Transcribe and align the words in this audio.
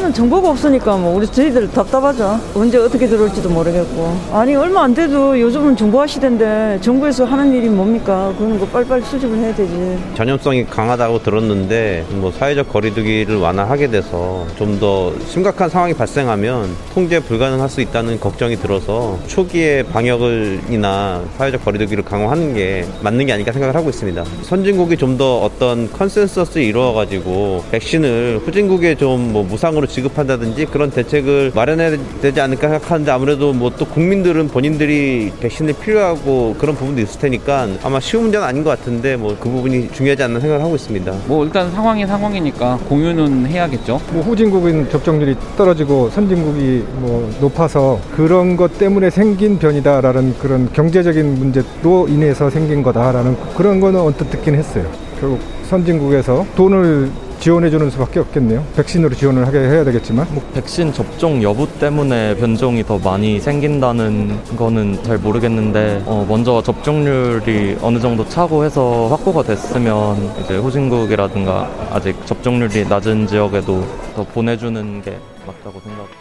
일단은 0.00 0.14
정보가 0.14 0.48
없으니까 0.52 0.96
뭐 0.96 1.14
우리 1.14 1.26
저희들 1.26 1.70
답답하죠. 1.72 2.40
언제 2.54 2.78
어떻게 2.78 3.06
들어올지도 3.06 3.50
모르겠고. 3.50 4.16
아니 4.32 4.56
얼마 4.56 4.84
안 4.84 4.94
돼도 4.94 5.38
요즘은 5.38 5.76
정보화 5.76 6.06
시대인데 6.06 6.78
정부에서 6.80 7.26
하는 7.26 7.52
일이 7.52 7.68
뭡니까? 7.68 8.32
그런 8.38 8.58
거 8.58 8.64
빨리빨리 8.64 9.02
수집을 9.04 9.36
해야 9.36 9.54
되지. 9.54 9.98
전염성이 10.14 10.64
강하다고 10.64 11.22
들었는데 11.22 12.06
뭐 12.12 12.32
사회적 12.32 12.70
거리두기를 12.70 13.36
완화하게 13.36 13.88
돼서 13.90 14.46
좀 14.56 14.80
더 14.80 15.12
심각한 15.26 15.68
상황이 15.68 15.92
발생하면 15.92 16.70
통제 16.94 17.20
불가능할 17.20 17.68
수 17.68 17.82
있다는 17.82 18.18
걱정이 18.18 18.56
들어서 18.56 19.18
초기에 19.26 19.82
방역을이나 19.82 21.20
사회적 21.36 21.62
거리두기를 21.66 22.02
강화하는 22.04 22.54
게 22.54 22.86
맞는 23.02 23.26
게 23.26 23.32
아닐까 23.34 23.52
생각을 23.52 23.74
하고 23.74 23.90
있습니다. 23.90 24.24
선진국이 24.44 24.96
좀 24.96 25.18
더 25.18 25.40
어떤 25.42 25.90
컨센서스를 25.92 26.62
이루어가지고 26.62 27.64
백신을 27.70 28.40
후진국에 28.46 28.94
좀 28.94 29.20
뭐 29.32 29.42
무상으로 29.42 29.86
지급한다든지 29.90 30.66
그런 30.66 30.90
대책을 30.90 31.52
마련해야 31.54 31.96
되지 32.20 32.40
않을까 32.40 32.68
생각하는데 32.68 33.10
아무래도 33.10 33.52
뭐 33.52 33.70
또 33.78 33.86
국민들은 33.86 34.48
본인들이 34.48 35.32
백신을 35.40 35.74
필요하고 35.74 36.56
그런 36.58 36.74
부분도 36.74 37.00
있을 37.00 37.20
테니까 37.20 37.68
아마 37.82 37.98
쉬운 38.00 38.24
문제는 38.24 38.46
아닌 38.46 38.62
것 38.64 38.70
같은데 38.70 39.16
뭐 39.16 39.36
그 39.40 39.48
부분이 39.48 39.90
중요하지 39.92 40.22
않나 40.24 40.40
생각을 40.40 40.62
하고 40.62 40.74
있습니다. 40.74 41.12
뭐 41.26 41.44
일단 41.44 41.70
상황이 41.70 42.04
상황이니까 42.06 42.78
공유는 42.88 43.46
해야겠죠. 43.46 44.00
뭐 44.12 44.22
후진국은 44.22 44.90
접종률이 44.90 45.36
떨어지고 45.56 46.10
선진국이 46.10 46.84
뭐 46.96 47.30
높아서 47.40 47.98
그런 48.14 48.56
것 48.56 48.76
때문에 48.78 49.08
생긴 49.08 49.58
변이다라는 49.58 50.34
그런 50.38 50.70
경제적인 50.72 51.38
문제로 51.38 52.06
인해서 52.08 52.50
생긴 52.50 52.82
거다라는 52.82 53.36
그런 53.56 53.80
거는 53.80 54.00
언뜻 54.00 54.28
듣긴 54.30 54.56
했어요. 54.56 54.84
결국 55.20 55.40
선진국에서 55.68 56.44
돈을 56.56 57.10
지원해주는 57.40 57.90
수밖에 57.90 58.20
없겠네요. 58.20 58.64
백신으로 58.76 59.14
지원을 59.14 59.46
하게 59.46 59.58
해야 59.58 59.82
되겠지만. 59.84 60.26
뭐 60.32 60.42
백신 60.54 60.92
접종 60.92 61.42
여부 61.42 61.66
때문에 61.78 62.36
변종이 62.36 62.84
더 62.84 62.98
많이 62.98 63.40
생긴다는 63.40 64.56
거는 64.56 65.02
잘 65.02 65.18
모르겠는데 65.18 66.02
어, 66.06 66.24
먼저 66.28 66.62
접종률이 66.62 67.78
어느 67.80 67.98
정도 67.98 68.28
차고 68.28 68.64
해서 68.64 69.08
확보가 69.08 69.42
됐으면 69.42 70.32
이제 70.44 70.58
후진국이라든가 70.58 71.70
아직 71.90 72.14
접종률이 72.26 72.86
낮은 72.86 73.26
지역에도 73.26 73.84
더 74.14 74.24
보내주는 74.24 75.02
게 75.02 75.18
맞다고 75.46 75.80
생각합니다. 75.80 76.20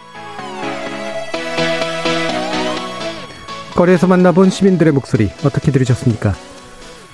거리에서 3.75 4.07
만나본 4.07 4.49
시민들의 4.49 4.91
목소리 4.93 5.29
어떻게 5.45 5.71
들으셨습니까? 5.71 6.33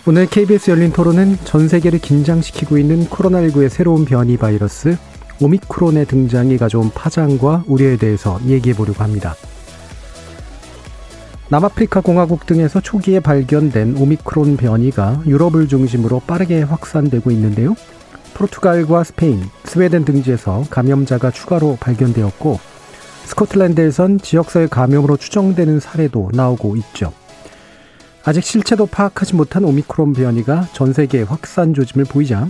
오늘 0.07 0.27
KBS 0.27 0.69
열린 0.69 0.91
토론은 0.91 1.39
전 1.45 1.67
세계를 1.67 1.97
긴장시키고 1.97 2.77
있는 2.77 3.07
코로나19의 3.07 3.69
새로운 3.69 4.05
변이 4.05 4.37
바이러스 4.37 4.97
오미크론의 5.41 6.05
등장이 6.05 6.59
가져온 6.59 6.91
파장과 6.91 7.63
우려에 7.65 7.97
대해서 7.97 8.39
얘기해 8.45 8.75
보려고 8.75 9.03
합니다. 9.03 9.33
남아프리카 11.49 12.01
공화국 12.01 12.45
등에서 12.45 12.81
초기에 12.81 13.19
발견된 13.19 13.97
오미크론 13.97 14.57
변이가 14.57 15.23
유럽을 15.25 15.67
중심으로 15.67 16.21
빠르게 16.27 16.61
확산되고 16.61 17.31
있는데요. 17.31 17.73
포르투갈과 18.35 19.03
스페인, 19.05 19.41
스웨덴 19.63 20.05
등지에서 20.05 20.65
감염자가 20.69 21.31
추가로 21.31 21.77
발견되었고 21.79 22.59
스코틀랜드에선 23.23 24.19
지역사회 24.19 24.67
감염으로 24.67 25.17
추정되는 25.17 25.79
사례도 25.79 26.29
나오고 26.31 26.75
있죠. 26.75 27.11
아직 28.25 28.43
실체도 28.43 28.87
파악하지 28.87 29.35
못한 29.35 29.63
오미크론 29.63 30.13
변이가 30.13 30.69
전 30.73 30.93
세계에 30.93 31.21
확산 31.21 31.75
조짐을 31.75 32.05
보이자 32.05 32.47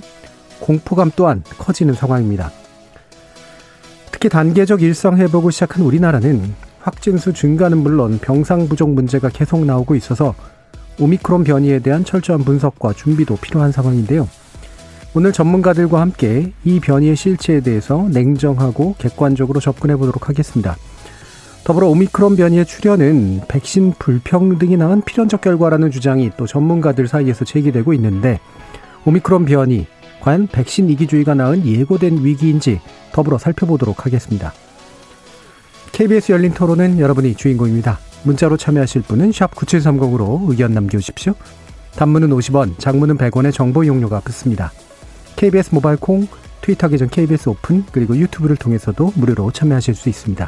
공포감 0.62 1.12
또한 1.18 1.44
커지는 1.58 1.94
상황입니다. 1.94 2.50
특히 4.10 4.30
단계적 4.30 4.82
일상 4.82 5.18
회복을 5.18 5.52
시작한 5.52 5.84
우리나라는 5.84 6.54
확진수 6.80 7.34
증가는 7.34 7.78
물론 7.78 8.20
병상 8.20 8.70
부족 8.70 8.92
문제가 8.92 9.28
계속 9.28 9.66
나오고 9.66 9.96
있어서 9.96 10.34
오미크론 10.98 11.44
변이에 11.44 11.80
대한 11.80 12.06
철저한 12.06 12.46
분석과 12.46 12.94
준비도 12.94 13.36
필요한 13.38 13.74
상황인데요. 13.74 14.30
오늘 15.14 15.34
전문가들과 15.34 16.00
함께 16.00 16.54
이 16.64 16.80
변이의 16.80 17.18
실체에 17.18 17.60
대해서 17.60 18.08
냉정하고 18.12 18.96
객관적으로 18.98 19.60
접근해 19.60 19.98
보도록 19.98 20.30
하겠습니다. 20.30 20.78
더불어 21.66 21.88
오미크론 21.88 22.36
변이의 22.36 22.68
출현은 22.68 23.42
백신 23.48 23.96
불평등이 23.98 24.78
낳은 24.78 25.02
필연적 25.02 25.42
결과라는 25.42 25.90
주장이 25.90 26.30
또 26.38 26.46
전문가들 26.46 27.08
사이에서 27.08 27.44
제기되고 27.44 27.92
있는데 27.94 28.40
오미크론 29.04 29.46
변이 29.46 29.88
과연 30.22 30.46
백신 30.46 30.92
이기주의가 30.92 31.34
낳은 31.34 31.66
예고된 31.66 32.24
위기인지 32.24 32.82
더불어 33.14 33.40
살펴보도록 33.40 34.06
하겠습니다. 34.06 34.54
KBS 35.92 36.34
열린 36.34 36.54
토론은 36.54 37.00
여러분이 37.00 37.34
주인공입니다. 37.34 37.98
문자로 38.26 38.58
참여하실 38.58 39.02
분은 39.02 39.32
9730으로 39.32 40.48
의견 40.48 40.72
남겨주십시오. 40.72 41.34
단문은 41.96 42.30
50원, 42.30 42.78
장문은 42.78 43.18
100원의 43.18 43.52
정보 43.52 43.84
이용료가 43.84 44.20
붙습니다. 44.20 44.72
KBS 45.36 45.74
모바일 45.74 45.98
콩, 45.98 46.28
트위터 46.62 46.90
계정 46.90 47.08
KBS 47.08 47.50
오픈, 47.50 47.84
그리고 47.92 48.16
유튜브를 48.16 48.56
통해서도 48.56 49.14
무료로 49.16 49.50
참여하실 49.50 49.96
수 49.96 50.10
있습니다. 50.10 50.48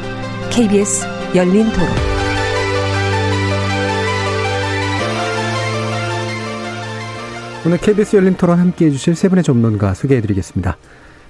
KBS 0.51 1.07
열린 1.33 1.63
토론. 1.71 1.87
오늘 7.65 7.77
KBS 7.77 8.17
열린 8.17 8.35
토론 8.35 8.59
함께 8.59 8.87
해주실 8.87 9.15
세 9.15 9.29
분의 9.29 9.45
전문가 9.45 9.93
소개해드리겠습니다. 9.93 10.75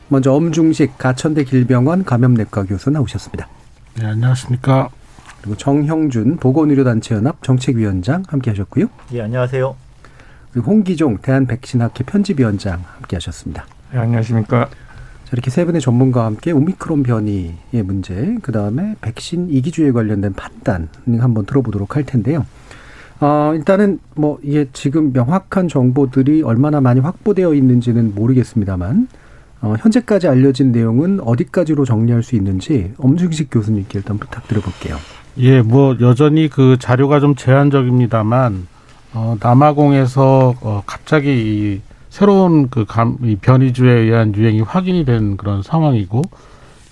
먼저 0.08 0.34
엄중식 0.34 0.98
가천대 0.98 1.44
길병원 1.44 2.04
감염내과 2.04 2.64
교수 2.64 2.90
나오셨습니다. 2.90 3.48
네, 4.00 4.08
안녕하십니까. 4.08 4.90
그리고 5.42 5.56
정형준 5.56 6.38
보건의료단체연합 6.38 7.44
정책위원장 7.44 8.24
함께 8.28 8.50
하셨고요. 8.50 8.88
예, 9.14 9.22
안녕하세요. 9.22 9.76
그리고 10.52 10.72
홍기종 10.72 11.20
대한백신학회 11.22 12.06
편집위원장 12.06 12.84
함께 12.96 13.18
하셨습니다. 13.18 13.68
네, 13.92 14.00
안녕하십니까. 14.00 14.68
이렇게 15.34 15.50
세 15.50 15.64
분의 15.66 15.80
전문가와 15.82 16.26
함께 16.26 16.52
오미크론 16.52 17.04
변이의 17.04 17.84
문제, 17.86 18.38
그 18.42 18.52
다음에 18.52 18.96
백신 19.02 19.50
이기주의에 19.50 19.92
관련된 19.92 20.34
판단 20.34 20.90
한번 21.20 21.46
들어보도록 21.46 21.96
할 21.96 22.06
텐데요. 22.06 22.46
어, 23.22 23.54
일단은 23.56 24.00
뭐 24.16 24.40
이게 24.42 24.68
지금 24.74 25.14
명확한 25.14 25.68
정보들이 25.68 26.42
얼마나 26.42 26.82
많이 26.82 27.00
확보되어 27.00 27.54
있는지는 27.54 28.14
모르겠습니다만, 28.16 29.08
어, 29.62 29.76
현재까지 29.80 30.28
알려진 30.28 30.72
내용은 30.72 31.20
어디까지로 31.22 31.86
정리할 31.86 32.24
수 32.24 32.36
있는지 32.36 32.94
엄중식 32.98 33.50
교수님께 33.52 34.00
일단 34.00 34.18
부탁드려볼게요. 34.18 34.98
예, 35.38 35.62
뭐 35.62 35.96
여전히 36.02 36.50
그 36.50 36.78
자료가 36.80 37.20
좀 37.20 37.36
제한적입니다만, 37.36 38.68
어, 39.14 39.38
남아공에서 39.40 40.56
어, 40.62 40.84
갑자기 40.86 41.30
이 41.30 41.82
새로운 42.12 42.70
그 42.70 42.84
감, 42.86 43.18
이 43.24 43.38
변이주에 43.38 43.90
의한 43.90 44.36
유행이 44.36 44.62
확인이 44.62 45.06
된 45.06 45.38
그런 45.38 45.64
상황이고 45.64 46.24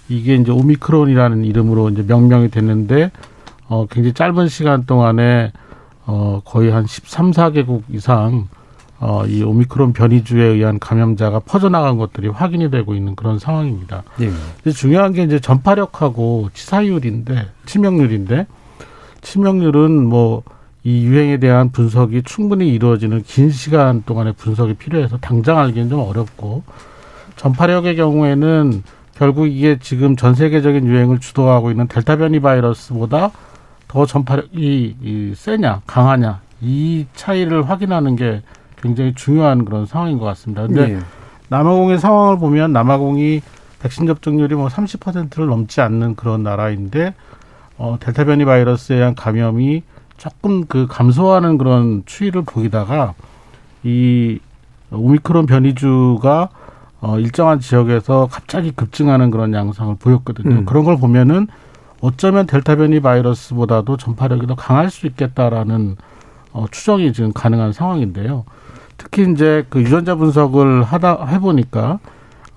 이게 0.08 0.34
이제 0.36 0.50
오미크론이라는 0.50 1.44
이름으로 1.44 1.90
이제 1.90 2.04
명명이 2.08 2.50
됐는데 2.50 3.12
어 3.68 3.86
굉장히 3.92 4.14
짧은 4.14 4.48
시간 4.48 4.86
동안에 4.86 5.52
어 6.06 6.42
거의 6.46 6.72
한 6.72 6.88
13, 6.88 7.32
4개국 7.32 7.84
이상 7.90 8.48
어 9.02 9.26
이 9.28 9.44
오미크론 9.44 9.92
변이주에 9.92 10.42
의한 10.42 10.80
감염자가 10.80 11.40
퍼져나간 11.42 11.98
것들이 11.98 12.30
확인이 12.30 12.72
되고 12.72 12.96
있는 12.96 13.16
그런 13.16 13.40
상황입니다. 13.40 14.04
네. 14.18 14.30
근데 14.64 14.72
중요한 14.76 15.12
게 15.12 15.24
이제 15.24 15.40
전파력하고 15.40 16.50
치사율인데 16.54 17.46
치명률인데 17.66 18.48
치명률은 19.22 20.06
뭐 20.06 20.44
이 20.84 21.06
유행에 21.06 21.38
대한 21.38 21.72
분석이 21.72 22.24
충분히 22.24 22.70
이루어지는 22.70 23.24
긴 23.24 23.50
시간 23.52 24.04
동안의 24.06 24.34
분석이 24.34 24.76
필요해서 24.76 25.18
당장 25.18 25.58
알기는 25.58 25.90
좀 25.90 26.00
어렵고 26.00 26.64
전파력의 27.36 27.96
경우에는 27.96 28.84
결국 29.16 29.48
이게 29.48 29.78
지금 29.80 30.16
전 30.16 30.34
세계적인 30.34 30.86
유행을 30.86 31.20
주도하고 31.20 31.72
있는 31.72 31.88
델타 31.88 32.16
변이 32.18 32.40
바이러스보다 32.40 33.32
더 33.88 34.06
전파력이 34.06 34.96
이 35.02 35.34
세냐 35.36 35.82
강하냐 35.86 36.40
이 36.62 37.06
차이를 37.14 37.70
확인하는 37.70 38.16
게 38.16 38.42
굉장히 38.82 39.14
중요한 39.14 39.66
그런 39.66 39.86
상황인 39.86 40.20
것 40.20 40.26
같습니다. 40.26 40.68
근데 40.68 40.94
예. 40.94 41.00
남아공의 41.50 42.00
상황을 42.00 42.38
보면 42.38 42.72
남아공이 42.72 43.42
백신 43.82 44.08
접종률이 44.08 44.56
뭐 44.56 44.68
30%를 44.68 45.48
넘지 45.48 45.82
않는 45.82 46.16
그런 46.16 46.44
나라인데 46.44 47.14
어, 47.78 47.98
델타 48.00 48.26
변이 48.26 48.46
바이러스에 48.46 48.98
의한 48.98 49.16
감염이 49.16 49.84
조금 50.20 50.66
그 50.66 50.86
감소하는 50.88 51.58
그런 51.58 52.04
추이를 52.06 52.44
보이다가 52.44 53.14
이 53.84 54.40
오미크론 54.92 55.46
변이주가 55.46 56.50
어, 57.02 57.18
일정한 57.18 57.62
지역에서 57.62 58.28
갑자기 58.30 58.72
급증하는 58.72 59.32
그런 59.32 59.54
양상을 59.54 59.96
보였거든요. 59.96 60.56
음. 60.56 60.66
그런 60.66 60.84
걸 60.84 60.98
보면은 60.98 61.48
어쩌면 62.02 62.46
델타 62.46 62.76
변이 62.76 63.00
바이러스보다도 63.00 63.96
전파력이 63.96 64.48
더 64.48 64.56
강할 64.56 64.90
수 64.90 65.08
있겠다라는 65.08 65.96
어, 66.52 66.66
추정이 66.70 67.14
지금 67.14 67.32
가능한 67.32 67.72
상황인데요. 67.72 68.44
특히 68.98 69.32
이제 69.32 69.66
그 69.70 69.82
유전자 69.82 70.16
분석을 70.16 70.84
하다 70.84 71.28
해보니까 71.28 72.00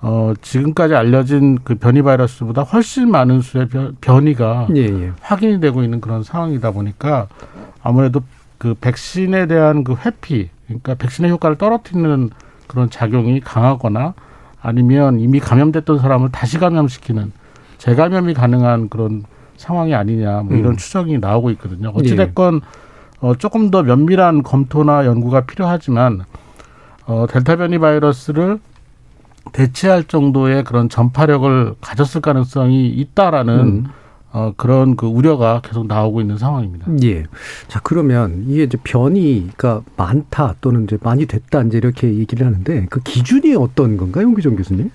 어, 0.05 0.33
지금까지 0.41 0.95
알려진 0.95 1.57
그 1.63 1.75
변이 1.75 2.01
바이러스보다 2.01 2.63
훨씬 2.63 3.09
많은 3.09 3.39
수의 3.39 3.69
변- 3.69 3.95
변이가 4.01 4.67
예, 4.75 4.81
예. 4.81 5.11
확인이 5.21 5.61
되고 5.61 5.81
있는 5.81 6.01
그런 6.01 6.23
상황이다 6.23 6.71
보니까 6.71 7.27
아무래도 7.81 8.21
그 8.57 8.73
백신에 8.73 9.47
대한 9.47 9.85
그 9.85 9.95
회피, 10.05 10.49
그러니까 10.67 10.95
백신의 10.95 11.31
효과를 11.31 11.57
떨어뜨리는 11.57 12.29
그런 12.67 12.89
작용이 12.89 13.39
강하거나 13.39 14.13
아니면 14.61 15.21
이미 15.21 15.39
감염됐던 15.39 15.99
사람을 15.99 16.31
다시 16.31 16.59
감염시키는 16.59 17.31
재감염이 17.77 18.33
가능한 18.33 18.89
그런 18.89 19.23
상황이 19.55 19.95
아니냐 19.95 20.41
뭐 20.43 20.57
이런 20.57 20.73
음. 20.73 20.77
추정이 20.77 21.17
나오고 21.17 21.49
있거든요. 21.51 21.89
어찌됐건 21.95 22.59
어, 23.21 23.35
조금 23.35 23.71
더 23.71 23.83
면밀한 23.83 24.43
검토나 24.43 25.05
연구가 25.05 25.41
필요하지만 25.45 26.23
어, 27.05 27.25
델타 27.29 27.55
변이 27.55 27.79
바이러스를 27.79 28.59
대체할 29.53 30.03
정도의 30.03 30.63
그런 30.63 30.89
전파력을 30.89 31.75
가졌을 31.79 32.21
가능성이 32.21 32.89
있다라는 32.89 33.59
음. 33.59 33.85
어, 34.33 34.51
그런 34.57 34.95
그 34.95 35.05
우려가 35.05 35.61
계속 35.63 35.85
나오고 35.85 36.19
있는 36.19 36.39
상황입니다. 36.39 36.87
예. 37.03 37.23
자, 37.67 37.79
그러면 37.83 38.45
이게 38.47 38.63
이제 38.63 38.79
변이가 38.83 39.83
많다 39.95 40.55
또는 40.59 40.85
이제 40.85 40.97
많이 41.01 41.27
됐다 41.27 41.61
이제 41.61 41.77
이렇게 41.77 42.15
얘기를 42.15 42.45
하는데 42.45 42.87
그 42.89 42.99
기준이 43.01 43.55
어떤 43.55 43.95
건가요, 43.95 44.25
홍기정 44.25 44.55
교수님? 44.55 44.89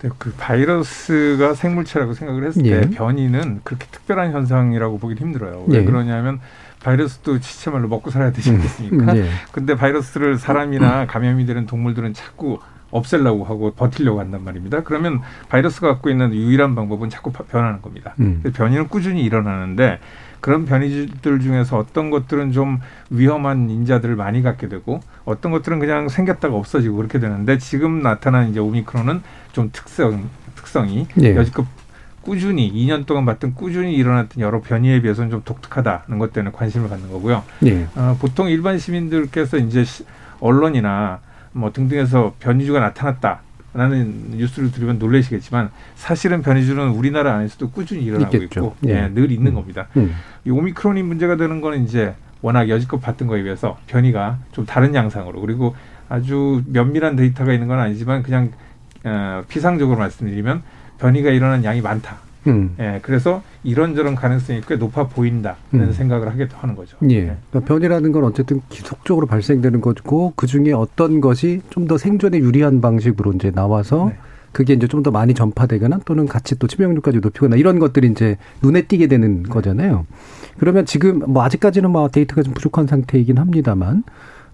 네, 0.00 0.08
그 0.16 0.32
바이러스가 0.38 1.54
생물체라고 1.54 2.14
생각을 2.14 2.46
했을 2.46 2.62
때 2.62 2.70
예. 2.70 2.80
변이는 2.90 3.60
그렇게 3.64 3.86
특별한 3.90 4.32
현상이라고 4.32 4.98
보기 4.98 5.14
힘들어요. 5.14 5.66
왜 5.68 5.80
예. 5.80 5.84
그러냐면 5.84 6.40
바이러스도 6.82 7.40
지체말로 7.40 7.88
먹고 7.88 8.10
살아야 8.10 8.32
되지 8.32 8.50
않겠습니까? 8.50 9.16
예. 9.16 9.28
근데 9.52 9.74
바이러스를 9.76 10.38
사람이나 10.38 11.06
감염이 11.06 11.44
되는 11.44 11.66
동물들은 11.66 12.14
자꾸 12.14 12.60
없애려고 12.98 13.44
하고 13.44 13.72
버티려고 13.72 14.20
한단 14.20 14.44
말입니다. 14.44 14.82
그러면 14.84 15.20
바이러스가 15.48 15.88
갖고 15.88 16.10
있는 16.10 16.32
유일한 16.32 16.74
방법은 16.76 17.10
자꾸 17.10 17.32
바- 17.32 17.42
변하는 17.44 17.82
겁니다. 17.82 18.14
음. 18.20 18.42
변이는 18.54 18.86
꾸준히 18.88 19.22
일어나는데 19.24 19.98
그런 20.40 20.64
변이들 20.64 21.40
중에서 21.40 21.76
어떤 21.78 22.10
것들은 22.10 22.52
좀 22.52 22.78
위험한 23.10 23.68
인자들을 23.70 24.14
많이 24.14 24.42
갖게 24.42 24.68
되고 24.68 25.00
어떤 25.24 25.50
것들은 25.52 25.80
그냥 25.80 26.08
생겼다가 26.08 26.54
없어지고 26.54 26.96
그렇게 26.96 27.18
되는데 27.18 27.58
지금 27.58 28.02
나타난 28.02 28.48
이제 28.50 28.60
오미크론은 28.60 29.22
좀 29.52 29.70
특성 29.72 30.28
특성이 30.54 31.06
예. 31.20 31.34
여지껏 31.34 31.66
꾸준히 32.20 32.72
2년 32.72 33.06
동안 33.06 33.26
봤던 33.26 33.54
꾸준히 33.54 33.94
일어났던 33.94 34.40
여러 34.40 34.60
변이에 34.60 35.02
비해서는 35.02 35.30
좀 35.30 35.42
독특하다는 35.44 36.18
것 36.18 36.32
때문에 36.32 36.52
관심을 36.54 36.88
갖는 36.88 37.10
거고요. 37.10 37.42
예. 37.66 37.86
어, 37.96 38.16
보통 38.20 38.48
일반 38.48 38.78
시민들께서 38.78 39.56
이제 39.58 39.82
시- 39.84 40.04
언론이나 40.40 41.20
뭐 41.54 41.72
등등에서 41.72 42.34
변이주가 42.40 42.80
나타났다 42.80 43.40
라는 43.72 44.30
뉴스를 44.36 44.70
들으면 44.70 44.98
놀라시겠지만 44.98 45.70
사실은 45.96 46.42
변이주는 46.42 46.90
우리나라 46.90 47.34
안에서도 47.34 47.70
꾸준히 47.70 48.04
일어나고 48.04 48.36
있겠죠. 48.36 48.60
있고 48.60 48.76
예. 48.86 49.04
예, 49.04 49.08
늘 49.08 49.32
있는 49.32 49.52
음. 49.52 49.54
겁니다. 49.56 49.88
음. 49.96 50.14
이 50.44 50.50
오미크론이 50.50 51.02
문제가 51.02 51.36
되는 51.36 51.60
거는 51.60 51.84
이제 51.84 52.14
워낙 52.40 52.68
여지껏 52.68 53.00
봤던 53.00 53.26
거에 53.26 53.42
비해서 53.42 53.78
변이가 53.86 54.38
좀 54.52 54.64
다른 54.64 54.94
양상으로 54.94 55.40
그리고 55.40 55.74
아주 56.08 56.62
면밀한 56.66 57.16
데이터가 57.16 57.52
있는 57.52 57.66
건 57.66 57.80
아니지만 57.80 58.22
그냥 58.22 58.52
어, 59.02 59.42
피상적으로 59.48 59.98
말씀드리면 59.98 60.62
변이가 60.98 61.30
일어난 61.30 61.64
양이 61.64 61.80
많다. 61.80 62.18
음. 62.46 62.74
예, 62.78 63.00
그래서 63.02 63.42
이런저런 63.62 64.14
가능성이 64.14 64.60
꽤 64.66 64.76
높아 64.76 65.08
보인다는 65.08 65.56
음. 65.74 65.92
생각을 65.92 66.28
하게 66.28 66.48
하는 66.52 66.74
거죠. 66.76 66.96
예. 67.10 67.36
그러니까 67.50 67.60
변이라는 67.60 68.12
건 68.12 68.24
어쨌든 68.24 68.60
지속적으로 68.68 69.26
발생되는 69.26 69.80
거고 69.80 70.32
그 70.36 70.46
중에 70.46 70.72
어떤 70.72 71.20
것이 71.20 71.60
좀 71.70 71.84
더 71.84 71.98
생존에 71.98 72.38
유리한 72.38 72.80
방식으로 72.80 73.32
이제 73.32 73.50
나와서 73.50 74.06
네. 74.10 74.16
그게 74.52 74.72
이제 74.74 74.86
좀 74.86 75.02
더 75.02 75.10
많이 75.10 75.34
전파되거나 75.34 76.00
또는 76.06 76.26
같이 76.26 76.58
또 76.58 76.66
치명률까지 76.66 77.18
높이거나 77.18 77.56
이런 77.56 77.78
것들이 77.78 78.08
이제 78.08 78.36
눈에 78.62 78.82
띄게 78.82 79.06
되는 79.08 79.42
네. 79.42 79.48
거잖아요. 79.48 80.06
그러면 80.58 80.86
지금 80.86 81.20
뭐 81.26 81.42
아직까지는 81.42 81.90
뭐 81.90 82.08
데이터가 82.08 82.42
좀 82.42 82.54
부족한 82.54 82.86
상태이긴 82.86 83.36
합니다만 83.38 84.04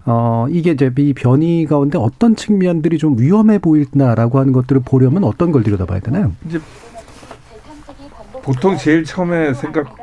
어 0.05 0.47
이게 0.49 0.71
이제 0.71 0.91
이 0.97 1.13
변이 1.13 1.65
가운데 1.69 1.97
어떤 1.99 2.35
측면들이 2.35 2.97
좀 2.97 3.19
위험해 3.19 3.59
보이나라고 3.59 4.39
하는 4.39 4.51
것들을 4.51 4.81
보려면 4.83 5.23
어떤 5.23 5.51
걸 5.51 5.61
들여다봐야 5.63 5.99
되나요? 5.99 6.31
이제 6.47 6.59
보통 8.43 8.77
제일 8.77 9.03
처음에 9.03 9.53
생각 9.53 9.95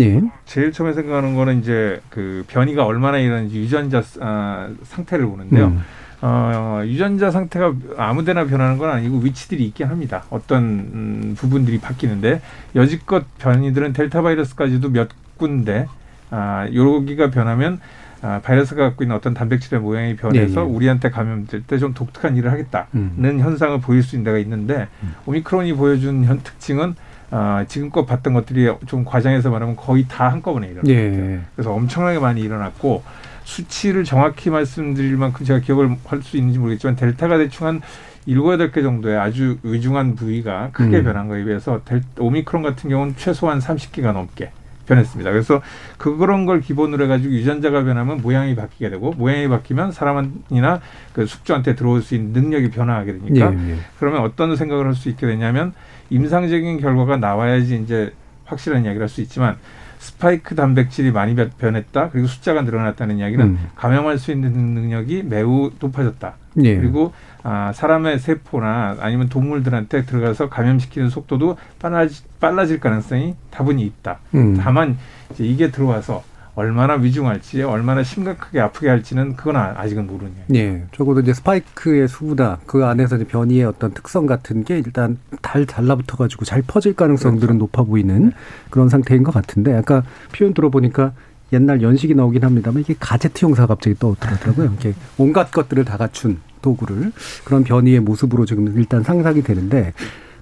예. 0.00 0.20
제일 0.44 0.72
처음에 0.72 0.92
생각하는 0.92 1.34
거는 1.36 1.60
이제 1.60 2.00
그 2.10 2.44
변이가 2.48 2.84
얼마나 2.84 3.18
일어나는지 3.18 3.58
유전자 3.58 4.02
아, 4.20 4.68
상태를 4.82 5.26
보는데요. 5.26 5.66
음. 5.66 5.82
어, 6.20 6.80
유전자 6.84 7.30
상태가 7.30 7.74
아무데나 7.96 8.44
변하는 8.46 8.78
건 8.78 8.90
아니고 8.90 9.18
위치들이 9.18 9.64
있긴 9.66 9.88
합니다. 9.88 10.24
어떤 10.30 10.62
음, 10.64 11.34
부분들이 11.38 11.78
바뀌는데 11.78 12.40
여지껏 12.74 13.24
변이들은 13.38 13.92
델타 13.92 14.22
바이러스까지도 14.22 14.88
몇 14.90 15.08
군데 15.36 15.86
아, 16.30 16.66
여기가 16.74 17.30
변하면 17.30 17.78
아, 18.22 18.40
바이러스가 18.42 18.82
갖고 18.84 19.04
있는 19.04 19.14
어떤 19.14 19.34
단백질의 19.34 19.80
모양이 19.80 20.16
변해서 20.16 20.62
예, 20.62 20.66
예. 20.66 20.68
우리한테 20.68 21.10
감염될 21.10 21.64
때 21.64 21.78
좀 21.78 21.92
독특한 21.92 22.36
일을 22.36 22.50
하겠다는 22.50 22.86
음. 22.94 23.36
현상을 23.40 23.78
보일 23.80 24.02
수 24.02 24.16
있는 24.16 24.24
데가 24.24 24.38
있는데 24.38 24.88
오미크론이 25.26 25.74
보여준 25.74 26.24
현 26.24 26.40
특징은 26.42 26.96
아, 27.30 27.64
지금껏 27.68 28.04
봤던 28.06 28.32
것들이 28.34 28.70
좀 28.86 29.04
과장해서 29.04 29.50
말하면 29.50 29.76
거의 29.76 30.04
다 30.08 30.28
한꺼번에 30.30 30.68
일어나요. 30.68 30.94
예. 30.94 31.40
그래서 31.54 31.72
엄청나게 31.72 32.18
많이 32.18 32.40
일어났고 32.40 33.02
수치를 33.44 34.04
정확히 34.04 34.50
말씀드릴 34.50 35.16
만큼 35.16 35.44
제가 35.44 35.60
기억을 35.60 35.96
할 36.06 36.22
수 36.22 36.36
있는지 36.36 36.58
모르겠지만 36.58 36.96
델타가 36.96 37.36
대충 37.38 37.66
한 37.66 37.82
일곱 38.26 38.52
여덟 38.54 38.70
개 38.72 38.80
정도의 38.82 39.18
아주 39.18 39.58
위중한 39.62 40.14
부위가 40.14 40.70
크게 40.72 40.98
음. 40.98 41.04
변한 41.04 41.28
거에 41.28 41.44
비해서 41.44 41.82
델, 41.84 42.02
오미크론 42.18 42.62
같은 42.62 42.88
경우는 42.88 43.16
최소한 43.18 43.58
30개가 43.58 44.12
넘게 44.12 44.50
변했습니다. 44.86 45.30
그래서 45.30 45.60
그런 45.98 46.44
걸 46.46 46.60
기본으로 46.60 47.04
해가지고 47.04 47.32
유전자가 47.34 47.84
변하면 47.84 48.18
모양이 48.22 48.54
바뀌게 48.54 48.90
되고 48.90 49.12
모양이 49.12 49.48
바뀌면 49.48 49.92
사람이나 49.92 50.80
그 51.12 51.26
숙주한테 51.26 51.74
들어올 51.74 52.00
수 52.02 52.14
있는 52.14 52.32
능력이 52.32 52.70
변화하게 52.70 53.18
되니까 53.18 53.52
예, 53.54 53.70
예. 53.72 53.76
그러면 53.98 54.22
어떤 54.22 54.56
생각을 54.56 54.86
할 54.86 54.94
수 54.94 55.08
있게 55.08 55.26
되냐면 55.26 55.72
임상적인 56.14 56.80
결과가 56.80 57.16
나와야지 57.16 57.80
이제 57.82 58.12
확실한 58.44 58.84
이야기를 58.84 59.02
할 59.02 59.08
수 59.08 59.20
있지만 59.20 59.56
스파이크 59.98 60.54
단백질이 60.54 61.12
많이 61.12 61.34
변- 61.34 61.50
변했다 61.56 62.10
그리고 62.10 62.26
숫자가 62.26 62.60
늘어났다는 62.62 63.18
이야기는 63.18 63.44
음. 63.46 63.58
감염할 63.74 64.18
수 64.18 64.32
있는 64.32 64.52
능력이 64.52 65.22
매우 65.24 65.70
높아졌다. 65.80 66.34
예. 66.62 66.76
그리고 66.76 67.12
아, 67.42 67.72
사람의 67.74 68.18
세포나 68.18 68.98
아니면 69.00 69.28
동물들한테 69.30 70.04
들어가서 70.04 70.50
감염시키는 70.50 71.08
속도도 71.08 71.56
빨라지, 71.78 72.22
빨라질 72.38 72.80
가능성이 72.80 73.34
다분히 73.50 73.82
있다. 73.86 74.18
음. 74.34 74.56
다만 74.60 74.98
이제 75.32 75.44
이게 75.44 75.70
들어와서 75.70 76.22
얼마나 76.56 76.94
위중할지 76.94 77.62
얼마나 77.62 78.02
심각하게 78.04 78.60
아프게 78.60 78.88
할지는 78.88 79.34
그건 79.36 79.56
아- 79.56 79.74
아직은 79.76 80.06
모르는 80.06 80.32
이야기. 80.38 80.54
예, 80.58 80.84
적어도 80.92 81.20
이제 81.20 81.32
스파이크의 81.34 82.06
수나 82.08 82.58
그 82.66 82.84
안에서 82.84 83.16
이제 83.16 83.24
변이의 83.24 83.64
어떤 83.64 83.92
특성 83.92 84.26
같은 84.26 84.62
게 84.64 84.78
일단 84.78 85.18
달 85.42 85.66
달라붙어 85.66 86.16
가지고 86.16 86.44
잘 86.44 86.62
퍼질 86.62 86.94
가능성들은 86.94 87.58
높아 87.58 87.82
보이는 87.82 88.32
그런 88.70 88.88
상태인 88.88 89.24
것 89.24 89.34
같은데 89.34 89.74
아까 89.76 90.04
표현 90.32 90.54
들어보니까 90.54 91.12
옛날 91.52 91.82
연식이 91.82 92.14
나오긴 92.14 92.44
합니다만 92.44 92.82
이게 92.82 92.94
가제트 92.98 93.44
형사가 93.44 93.74
갑자기 93.74 93.96
떠오르더라고요. 93.98 94.66
이렇게 94.66 94.94
온갖 95.18 95.50
것들을 95.50 95.84
다 95.84 95.96
갖춘 95.96 96.38
도구를 96.62 97.12
그런 97.44 97.64
변이의 97.64 98.00
모습으로 98.00 98.46
지금 98.46 98.72
일단 98.78 99.02
상상이 99.02 99.42
되는데 99.42 99.92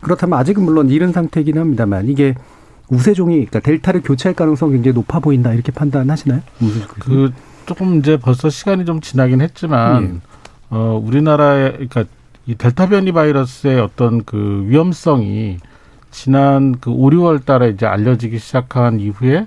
그렇다면 0.01 0.39
아직은 0.39 0.63
물론 0.63 0.89
이른 0.91 1.13
상태이긴 1.13 1.59
합니다만 1.59 2.09
이게 2.09 2.35
우세종이 2.89 3.35
그러니까 3.47 3.61
델타를 3.61 4.03
교체할 4.03 4.35
가능성이 4.35 4.73
굉장히 4.75 4.95
높아 4.95 5.21
보인다 5.21 5.53
이렇게 5.53 5.73
판단하시나요? 5.73 6.41
그 7.01 7.33
조금 7.67 7.99
이제 7.99 8.17
벌써 8.19 8.51
시간이 8.51 8.85
좀 8.85 9.01
지나긴 9.01 9.41
했지만 9.41 10.03
예. 10.05 10.21
어 10.71 11.01
우리나라에 11.03 11.73
그러니까 11.73 12.05
이 12.47 12.55
델타 12.57 12.89
변이 12.89 13.13
바이러스의 13.13 13.81
어떤 13.81 14.25
그 14.25 14.65
위험성이 14.67 15.59
지난 16.11 16.77
그 16.81 16.91
5, 16.91 17.11
6월 17.11 17.45
달에 17.45 17.71
이제 17.71 17.87
알려지기 17.87 18.39
시작한 18.39 19.01
이후에 19.01 19.47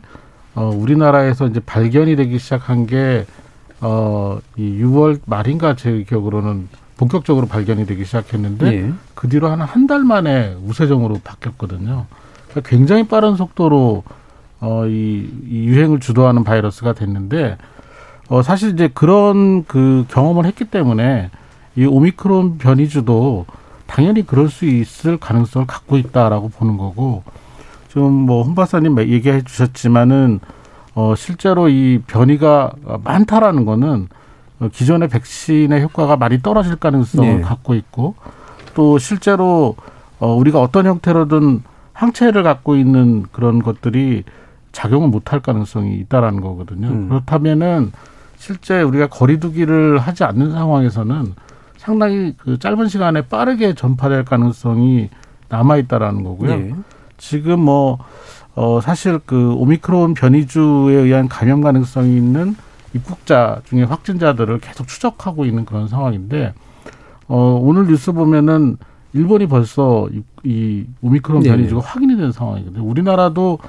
어 0.56 0.70
우리나라에서 0.74 1.48
이제 1.48 1.60
발견이 1.60 2.16
되기 2.16 2.40
시작한 2.40 2.88
게 2.88 3.26
어, 3.82 4.40
이 4.56 4.80
6월 4.82 5.20
말인가 5.26 5.76
제 5.76 6.04
기억으로는 6.08 6.70
본격적으로 6.98 7.46
발견이 7.46 7.86
되기 7.86 8.06
시작했는데 8.06 8.66
예. 8.74 8.94
그 9.14 9.28
뒤로 9.28 9.50
한 9.50 9.60
한 9.62 9.86
달 9.88 10.04
만에 10.06 10.56
우세종으로 10.66 11.20
바뀌었거든요. 11.24 12.06
그러니까 12.56 12.70
굉장히 12.70 13.04
빠른 13.04 13.36
속도로 13.36 14.04
어, 14.62 14.86
이, 14.88 15.30
이 15.50 15.66
유행을 15.66 16.00
주도하는 16.00 16.46
바이러스가 16.46 16.94
됐는데 16.94 17.58
어, 18.30 18.42
사실 18.42 18.72
이제 18.72 18.90
그런 18.94 19.66
그 19.66 20.06
경험을 20.10 20.46
했기 20.46 20.64
때문에 20.66 21.30
이 21.76 21.86
오미크론 21.86 22.58
변이주도 22.58 23.46
당연히 23.86 24.26
그럴 24.26 24.50
수 24.50 24.66
있을 24.66 25.18
가능성을 25.18 25.68
갖고 25.68 25.98
있다라고 25.98 26.50
보는 26.50 26.78
거고 26.78 27.24
좀 27.90 28.26
뭐 28.26 28.42
홍 28.42 28.56
박사님 28.56 28.98
얘기해 29.00 29.44
주셨지만은 29.44 30.40
어, 30.96 31.14
실제로 31.16 31.68
이 31.68 32.02
변이가 32.08 32.72
많다라는 33.04 33.66
거는 33.66 34.08
어, 34.62 34.70
기존의 34.72 35.10
백신의 35.10 35.82
효과가 35.84 36.16
많이 36.16 36.42
떨어질 36.42 36.78
가능성을 36.78 37.38
네. 37.38 37.42
갖고 37.42 37.76
있고 37.76 38.16
또 38.74 38.98
실제로 38.98 39.76
어, 40.20 40.34
우리가 40.34 40.62
어떤 40.62 40.86
형태로든 40.86 41.64
항체를 41.96 42.44
갖고 42.44 42.76
있는 42.76 43.24
그런 43.32 43.64
것들이 43.64 44.24
작용을 44.74 45.08
못할 45.08 45.40
가능성이 45.40 45.96
있다라는 45.96 46.42
거거든요. 46.42 46.88
음. 46.88 47.10
그렇다면은 47.10 47.92
실제 48.38 48.82
우리가 48.82 49.08
거리두기를 49.08 49.98
하지 49.98 50.26
않는 50.26 50.52
상황에서는 50.52 51.34
상당히 51.78 52.34
그 52.38 52.60
짧은 52.60 52.90
시간에 52.90 53.22
빠르게 53.22 53.74
전파될 53.74 54.26
가능성이 54.26 55.10
남아 55.48 55.78
있다라는 55.78 56.24
거고요. 56.24 56.52
예. 56.52 56.76
지금 57.18 57.62
뭐, 57.62 58.00
어, 58.56 58.82
사실 58.82 59.20
그 59.26 59.54
오미크론 59.54 60.16
변이주에 60.16 60.96
의한 60.96 61.30
감염 61.30 61.62
가능성이 61.62 62.18
있는 62.18 62.56
입국자 62.94 63.62
중에 63.66 63.84
확진자들을 63.84 64.60
계속 64.60 64.88
추적하고 64.88 65.46
있는 65.46 65.64
그런 65.64 65.88
상황인데, 65.88 66.54
어, 67.28 67.60
오늘 67.62 67.88
뉴스 67.88 68.12
보면은 68.12 68.78
일본이 69.16 69.48
벌써 69.48 70.10
이, 70.12 70.24
이 70.44 70.86
오미크론 71.02 71.42
네. 71.44 71.50
변이주가 71.50 71.82
확인이 71.82 72.18
된 72.18 72.34
상황이거든요. 72.34 72.84
우리나라도 72.84 73.60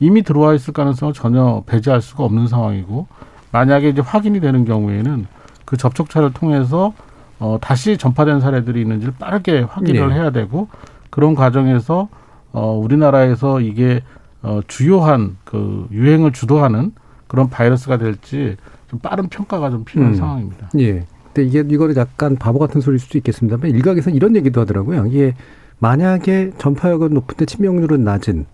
이미 0.00 0.22
들어와 0.22 0.52
있을 0.52 0.74
가능성을 0.74 1.14
전혀 1.14 1.62
배제할 1.64 2.02
수가 2.02 2.24
없는 2.24 2.48
상황이고, 2.48 3.06
만약에 3.52 3.88
이제 3.88 4.02
확인이 4.02 4.40
되는 4.40 4.64
경우에는 4.64 5.26
그 5.64 5.76
접촉처를 5.76 6.32
통해서 6.32 6.92
어, 7.38 7.58
다시 7.60 7.98
전파된 7.98 8.40
사례들이 8.40 8.80
있는지를 8.80 9.14
빠르게 9.18 9.60
확인을 9.60 10.08
네. 10.08 10.14
해야 10.16 10.30
되고, 10.30 10.68
그런 11.10 11.36
과정에서 11.36 12.08
어, 12.52 12.72
우리나라에서 12.72 13.60
이게 13.60 14.02
어, 14.42 14.60
주요한 14.66 15.36
그 15.44 15.86
유행을 15.92 16.32
주도하는 16.32 16.92
그런 17.28 17.48
바이러스가 17.48 17.96
될지 17.98 18.56
좀 18.88 18.98
빠른 18.98 19.28
평가가 19.28 19.70
좀 19.70 19.84
필요한 19.84 20.14
음. 20.14 20.16
상황입니다. 20.16 20.70
예. 20.80 21.04
근데 21.36 21.42
이게 21.44 21.62
이거는 21.68 21.96
약간 21.96 22.36
바보 22.36 22.58
같은 22.58 22.80
소리일 22.80 22.98
수도 22.98 23.18
있겠습니다만 23.18 23.70
일각에서 23.70 24.08
이런 24.08 24.34
얘기도 24.36 24.62
하더라고요. 24.62 25.04
이게 25.06 25.34
만약에 25.78 26.52
전파력은 26.56 27.12
높은데 27.12 27.44
치명률은 27.44 28.02
낮은 28.02 28.46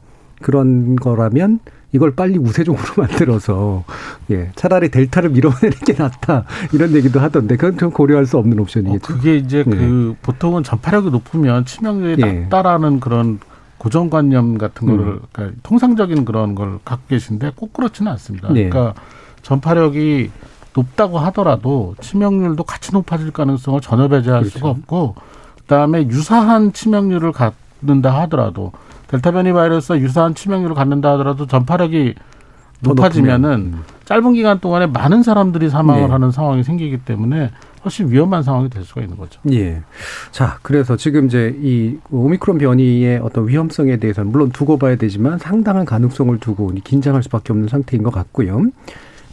그런 0.43 0.97
거라면 0.97 1.61
이걸 1.93 2.17
빨리 2.17 2.39
우세종으로 2.39 2.83
만들어서 2.99 3.85
예 4.31 4.51
차라리 4.57 4.91
델타를 4.91 5.31
밀어내는 5.31 5.71
게 5.87 5.93
낫다 5.93 6.45
이런 6.73 6.93
얘기도 6.97 7.21
하던데 7.21 7.57
그건 7.57 7.79
좀 7.79 7.91
고려할 7.93 8.27
수 8.27 8.37
없는 8.39 8.59
어, 8.59 8.63
옵션이겠죠. 8.63 9.01
그게 9.07 9.37
이제 9.37 9.59
예. 9.59 9.63
그 9.63 10.17
보통은 10.23 10.65
전파력이 10.65 11.11
높으면 11.11 11.65
치명률이 11.65 12.21
예. 12.27 12.33
낮다라는 12.33 12.99
그런 12.99 13.39
고정관념 13.79 14.59
같은 14.59 14.89
음. 14.89 14.97
거를 14.97 15.21
그러니까 15.31 15.61
통상적인 15.63 16.25
그런 16.25 16.57
걸 16.57 16.81
갖고 16.85 17.07
계신데 17.09 17.53
꼭 17.55 17.73
그렇지는 17.73 18.11
않습니다. 18.11 18.53
네. 18.53 18.69
그러니까 18.69 19.01
전파력이 19.43 20.31
높다고 20.75 21.19
하더라도 21.19 21.95
치명률도 22.01 22.65
같이 22.65 22.93
높아질 22.93 23.33
가능성을 23.33 23.81
전혀 23.81 24.09
배제할 24.09 24.41
그렇죠. 24.41 24.59
수가 24.59 24.71
없고 24.71 25.15
그다음에 25.61 26.07
유사한 26.09 26.73
치명률을 26.73 27.33
갖는다 27.33 28.19
하더라도 28.23 28.73
델타 29.09 29.33
변이 29.33 29.53
바이러스와 29.53 29.99
유사한 29.99 30.35
치명률을 30.35 30.75
갖는다 30.75 31.13
하더라도 31.13 31.47
전파력이 31.47 32.15
더 32.83 32.91
높아지면은. 32.91 33.77
짧은 34.05 34.33
기간 34.35 34.59
동안에 34.59 34.87
많은 34.87 35.23
사람들이 35.23 35.71
사망을 35.71 36.03
네. 36.03 36.09
하는 36.09 36.33
상황이 36.33 36.65
생기기 36.65 36.99
때문에 36.99 37.51
훨씬 37.85 38.11
위험한 38.11 38.43
상황이 38.43 38.69
될 38.69 38.85
수가 38.85 39.01
있는 39.01 39.17
거죠. 39.17 39.41
예. 39.51 39.83
자, 40.33 40.59
그래서 40.63 40.97
지금 40.97 41.27
이제 41.27 41.57
이 41.61 41.97
오미크론 42.11 42.59
변이의 42.59 43.21
어떤 43.23 43.49
위험성에 43.49 43.99
대해서는 43.99 44.31
물론 44.31 44.51
두고 44.51 44.79
봐야 44.79 44.97
되지만 44.97 45.39
상당한 45.39 45.85
가능성을 45.85 46.39
두고 46.41 46.73
긴장할 46.85 47.23
수밖에 47.23 47.53
없는 47.53 47.69
상태인 47.69 48.03
것 48.03 48.11
같고요. 48.13 48.67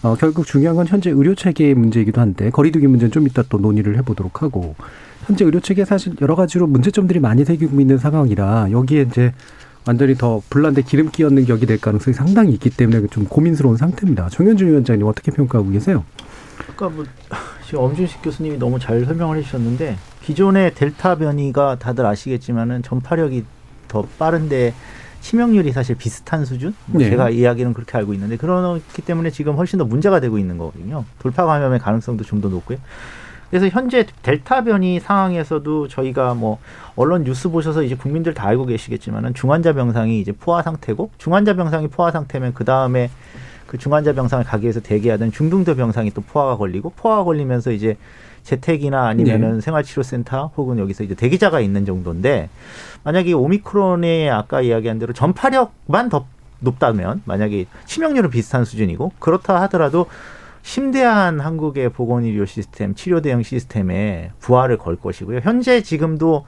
어, 0.01 0.15
결국 0.15 0.45
중요한 0.45 0.75
건 0.75 0.87
현재 0.87 1.09
의료 1.09 1.35
체계의 1.35 1.75
문제이기도 1.75 2.21
한데 2.21 2.49
거리두기 2.49 2.87
문제는 2.87 3.11
좀 3.11 3.27
이따 3.27 3.43
또 3.49 3.57
논의를 3.57 3.97
해보도록 3.97 4.41
하고 4.41 4.75
현재 5.25 5.43
의료 5.43 5.59
체계 5.59 5.83
사실 5.83 6.13
여러 6.21 6.35
가지로 6.35 6.67
문제점들이 6.67 7.19
많이 7.19 7.43
생기고 7.43 7.79
있는 7.79 7.97
상황이라 7.97 8.71
여기에 8.71 9.01
이제 9.03 9.33
완전히 9.85 10.15
더 10.15 10.41
불난데 10.49 10.83
기름 10.83 11.09
끼얹는 11.09 11.45
격이 11.45 11.65
될 11.65 11.79
가능성이 11.79 12.13
상당히 12.13 12.53
있기 12.53 12.69
때문에 12.69 13.07
좀 13.07 13.25
고민스러운 13.25 13.75
상태입니다. 13.77 14.29
정현준 14.29 14.67
위원장님 14.67 15.05
어떻게 15.05 15.31
평가하고 15.31 15.71
계세요? 15.71 16.03
그러니까 16.57 16.89
뭐 16.89 17.05
지금 17.65 17.79
엄준식 17.79 18.21
교수님이 18.21 18.57
너무 18.57 18.79
잘 18.79 19.03
설명을 19.03 19.37
해주셨는데 19.37 19.97
기존의 20.23 20.75
델타 20.75 21.15
변이가 21.15 21.79
다들 21.79 22.05
아시겠지만은 22.05 22.83
전파력이 22.83 23.45
더 23.87 24.07
빠른데 24.17 24.73
치명률이 25.21 25.71
사실 25.71 25.95
비슷한 25.95 26.45
수준? 26.45 26.73
뭐 26.85 27.01
네. 27.01 27.09
제가 27.09 27.29
이야기는 27.29 27.73
그렇게 27.73 27.97
알고 27.97 28.13
있는데 28.13 28.37
그렇기 28.37 29.01
때문에 29.03 29.29
지금 29.31 29.55
훨씬 29.55 29.77
더 29.77 29.85
문제가 29.85 30.19
되고 30.19 30.37
있는 30.37 30.57
거거든요. 30.57 31.05
돌파 31.19 31.45
감염의 31.45 31.79
가능성도 31.79 32.23
좀 32.23 32.39
더 32.41 32.47
높고요. 32.49 32.77
그래서 33.49 33.67
현재 33.67 34.05
델타 34.21 34.63
변이 34.63 34.99
상황에서도 34.99 35.87
저희가 35.87 36.35
뭐 36.35 36.59
언론 36.95 37.23
뉴스 37.23 37.49
보셔서 37.49 37.81
이제 37.83 37.95
국민들 37.95 38.33
다 38.33 38.47
알고 38.47 38.65
계시겠지만은 38.67 39.33
중환자 39.33 39.73
병상이 39.73 40.19
이제 40.21 40.31
포화 40.31 40.61
상태고 40.61 41.09
중환자 41.17 41.55
병상이 41.55 41.87
포화 41.87 42.11
상태면 42.11 42.53
그 42.53 42.63
다음에 42.63 43.09
그 43.65 43.77
중환자 43.77 44.13
병상을 44.13 44.45
가기 44.45 44.63
위해서 44.63 44.79
대기하던 44.79 45.31
중등도 45.31 45.75
병상이 45.75 46.11
또 46.11 46.21
포화가 46.21 46.57
걸리고 46.57 46.91
포화가 46.95 47.23
걸리면서 47.23 47.71
이제 47.71 47.97
재택이나 48.43 49.07
아니면은 49.07 49.61
생활치료센터 49.61 50.51
혹은 50.57 50.79
여기서 50.79 51.03
이제 51.03 51.15
대기자가 51.15 51.59
있는 51.59 51.85
정도인데 51.85 52.49
만약에 53.03 53.33
오미크론의 53.33 54.29
아까 54.29 54.61
이야기한 54.61 54.99
대로 54.99 55.13
전파력만 55.13 56.09
더 56.09 56.25
높다면 56.59 57.21
만약에 57.25 57.65
치명률은 57.85 58.29
비슷한 58.29 58.65
수준이고 58.65 59.13
그렇다 59.19 59.61
하더라도 59.63 60.07
심대한 60.61 61.39
한국의 61.39 61.89
보건의료 61.89 62.45
시스템, 62.45 62.93
치료 62.93 63.21
대응 63.21 63.43
시스템에 63.43 64.31
부하를 64.39 64.77
걸 64.77 64.97
것이고요. 64.97 65.39
현재 65.41 65.81
지금도 65.81 66.45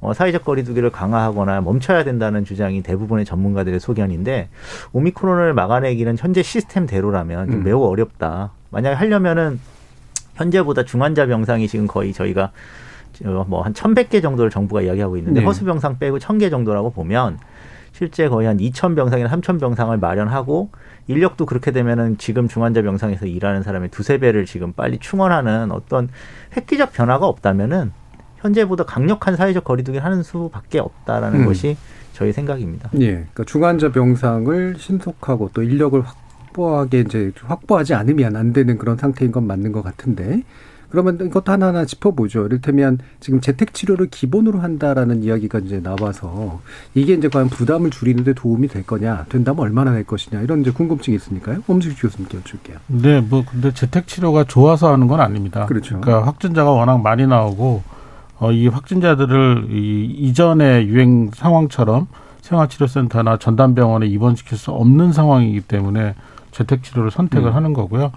어, 0.00 0.12
사회적 0.12 0.44
거리두기를 0.44 0.90
강화하거나 0.90 1.62
멈춰야 1.62 2.04
된다는 2.04 2.44
주장이 2.44 2.82
대부분의 2.82 3.24
전문가들의 3.24 3.80
소견인데 3.80 4.50
오미크론을 4.92 5.54
막아내기는 5.54 6.16
현재 6.18 6.42
시스템대로라면 6.42 7.50
좀 7.50 7.60
음. 7.60 7.64
매우 7.64 7.82
어렵다. 7.82 8.50
만약에 8.70 8.94
하려면은 8.96 9.58
현재보다 10.34 10.84
중환자 10.84 11.26
병상이 11.26 11.68
지금 11.68 11.86
거의 11.86 12.12
저희가 12.12 12.52
뭐한 13.46 13.74
천백 13.74 14.10
개 14.10 14.20
정도를 14.20 14.50
정부가 14.50 14.82
이야기하고 14.82 15.16
있는데 15.18 15.40
네. 15.40 15.46
허수 15.46 15.64
병상 15.64 15.98
빼고 15.98 16.18
천 16.18 16.38
개 16.38 16.50
정도라고 16.50 16.90
보면 16.90 17.38
실제 17.92 18.28
거의 18.28 18.48
한 18.48 18.58
이천 18.58 18.96
병상이나 18.96 19.28
삼천 19.28 19.58
병상을 19.58 19.96
마련하고 19.98 20.70
인력도 21.06 21.46
그렇게 21.46 21.70
되면은 21.70 22.18
지금 22.18 22.48
중환자 22.48 22.82
병상에서 22.82 23.26
일하는 23.26 23.62
사람의 23.62 23.90
두세 23.90 24.18
배를 24.18 24.46
지금 24.46 24.72
빨리 24.72 24.98
충원하는 24.98 25.70
어떤 25.70 26.08
획기적 26.56 26.92
변화가 26.92 27.26
없다면은 27.26 27.92
현재보다 28.38 28.84
강력한 28.84 29.36
사회적 29.36 29.62
거리두기를 29.62 30.04
하는 30.04 30.22
수밖에 30.24 30.80
없다라는 30.80 31.42
음. 31.42 31.46
것이 31.46 31.76
저희 32.12 32.32
생각입니다. 32.32 32.90
예, 33.00 33.10
그러니까 33.12 33.44
중환자 33.44 33.92
병상을 33.92 34.74
신속하고 34.78 35.50
또 35.54 35.62
인력을 35.62 36.00
확 36.02 36.16
보하게 36.54 37.00
이제 37.00 37.32
확보하지 37.42 37.92
않으면 37.92 38.36
안 38.36 38.54
되는 38.54 38.78
그런 38.78 38.96
상태인 38.96 39.30
건 39.30 39.46
맞는 39.46 39.72
것 39.72 39.82
같은데 39.82 40.42
그러면 40.94 41.18
이것도 41.20 41.50
하나하나 41.50 41.84
짚어보죠. 41.84 42.46
이를테면 42.46 43.00
지금 43.18 43.40
재택 43.40 43.74
치료를 43.74 44.06
기본으로 44.10 44.60
한다라는 44.60 45.24
이야기가 45.24 45.58
이제 45.58 45.82
나와서 45.82 46.60
이게 46.94 47.14
이제 47.14 47.28
과연 47.28 47.48
부담을 47.48 47.90
줄이는데 47.90 48.34
도움이 48.34 48.68
될 48.68 48.86
거냐, 48.86 49.26
된다면 49.28 49.64
얼마나 49.64 49.92
될 49.92 50.04
것이냐 50.04 50.40
이런 50.42 50.60
이제 50.60 50.70
궁금증이 50.70 51.16
있으니까요. 51.16 51.64
엄식 51.66 52.00
교수님께 52.00 52.38
여쭐게요. 52.38 52.76
네, 52.86 53.20
뭐 53.20 53.44
근데 53.44 53.74
재택 53.74 54.06
치료가 54.06 54.44
좋아서 54.44 54.92
하는 54.92 55.08
건 55.08 55.20
아닙니다. 55.20 55.66
그렇죠. 55.66 56.00
그러니까 56.00 56.28
확진자가 56.28 56.70
워낙 56.70 57.02
많이 57.02 57.26
나오고 57.26 57.82
어, 58.38 58.52
이 58.52 58.68
확진자들을 58.68 59.66
이 59.70 60.04
이전의 60.04 60.86
유행 60.86 61.32
상황처럼 61.34 62.06
생활치료센터나 62.42 63.38
전담병원에 63.38 64.06
입원시킬 64.06 64.56
수 64.56 64.70
없는 64.70 65.12
상황이기 65.12 65.62
때문에 65.62 66.14
재택 66.54 66.82
치료를 66.82 67.10
선택을 67.10 67.50
음. 67.50 67.54
하는 67.54 67.72
거고요. 67.72 68.12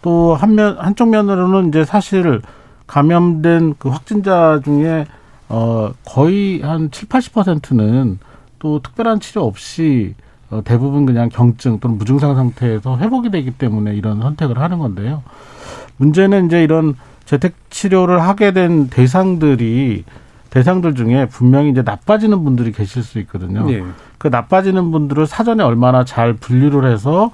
또 0.00 0.34
한면 0.34 0.78
한쪽 0.78 1.10
면으로는 1.10 1.68
이제 1.68 1.84
사실 1.84 2.40
감염된 2.86 3.74
그 3.78 3.88
확진자 3.88 4.60
중에 4.64 5.06
어 5.48 5.92
거의 6.04 6.62
한 6.62 6.90
7, 6.90 7.08
80%는 7.08 8.18
또 8.58 8.80
특별한 8.80 9.20
치료 9.20 9.42
없이 9.42 10.14
어, 10.50 10.62
대부분 10.64 11.06
그냥 11.06 11.28
경증 11.28 11.80
또는 11.80 11.98
무증상 11.98 12.34
상태에서 12.34 12.98
회복이 12.98 13.30
되기 13.30 13.50
때문에 13.50 13.94
이런 13.94 14.20
선택을 14.20 14.58
하는 14.58 14.78
건데요. 14.78 15.22
문제는 15.96 16.46
이제 16.46 16.62
이런 16.62 16.94
재택 17.24 17.54
치료를 17.70 18.22
하게 18.22 18.52
된 18.52 18.88
대상들이 18.88 20.04
대상들 20.50 20.94
중에 20.94 21.26
분명히 21.26 21.70
이제 21.70 21.82
나빠지는 21.82 22.44
분들이 22.44 22.72
계실 22.72 23.02
수 23.02 23.18
있거든요. 23.20 23.66
예. 23.72 23.82
그 24.18 24.28
나빠지는 24.28 24.90
분들을 24.90 25.26
사전에 25.26 25.64
얼마나 25.64 26.04
잘 26.04 26.34
분류를 26.34 26.92
해서 26.92 27.32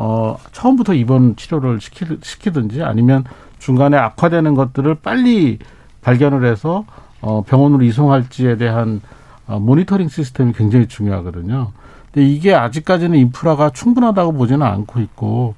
어 0.00 0.36
처음부터 0.52 0.94
입원 0.94 1.34
치료를 1.34 1.80
시키, 1.80 2.06
시키든지 2.22 2.84
아니면 2.84 3.24
중간에 3.58 3.96
악화되는 3.96 4.54
것들을 4.54 4.94
빨리 5.02 5.58
발견을 6.02 6.46
해서 6.46 6.84
어 7.20 7.42
병원으로 7.42 7.82
이송할지에 7.84 8.56
대한 8.58 9.00
어, 9.48 9.58
모니터링 9.58 10.08
시스템이 10.08 10.52
굉장히 10.52 10.86
중요하거든요. 10.86 11.72
근데 12.12 12.26
이게 12.28 12.54
아직까지는 12.54 13.18
인프라가 13.18 13.70
충분하다고 13.70 14.34
보지는 14.34 14.64
않고 14.64 15.00
있고 15.00 15.54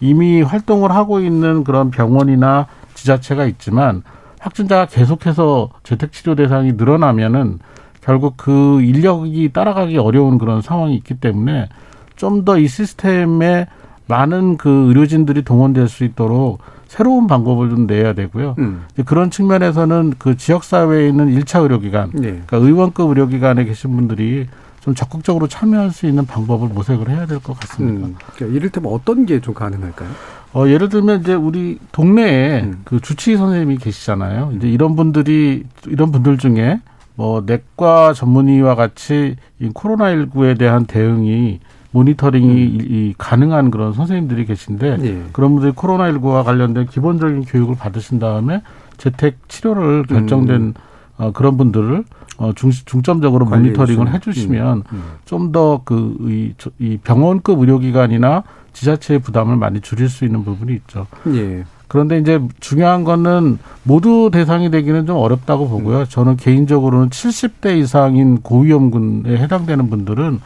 이미 0.00 0.40
활동을 0.40 0.90
하고 0.90 1.20
있는 1.20 1.62
그런 1.62 1.90
병원이나 1.90 2.66
지자체가 2.94 3.44
있지만 3.44 4.02
확진자가 4.40 4.86
계속해서 4.86 5.68
재택 5.84 6.12
치료 6.12 6.34
대상이 6.34 6.72
늘어나면은 6.72 7.58
결국 8.00 8.36
그 8.38 8.80
인력이 8.80 9.50
따라가기 9.52 9.98
어려운 9.98 10.38
그런 10.38 10.62
상황이 10.62 10.94
있기 10.96 11.14
때문에 11.20 11.68
좀 12.16 12.44
더 12.44 12.56
이 12.58 12.68
시스템에 12.68 13.66
많은 14.16 14.58
그 14.58 14.68
의료진들이 14.88 15.42
동원될 15.42 15.88
수 15.88 16.04
있도록 16.04 16.58
새로운 16.86 17.26
방법을 17.26 17.70
좀 17.70 17.86
내야 17.86 18.12
되고요. 18.12 18.56
음. 18.58 18.82
그런 19.06 19.30
측면에서는 19.30 20.14
그 20.18 20.36
지역 20.36 20.64
사회에 20.64 21.08
있는 21.08 21.30
일차 21.30 21.60
의료기관, 21.60 22.10
네. 22.12 22.20
그러니까 22.46 22.58
의원급 22.58 23.08
의료기관에 23.08 23.64
계신 23.64 23.96
분들이 23.96 24.46
좀 24.80 24.94
적극적으로 24.94 25.46
참여할 25.46 25.90
수 25.92 26.06
있는 26.06 26.26
방법을 26.26 26.68
모색을 26.68 27.08
해야 27.08 27.24
될 27.24 27.38
것 27.40 27.58
같습니다. 27.60 28.06
음. 28.08 28.16
그러니까 28.34 28.58
이를테면 28.58 28.92
어떤 28.92 29.24
게 29.24 29.40
좀 29.40 29.54
가능할까요? 29.54 30.10
어, 30.54 30.68
예를 30.68 30.90
들면 30.90 31.20
이제 31.22 31.32
우리 31.32 31.78
동네에 31.92 32.62
음. 32.64 32.80
그 32.84 33.00
주치의 33.00 33.38
선생님이 33.38 33.78
계시잖아요. 33.78 34.52
이제 34.56 34.68
이런 34.68 34.94
분들이 34.96 35.64
이런 35.86 36.12
분들 36.12 36.36
중에 36.36 36.80
뭐 37.14 37.42
내과 37.46 38.12
전문의와 38.12 38.74
같이 38.74 39.36
이 39.60 39.68
코로나19에 39.70 40.58
대한 40.58 40.84
대응이 40.84 41.60
모니터링이 41.92 42.62
이, 42.64 42.78
이 42.80 43.14
가능한 43.16 43.70
그런 43.70 43.92
선생님들이 43.92 44.46
계신데 44.46 44.98
예. 45.02 45.22
그런 45.32 45.52
분들이 45.52 45.72
코로나19와 45.72 46.44
관련된 46.44 46.86
기본적인 46.86 47.44
교육을 47.44 47.76
받으신 47.76 48.18
다음에 48.18 48.62
재택 48.96 49.48
치료를 49.48 50.04
결정된 50.04 50.74
어, 51.18 51.30
그런 51.32 51.56
분들을 51.56 52.04
어, 52.38 52.52
중, 52.54 52.70
중점적으로 52.70 53.44
모니터링을. 53.44 54.12
해주시면 54.14 54.78
음, 54.78 54.82
음. 54.92 55.02
좀더그이 55.26 56.54
이 56.78 56.98
병원급 57.04 57.60
의료기관이나 57.60 58.42
지자체의 58.72 59.20
부담을 59.20 59.56
많이 59.56 59.80
줄일 59.80 60.08
수 60.08 60.24
있는 60.24 60.44
부분이 60.44 60.72
있죠. 60.74 61.06
예. 61.28 61.64
그런데 61.88 62.18
이제 62.18 62.40
중요한 62.58 63.04
거는 63.04 63.58
모두 63.82 64.30
대상이 64.32 64.70
되기는 64.70 65.04
좀 65.04 65.18
어렵다고 65.18 65.68
보고요. 65.68 66.06
저는 66.06 66.36
개인적으로는 66.38 67.10
70대 67.10 67.76
이상인 67.76 68.40
고위험군에 68.40 69.36
해당되는 69.36 69.90
분들은 69.90 70.40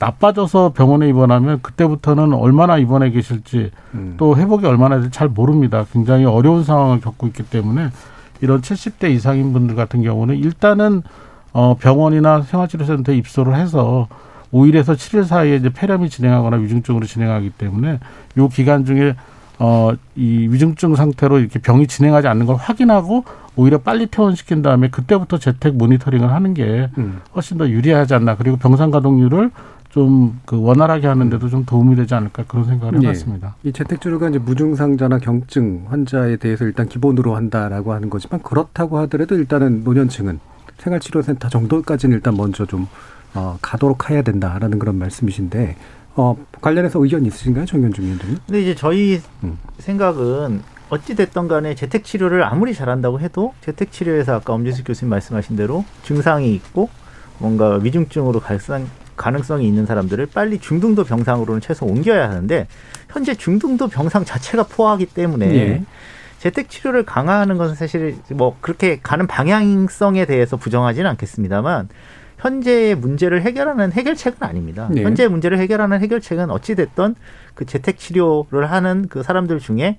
나빠져서 0.00 0.72
병원에 0.72 1.08
입원하면 1.08 1.60
그때부터는 1.62 2.32
얼마나 2.32 2.78
입원해 2.78 3.10
계실지 3.10 3.70
음. 3.94 4.14
또 4.16 4.36
회복이 4.36 4.66
얼마나 4.66 4.96
될지 4.98 5.10
잘 5.10 5.28
모릅니다. 5.28 5.84
굉장히 5.92 6.24
어려운 6.24 6.64
상황을 6.64 7.00
겪고 7.00 7.26
있기 7.28 7.44
때문에 7.44 7.90
이런 8.40 8.62
70대 8.62 9.10
이상인 9.10 9.52
분들 9.52 9.76
같은 9.76 10.02
경우는 10.02 10.36
일단은 10.36 11.02
어 11.52 11.76
병원이나 11.78 12.42
생활치료센터에 12.42 13.16
입소를 13.16 13.54
해서 13.56 14.08
5일에서 14.52 14.94
7일 14.94 15.24
사이에 15.26 15.56
이제 15.56 15.68
폐렴이 15.68 16.08
진행하거나 16.08 16.56
위중증으로 16.56 17.06
진행하기 17.06 17.50
때문에 17.50 18.00
요 18.38 18.48
기간 18.48 18.84
중에 18.84 19.14
어 19.58 19.92
이 20.16 20.48
위중증 20.50 20.94
상태로 20.94 21.38
이렇게 21.38 21.58
병이 21.58 21.86
진행하지 21.86 22.28
않는 22.28 22.44
걸 22.44 22.56
확인하고 22.56 23.24
오히려 23.56 23.78
빨리 23.78 24.06
퇴원시킨 24.06 24.60
다음에 24.62 24.88
그때부터 24.88 25.38
재택 25.38 25.76
모니터링을 25.76 26.30
하는 26.30 26.52
게 26.52 26.90
음. 26.98 27.20
훨씬 27.34 27.56
더 27.56 27.68
유리하지 27.68 28.14
않나. 28.14 28.36
그리고 28.36 28.56
병상 28.58 28.90
가동률을 28.90 29.50
좀 29.90 30.40
그 30.46 30.60
원활하게 30.60 31.06
하는데도 31.06 31.48
좀 31.48 31.64
도움이 31.64 31.96
되지 31.96 32.14
않을까 32.14 32.44
그런 32.48 32.64
생각을 32.64 33.02
예. 33.02 33.06
해봤습니다. 33.06 33.54
이 33.62 33.72
재택치료가 33.72 34.28
이제 34.28 34.38
무증상자나 34.38 35.18
경증 35.18 35.86
환자에 35.88 36.36
대해서 36.36 36.64
일단 36.64 36.88
기본으로 36.88 37.36
한다라고 37.36 37.92
하는 37.92 38.10
거지만 38.10 38.42
그렇다고 38.42 38.98
하더라도 38.98 39.36
일단은 39.36 39.84
노년층은 39.84 40.40
생활치료센터 40.78 41.48
정도까지는 41.48 42.16
일단 42.16 42.36
먼저 42.36 42.66
좀 42.66 42.88
어, 43.34 43.58
가도록 43.62 44.10
해야 44.10 44.22
된다라는 44.22 44.78
그런 44.78 44.96
말씀이신데 44.96 45.76
어, 46.16 46.36
관련해서 46.60 47.00
의견 47.02 47.24
있으신가요, 47.24 47.66
정현중 47.66 48.04
의원님? 48.04 48.38
근데 48.46 48.62
이제 48.62 48.74
저희 48.74 49.20
음. 49.44 49.56
생각은 49.78 50.62
어찌 50.88 51.14
됐던 51.14 51.46
간에 51.46 51.76
재택 51.76 52.02
치료를 52.02 52.42
아무리 52.42 52.74
잘한다고 52.74 53.20
해도 53.20 53.54
재택 53.60 53.92
치료에서 53.92 54.34
아까 54.34 54.52
엄지수 54.52 54.82
교수님 54.82 55.10
말씀하신 55.10 55.54
대로 55.54 55.84
증상이 56.02 56.52
있고 56.54 56.88
뭔가 57.38 57.76
위중증으로 57.76 58.40
갈상 58.40 58.88
가능성이 59.20 59.68
있는 59.68 59.84
사람들을 59.84 60.28
빨리 60.32 60.58
중등도 60.58 61.04
병상으로는 61.04 61.60
최소 61.60 61.84
옮겨야 61.84 62.30
하는데 62.30 62.66
현재 63.10 63.34
중등도 63.34 63.88
병상 63.88 64.24
자체가 64.24 64.62
포화하기 64.62 65.06
때문에 65.06 65.54
예. 65.54 65.82
재택 66.38 66.70
치료를 66.70 67.04
강화하는 67.04 67.58
것은 67.58 67.74
사실 67.74 68.16
뭐 68.30 68.56
그렇게 68.62 68.98
가는 69.02 69.26
방향성에 69.26 70.24
대해서 70.24 70.56
부정하지는 70.56 71.10
않겠습니다만 71.10 71.90
현재의 72.38 72.94
문제를 72.94 73.42
해결하는 73.42 73.92
해결책은 73.92 74.38
아닙니다. 74.40 74.88
네. 74.90 75.02
현재의 75.02 75.28
문제를 75.28 75.58
해결하는 75.58 76.00
해결책은 76.00 76.50
어찌 76.50 76.74
됐던 76.74 77.14
그 77.54 77.66
재택 77.66 77.98
치료를 77.98 78.70
하는 78.70 79.06
그 79.10 79.22
사람들 79.22 79.58
중에 79.58 79.98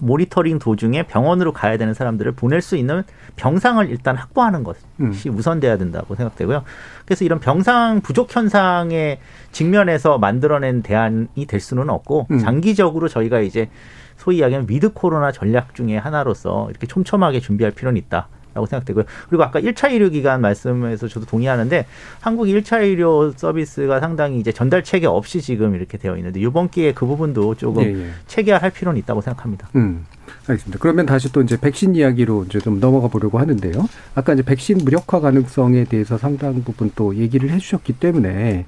모니터링 0.00 0.58
도중에 0.58 1.04
병원으로 1.04 1.52
가야 1.52 1.76
되는 1.76 1.94
사람들을 1.94 2.32
보낼 2.32 2.60
수 2.60 2.76
있는 2.76 3.02
병상을 3.36 3.88
일단 3.90 4.16
확보하는 4.16 4.64
것이 4.64 4.80
음. 5.00 5.12
우선돼야 5.26 5.78
된다고 5.78 6.14
생각되고요. 6.14 6.64
그래서 7.04 7.24
이런 7.24 7.40
병상 7.40 8.00
부족 8.02 8.34
현상에 8.34 9.18
직면해서 9.52 10.18
만들어낸 10.18 10.82
대안이 10.82 11.46
될 11.46 11.60
수는 11.60 11.90
없고 11.90 12.28
음. 12.30 12.38
장기적으로 12.38 13.08
저희가 13.08 13.40
이제 13.40 13.68
소위 14.16 14.38
이야기하는 14.38 14.68
위드 14.68 14.92
코로나 14.92 15.32
전략 15.32 15.74
중에 15.74 15.96
하나로서 15.96 16.68
이렇게 16.70 16.86
촘촘하게 16.86 17.40
준비할 17.40 17.72
필요는 17.72 17.96
있다. 17.96 18.28
라고 18.54 18.66
생각되고요. 18.66 19.04
그리고 19.28 19.44
아까 19.44 19.60
1차 19.60 19.92
의료 19.92 20.08
기관 20.08 20.40
말씀에서 20.40 21.08
저도 21.08 21.26
동의하는데 21.26 21.86
한국이 22.20 22.54
1차 22.60 22.82
의료 22.82 23.32
서비스가 23.32 24.00
상당히 24.00 24.38
이제 24.40 24.52
전달 24.52 24.82
체계 24.82 25.06
없이 25.06 25.40
지금 25.40 25.74
이렇게 25.74 25.98
되어 25.98 26.16
있는데 26.16 26.40
이번 26.40 26.68
기회에 26.68 26.92
그 26.92 27.06
부분도 27.06 27.54
조금 27.54 27.82
예, 27.84 27.94
예. 27.94 28.10
체계화할 28.26 28.70
필요는 28.70 28.98
있다고 29.00 29.20
생각합니다. 29.20 29.68
음, 29.76 30.06
알겠습니다. 30.46 30.78
그러면 30.80 31.06
다시 31.06 31.32
또 31.32 31.42
이제 31.42 31.58
백신 31.58 31.94
이야기로 31.94 32.44
이제 32.48 32.58
좀 32.58 32.80
넘어가 32.80 33.08
보려고 33.08 33.38
하는데요. 33.38 33.88
아까 34.14 34.34
이제 34.34 34.42
백신 34.42 34.78
무력화 34.78 35.20
가능성에 35.20 35.84
대해서 35.84 36.18
상당 36.18 36.62
부분 36.64 36.90
또 36.96 37.14
얘기를 37.16 37.50
해 37.50 37.58
주셨기 37.58 37.94
때문에 37.94 38.66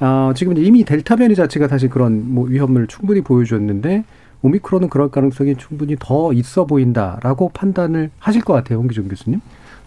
아, 0.00 0.32
지금 0.34 0.56
이미 0.58 0.84
델타 0.84 1.16
변이 1.16 1.34
자체가 1.34 1.68
사실 1.68 1.88
그런 1.88 2.34
뭐 2.34 2.46
위험을 2.46 2.86
충분히 2.88 3.20
보여줬는데 3.20 4.04
오미크론은 4.42 4.88
그럴 4.88 5.10
가능성이 5.10 5.56
충분히 5.56 5.96
더 5.98 6.32
있어 6.32 6.66
보인다라고 6.66 7.50
판단을 7.50 8.10
하실 8.18 8.42
것 8.42 8.52
같아요, 8.52 8.78
홍기종 8.78 9.08
교수님. 9.08 9.40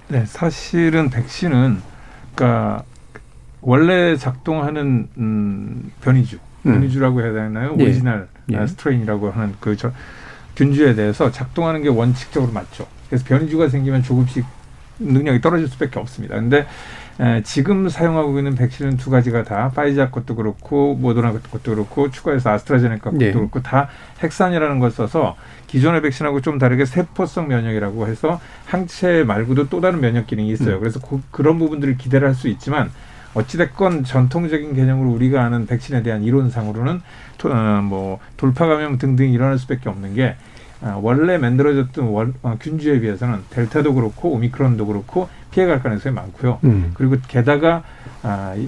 네, 0.07 0.25
사실은 0.25 1.09
백신은 1.09 1.81
그러니까 2.33 2.83
원래 3.61 4.15
작동하는 4.15 5.09
음, 5.17 5.91
변이주, 6.01 6.37
음. 6.65 6.73
변이주라고 6.73 7.21
해야 7.21 7.33
되나요? 7.33 7.75
예. 7.79 7.83
오리지널 7.83 8.27
예. 8.51 8.57
아, 8.57 8.67
strain이라고 8.67 9.31
하는 9.31 9.55
그 9.59 9.75
저, 9.75 9.91
균주에 10.55 10.95
대해서 10.95 11.31
작동하는 11.31 11.83
게 11.83 11.89
원칙적으로 11.89 12.51
맞죠. 12.51 12.87
그래서 13.09 13.25
변이주가 13.25 13.69
생기면 13.69 14.03
조금씩 14.03 14.45
능력이 14.99 15.41
떨어질 15.41 15.67
수밖에 15.67 15.99
없습니다. 15.99 16.35
근데 16.35 16.65
에, 17.19 17.41
지금 17.43 17.87
사용하고 17.87 18.37
있는 18.37 18.55
백신은 18.55 18.97
두 18.97 19.09
가지가 19.09 19.43
다 19.43 19.71
파이자 19.73 20.09
것도 20.09 20.35
그렇고 20.35 20.95
모더나 20.95 21.31
것도 21.31 21.73
그렇고 21.73 22.11
추가해서 22.11 22.49
아스트라제네카 22.51 23.11
것도 23.11 23.17
네. 23.17 23.31
그렇고 23.31 23.61
다 23.61 23.87
핵산이라는 24.21 24.79
걸 24.79 24.91
써서 24.91 25.35
기존의 25.67 26.01
백신하고 26.01 26.41
좀 26.41 26.57
다르게 26.59 26.85
세포성 26.85 27.47
면역이라고 27.47 28.07
해서 28.07 28.39
항체 28.65 29.23
말고도 29.25 29.69
또 29.69 29.79
다른 29.81 30.01
면역 30.01 30.27
기능이 30.27 30.49
있어요. 30.51 30.75
음. 30.75 30.79
그래서 30.81 30.99
그, 30.99 31.21
그런 31.31 31.57
부분들을 31.59 31.97
기대를 31.97 32.27
할 32.27 32.35
수 32.35 32.47
있지만 32.49 32.91
어찌됐건 33.33 34.05
전통적인 34.05 34.75
개념으로 34.75 35.09
우리가 35.11 35.43
아는 35.43 35.65
백신에 35.65 36.03
대한 36.03 36.23
이론상으로는 36.23 37.01
토- 37.37 37.49
어, 37.51 37.81
뭐 37.81 38.19
돌파 38.37 38.65
감염 38.65 38.97
등등 38.97 39.29
일어날 39.31 39.57
수밖에 39.57 39.89
없는 39.89 40.15
게 40.15 40.29
아, 40.29 40.54
원래 41.01 41.37
만들어졌던 41.37 42.05
월, 42.09 42.33
어, 42.43 42.57
균주에 42.59 42.99
비해서는 42.99 43.39
델타도 43.49 43.93
그렇고 43.93 44.31
오미크론도 44.33 44.85
그렇고 44.85 45.29
피해갈 45.51 45.81
가능성이 45.81 46.13
많고요. 46.15 46.59
음. 46.63 46.91
그리고 46.93 47.15
게다가 47.27 47.83
아, 48.23 48.53
이 48.57 48.67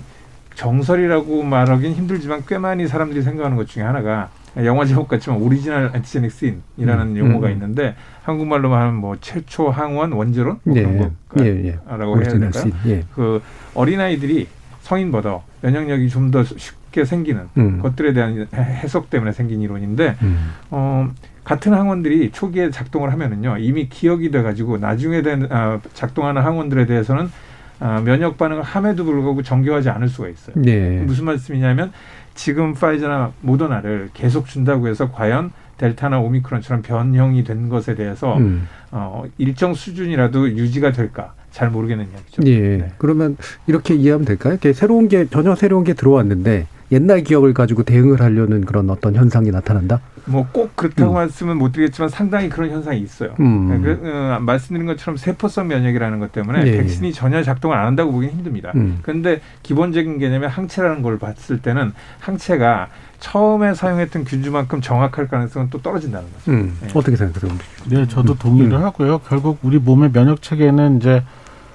정설이라고 0.56 1.44
말하긴 1.44 1.94
힘들지만 1.94 2.44
꽤 2.48 2.58
많이 2.58 2.88
사람들이 2.88 3.22
생각하는 3.22 3.58
것 3.58 3.68
중에 3.68 3.84
하나가 3.84 4.30
영화 4.64 4.86
제목 4.86 5.08
같지만 5.08 5.40
original 5.40 5.92
antigenic 5.94 6.32
sin이라는 6.32 7.08
음, 7.16 7.18
용어가 7.18 7.48
음. 7.48 7.52
있는데 7.52 7.96
한국말로 8.24 8.74
하면 8.74 8.96
뭐 8.96 9.16
최초 9.22 9.70
항원 9.70 10.14
원조론 10.14 10.60
뭐 10.64 10.76
예, 10.76 10.82
그런 11.28 11.46
예, 11.46 11.66
예. 11.68 11.76
거라고 11.88 12.16
해야 12.20 12.30
될까요? 12.30 12.52
씬, 12.52 12.74
예. 12.88 13.04
그 13.14 13.40
어린아이들이 13.76 14.48
성인보다 14.82 15.40
면역력이 15.62 16.10
좀 16.10 16.32
더 16.32 16.44
쉽게 16.44 17.06
생기는 17.06 17.48
음. 17.58 17.80
것들에 17.82 18.14
대한 18.14 18.48
해- 18.52 18.64
해석 18.64 19.12
때문에 19.12 19.32
생긴 19.34 19.62
이론인데 19.62 20.16
음. 20.24 20.52
어, 20.72 21.08
같은 21.48 21.74
항원들이 21.74 22.32
초기에 22.32 22.72
작동을 22.72 23.14
하면은요 23.14 23.60
이미 23.60 23.88
기억이 23.88 24.32
돼가지고 24.32 24.80
나중에 24.80 25.22
된 25.22 25.48
아, 25.50 25.80
작동하는 25.94 26.42
항원들에 26.42 26.86
대해서는 26.86 27.32
아, 27.80 28.02
면역 28.02 28.38
반응을 28.38 28.64
함에도 28.64 29.06
불구하고 29.06 29.44
정교하지 29.44 29.90
않을 29.90 30.10
수가 30.10 30.28
있어요. 30.28 30.56
네. 30.58 31.02
무슨 31.06 31.24
말씀이냐면 31.24 31.94
지금 32.36 32.74
파이저나 32.74 33.32
모더나를 33.40 34.10
계속 34.14 34.48
준다고 34.48 34.90
해서 34.90 35.10
과연 35.10 35.52
델타나 35.78 36.20
오미크론처럼 36.20 36.82
변형이 36.82 37.46
된 37.46 37.70
것에 37.70 37.96
대해서 37.96 38.36
음. 38.36 38.68
어, 38.92 39.24
일정 39.38 39.74
수준이라도 39.74 40.50
유지가 40.50 40.92
될까 40.92 41.34
잘 41.52 41.70
모르겠는 41.70 42.10
이야기죠. 42.12 42.42
예. 42.46 42.78
네. 42.78 42.92
그러면 42.98 43.38
이렇게 43.68 43.96
이해하면 43.96 44.26
될까요? 44.26 44.54
이렇게 44.54 44.74
새로운 44.74 45.08
게 45.08 45.28
전혀 45.28 45.56
새로운 45.56 45.86
게 45.86 45.94
들어왔는데 45.94 46.68
옛날 46.92 47.22
기억을 47.22 47.54
가지고 47.54 47.84
대응을 47.84 48.22
하려는 48.22 48.66
그런 48.66 48.90
어떤 48.90 49.16
현상이 49.16 49.52
나타난다. 49.52 50.00
뭐 50.26 50.46
꼭 50.52 50.76
그렇다고 50.76 51.12
음. 51.12 51.16
말씀은 51.16 51.58
못 51.58 51.72
드리겠지만 51.72 52.10
상당히 52.10 52.50
그런 52.50 52.70
현상이 52.70 53.00
있어요. 53.00 53.34
음. 53.40 53.82
그, 53.82 54.02
어, 54.04 54.40
말씀드린 54.42 54.88
것처럼 54.88 55.18
세포성 55.18 55.68
면역이라는 55.68 56.20
것 56.20 56.32
때문에 56.32 56.64
예, 56.64 56.68
예. 56.68 56.78
백신이 56.78 57.14
전혀 57.14 57.44
작동을 57.44 57.78
안 57.78 57.86
한다고 57.86 58.12
보기 58.12 58.28
힘듭니다. 58.28 58.72
음. 58.76 59.00
그런데 59.02 59.42
기본적인 59.64 60.20
개념의 60.20 60.50
항체라는 60.50 61.02
걸 61.02 61.18
봤을 61.20 61.62
때는 61.62 61.94
항체가 62.20 62.88
처음에 63.20 63.74
사용했던 63.74 64.26
균주만큼 64.26 64.82
정확할 64.82 65.28
가능성은 65.28 65.70
또 65.70 65.82
떨어진다는 65.82 66.28
거죠. 66.32 66.52
음. 66.52 66.78
네. 66.82 66.88
어떻게 66.94 67.16
생각하세요? 67.16 67.52
네, 67.90 68.08
저도 68.08 68.36
동의를 68.38 68.78
음. 68.78 68.84
하고요. 68.84 69.20
결국 69.20 69.60
우리 69.64 69.80
몸의 69.80 70.12
면역 70.12 70.42
체계는 70.42 70.98
이제 70.98 71.24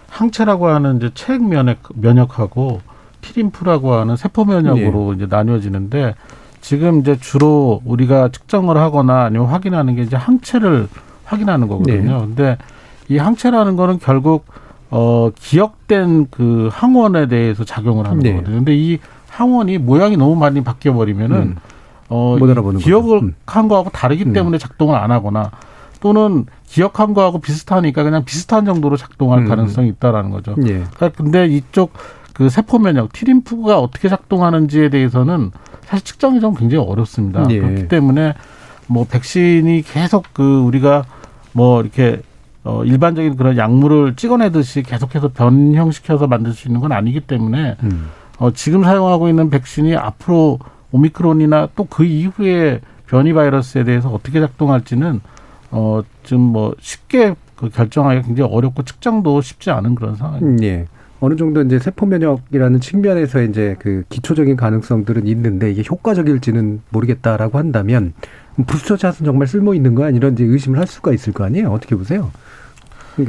항체라고 0.08 0.68
하는 0.68 0.96
이제 0.98 1.10
체액 1.14 1.42
면역 1.42 1.78
면역하고 1.94 2.80
티림프라고 3.22 3.94
하는 3.94 4.16
세포 4.16 4.44
면역으로 4.44 5.14
이제 5.14 5.26
나뉘어지는데 5.28 6.14
지금 6.60 7.00
이제 7.00 7.16
주로 7.18 7.80
우리가 7.84 8.28
측정을 8.28 8.76
하거나 8.76 9.24
아니면 9.24 9.46
확인하는 9.46 9.96
게 9.96 10.02
이제 10.02 10.16
항체를 10.16 10.88
확인하는 11.24 11.68
거거든요. 11.68 12.18
근데 12.20 12.58
이 13.08 13.16
항체라는 13.16 13.76
거는 13.76 13.98
결국 13.98 14.46
어 14.90 15.30
기억된 15.34 16.28
그 16.30 16.68
항원에 16.70 17.26
대해서 17.26 17.64
작용을 17.64 18.06
하는 18.06 18.18
네. 18.20 18.32
거거든요. 18.32 18.56
근데 18.56 18.76
이 18.76 18.98
항원이 19.30 19.78
모양이 19.78 20.16
너무 20.16 20.36
많이 20.36 20.62
바뀌어 20.62 20.92
버리면은 20.92 21.36
음. 21.36 21.56
어. 22.10 22.36
기억을 22.78 23.22
음. 23.22 23.34
한 23.46 23.68
거하고 23.68 23.88
다르기 23.90 24.24
음. 24.24 24.32
때문에 24.34 24.58
작동을 24.58 24.96
안 24.96 25.10
하거나 25.10 25.50
또는 26.00 26.44
기억한 26.66 27.14
거하고 27.14 27.40
비슷하니까 27.40 28.02
그냥 28.02 28.24
비슷한 28.24 28.64
정도로 28.64 28.96
작동할 28.96 29.40
음. 29.40 29.48
가능성이 29.48 29.88
있다라는 29.88 30.30
거죠. 30.30 30.54
예. 30.66 30.84
그러니까 30.94 31.08
근데 31.10 31.46
이쪽 31.46 31.92
그 32.34 32.48
세포 32.48 32.78
면역 32.78 33.12
티림프가 33.12 33.78
어떻게 33.78 34.08
작동하는지에 34.08 34.88
대해서는 34.88 35.50
사실 35.84 36.04
측정이 36.04 36.40
좀 36.40 36.54
굉장히 36.54 36.84
어렵습니다. 36.84 37.44
예. 37.50 37.60
그렇기 37.60 37.88
때문에 37.88 38.34
뭐 38.86 39.06
백신이 39.08 39.82
계속 39.82 40.24
그 40.32 40.60
우리가 40.60 41.04
뭐 41.52 41.80
이렇게 41.82 42.22
어 42.64 42.84
일반적인 42.84 43.36
그런 43.36 43.56
약물을 43.56 44.14
찍어내듯이 44.16 44.82
계속해서 44.82 45.28
변형시켜서 45.28 46.26
만들 46.26 46.52
수 46.52 46.68
있는 46.68 46.80
건 46.80 46.92
아니기 46.92 47.20
때문에 47.20 47.76
음. 47.82 48.08
어, 48.38 48.50
지금 48.52 48.84
사용하고 48.84 49.28
있는 49.28 49.50
백신이 49.50 49.94
앞으로 49.96 50.58
오미크론이나 50.92 51.68
또 51.74 51.84
그 51.88 52.04
이후에 52.04 52.80
변이 53.06 53.32
바이러스에 53.32 53.84
대해서 53.84 54.08
어떻게 54.10 54.40
작동할지는 54.40 55.20
어, 55.70 56.02
지금 56.22 56.40
뭐 56.40 56.74
쉽게 56.80 57.34
그 57.56 57.68
결정하기가 57.68 58.26
굉장히 58.26 58.50
어렵고 58.52 58.84
측정도 58.84 59.40
쉽지 59.40 59.70
않은 59.70 59.94
그런 59.94 60.16
상황입니다. 60.16 60.62
음, 60.62 60.64
예. 60.66 60.86
어느 61.22 61.36
정도 61.36 61.62
이제 61.62 61.78
세포 61.78 62.04
면역이라는 62.04 62.80
측면에서 62.80 63.42
이제 63.42 63.76
그 63.78 64.02
기초적인 64.08 64.56
가능성들은 64.56 65.28
있는데 65.28 65.70
이게 65.70 65.84
효과적일지는 65.88 66.80
모르겠다라고 66.90 67.58
한다면 67.58 68.12
부스터 68.66 68.96
샷은 68.96 69.24
정말 69.24 69.46
쓸모 69.46 69.72
있는 69.72 69.94
거 69.94 70.04
아니런 70.04 70.32
이제 70.32 70.42
의심을 70.42 70.80
할 70.80 70.88
수가 70.88 71.12
있을 71.12 71.32
거 71.32 71.44
아니에요? 71.44 71.70
어떻게 71.70 71.94
보세요? 71.94 72.32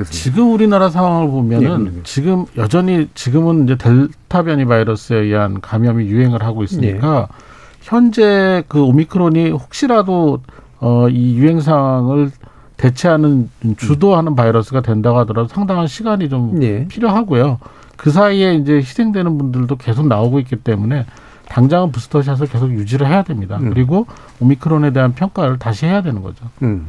지금 0.09 0.51
우리나라 0.51 0.89
상황을 0.89 1.27
예, 1.27 1.31
보면은 1.31 1.93
예. 1.97 2.03
지금 2.03 2.45
여전히 2.57 3.09
지금은 3.13 3.65
이제 3.65 3.77
델타 3.77 4.41
변이 4.41 4.65
바이러스에 4.65 5.17
의한 5.17 5.61
감염이 5.61 6.07
유행을 6.07 6.41
하고 6.41 6.63
있으니까 6.63 7.27
예. 7.29 7.35
현재 7.81 8.63
그 8.69 8.81
오미크론이 8.81 9.51
혹시라도 9.51 10.41
어, 10.79 11.09
이 11.09 11.35
유행 11.35 11.61
상황을 11.61 12.31
대체하는 12.77 13.51
주도하는 13.77 14.35
바이러스가 14.35 14.81
된다고 14.81 15.19
하더라도 15.19 15.47
상당한 15.47 15.85
시간이 15.85 16.27
좀 16.29 16.59
예. 16.63 16.87
필요하고요. 16.87 17.59
그 18.03 18.11
사이에 18.11 18.55
이제 18.55 18.73
희생되는 18.75 19.37
분들도 19.37 19.77
계속 19.77 20.07
나오고 20.07 20.39
있기 20.39 20.57
때문에 20.57 21.05
당장은 21.47 21.93
부스터샷을 21.93 22.47
계속 22.47 22.69
유지를 22.71 23.07
해야 23.07 23.23
됩니다. 23.23 23.57
음. 23.61 23.69
그리고 23.69 24.07
오미크론에 24.41 24.91
대한 24.91 25.15
평가를 25.15 25.57
다시 25.57 25.85
해야 25.85 26.01
되는 26.01 26.21
거죠. 26.21 26.43
음. 26.63 26.87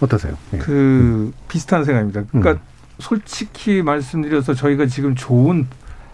어떠세요? 0.00 0.34
예. 0.52 0.58
그 0.58 1.32
비슷한 1.48 1.84
생각입니다. 1.84 2.24
그러니까 2.30 2.52
음. 2.52 2.58
솔직히 2.98 3.80
말씀드려서 3.80 4.52
저희가 4.52 4.84
지금 4.88 5.14
좋은 5.14 5.66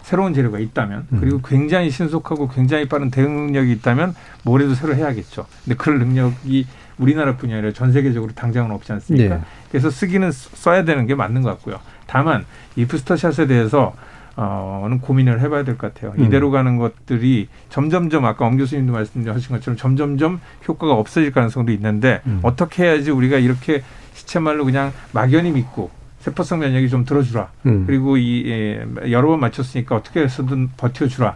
새로운 0.03 0.33
재료가 0.33 0.59
있다면 0.59 1.07
음. 1.11 1.17
그리고 1.19 1.41
굉장히 1.41 1.89
신속하고 1.89 2.47
굉장히 2.47 2.87
빠른 2.87 3.11
대응 3.11 3.27
능력이 3.47 3.73
있다면 3.73 4.15
뭐래도 4.45 4.73
새로 4.73 4.95
해야겠죠. 4.95 5.45
근데 5.65 5.75
그럴 5.75 5.99
능력이 5.99 6.65
우리나라뿐이 6.97 7.51
아니라 7.53 7.73
전 7.73 7.91
세계적으로 7.91 8.31
당장은 8.33 8.71
없지 8.71 8.93
않습니까? 8.93 9.35
네. 9.35 9.41
그래서 9.69 9.89
쓰기는 9.89 10.31
쓰- 10.31 10.49
써야 10.55 10.85
되는 10.85 11.07
게 11.07 11.13
맞는 11.13 11.41
것 11.41 11.49
같고요. 11.49 11.79
다만 12.07 12.45
이 12.77 12.85
부스터샷에 12.85 13.47
대해서 13.47 13.93
어는 14.35 14.99
고민을 14.99 15.41
해봐야 15.41 15.63
될 15.63 15.77
것 15.77 15.93
같아요. 15.93 16.13
음. 16.17 16.23
이대로 16.25 16.49
가는 16.51 16.77
것들이 16.77 17.47
점점점 17.69 18.25
아까 18.25 18.45
엄 18.45 18.57
교수님도 18.57 18.91
말씀하신 18.93 19.55
것처럼 19.55 19.77
점점점 19.77 20.39
효과가 20.67 20.93
없어질 20.93 21.31
가능성도 21.31 21.71
있는데 21.73 22.21
음. 22.25 22.39
어떻게 22.41 22.83
해야지 22.83 23.11
우리가 23.11 23.37
이렇게 23.37 23.83
시체말로 24.13 24.65
그냥 24.65 24.91
막연히 25.11 25.51
믿고 25.51 25.91
세포성 26.19 26.59
면역이 26.59 26.89
좀 26.89 27.03
들어주라. 27.05 27.49
음. 27.65 27.83
그리고 27.85 28.17
이 28.17 28.43
예, 28.47 28.85
여러 29.11 29.27
번 29.27 29.39
맞췄으니까 29.41 29.95
어떻게 29.95 30.21
해서든 30.21 30.69
버텨주라. 30.77 31.35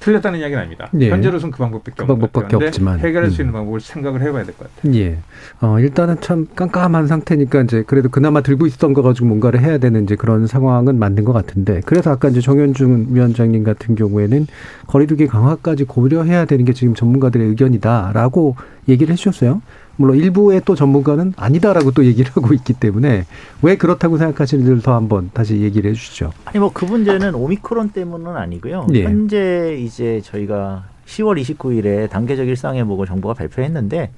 틀렸다는 0.00 0.38
이야기는 0.38 0.58
아닙니다. 0.60 0.88
예. 1.00 1.10
현재로서는 1.10 1.50
그 1.50 1.58
방법밖에 1.58 1.92
그 1.96 2.06
방법밖에 2.06 2.56
없지만. 2.56 3.00
해결할 3.00 3.30
수 3.30 3.40
음. 3.40 3.46
있는 3.46 3.52
방법을 3.52 3.80
생각을 3.80 4.20
해봐야 4.22 4.44
될 4.44 4.54
것 4.54 4.72
같아요. 4.74 4.94
예. 4.94 5.18
어, 5.60 5.78
일단은 5.80 6.20
참 6.20 6.46
깜깜한 6.54 7.06
상태니까 7.08 7.62
이제 7.62 7.82
그래도 7.86 8.08
그나마 8.08 8.40
들고 8.40 8.66
있었던 8.66 8.94
거 8.94 9.02
가지고 9.02 9.26
뭔가를 9.26 9.60
해야 9.60 9.78
되는 9.78 10.04
이제 10.04 10.14
그런 10.16 10.46
상황은 10.46 10.98
맞는 10.98 11.24
것 11.24 11.32
같은데 11.32 11.80
그래서 11.84 12.10
아까 12.12 12.28
이제 12.28 12.40
정현준 12.40 13.08
위원장님 13.10 13.64
같은 13.64 13.94
경우에는 13.96 14.46
거리두기 14.86 15.26
강화까지 15.26 15.84
고려해야 15.84 16.44
되는 16.44 16.64
게 16.64 16.72
지금 16.72 16.94
전문가들의 16.94 17.46
의견이다라고 17.48 18.56
얘기를 18.88 19.12
해주셨어요. 19.12 19.60
물론 19.96 20.16
일부의 20.16 20.62
또 20.64 20.74
전문가는 20.74 21.34
아니다라고 21.36 21.90
또 21.90 22.04
얘기를 22.04 22.30
하고 22.34 22.54
있기 22.54 22.72
때문에 22.72 23.24
왜 23.62 23.76
그렇다고 23.76 24.16
생각하시는지를 24.16 24.80
더 24.82 24.94
한번 24.94 25.30
다시 25.34 25.60
얘기를 25.60 25.90
해주시죠. 25.90 26.32
아니 26.44 26.58
뭐 26.58 26.70
그 26.72 26.84
문제는 26.84 27.34
오미크론 27.34 27.90
때문은 27.90 28.36
아니고요. 28.36 28.86
예. 28.94 29.04
현재 29.04 29.76
이제 29.80 30.20
저희가 30.24 30.84
10월 31.06 31.40
29일에 31.42 32.08
단계적 32.10 32.46
일상회복을 32.46 33.06
정부가 33.06 33.34
발표했는데 33.34 34.10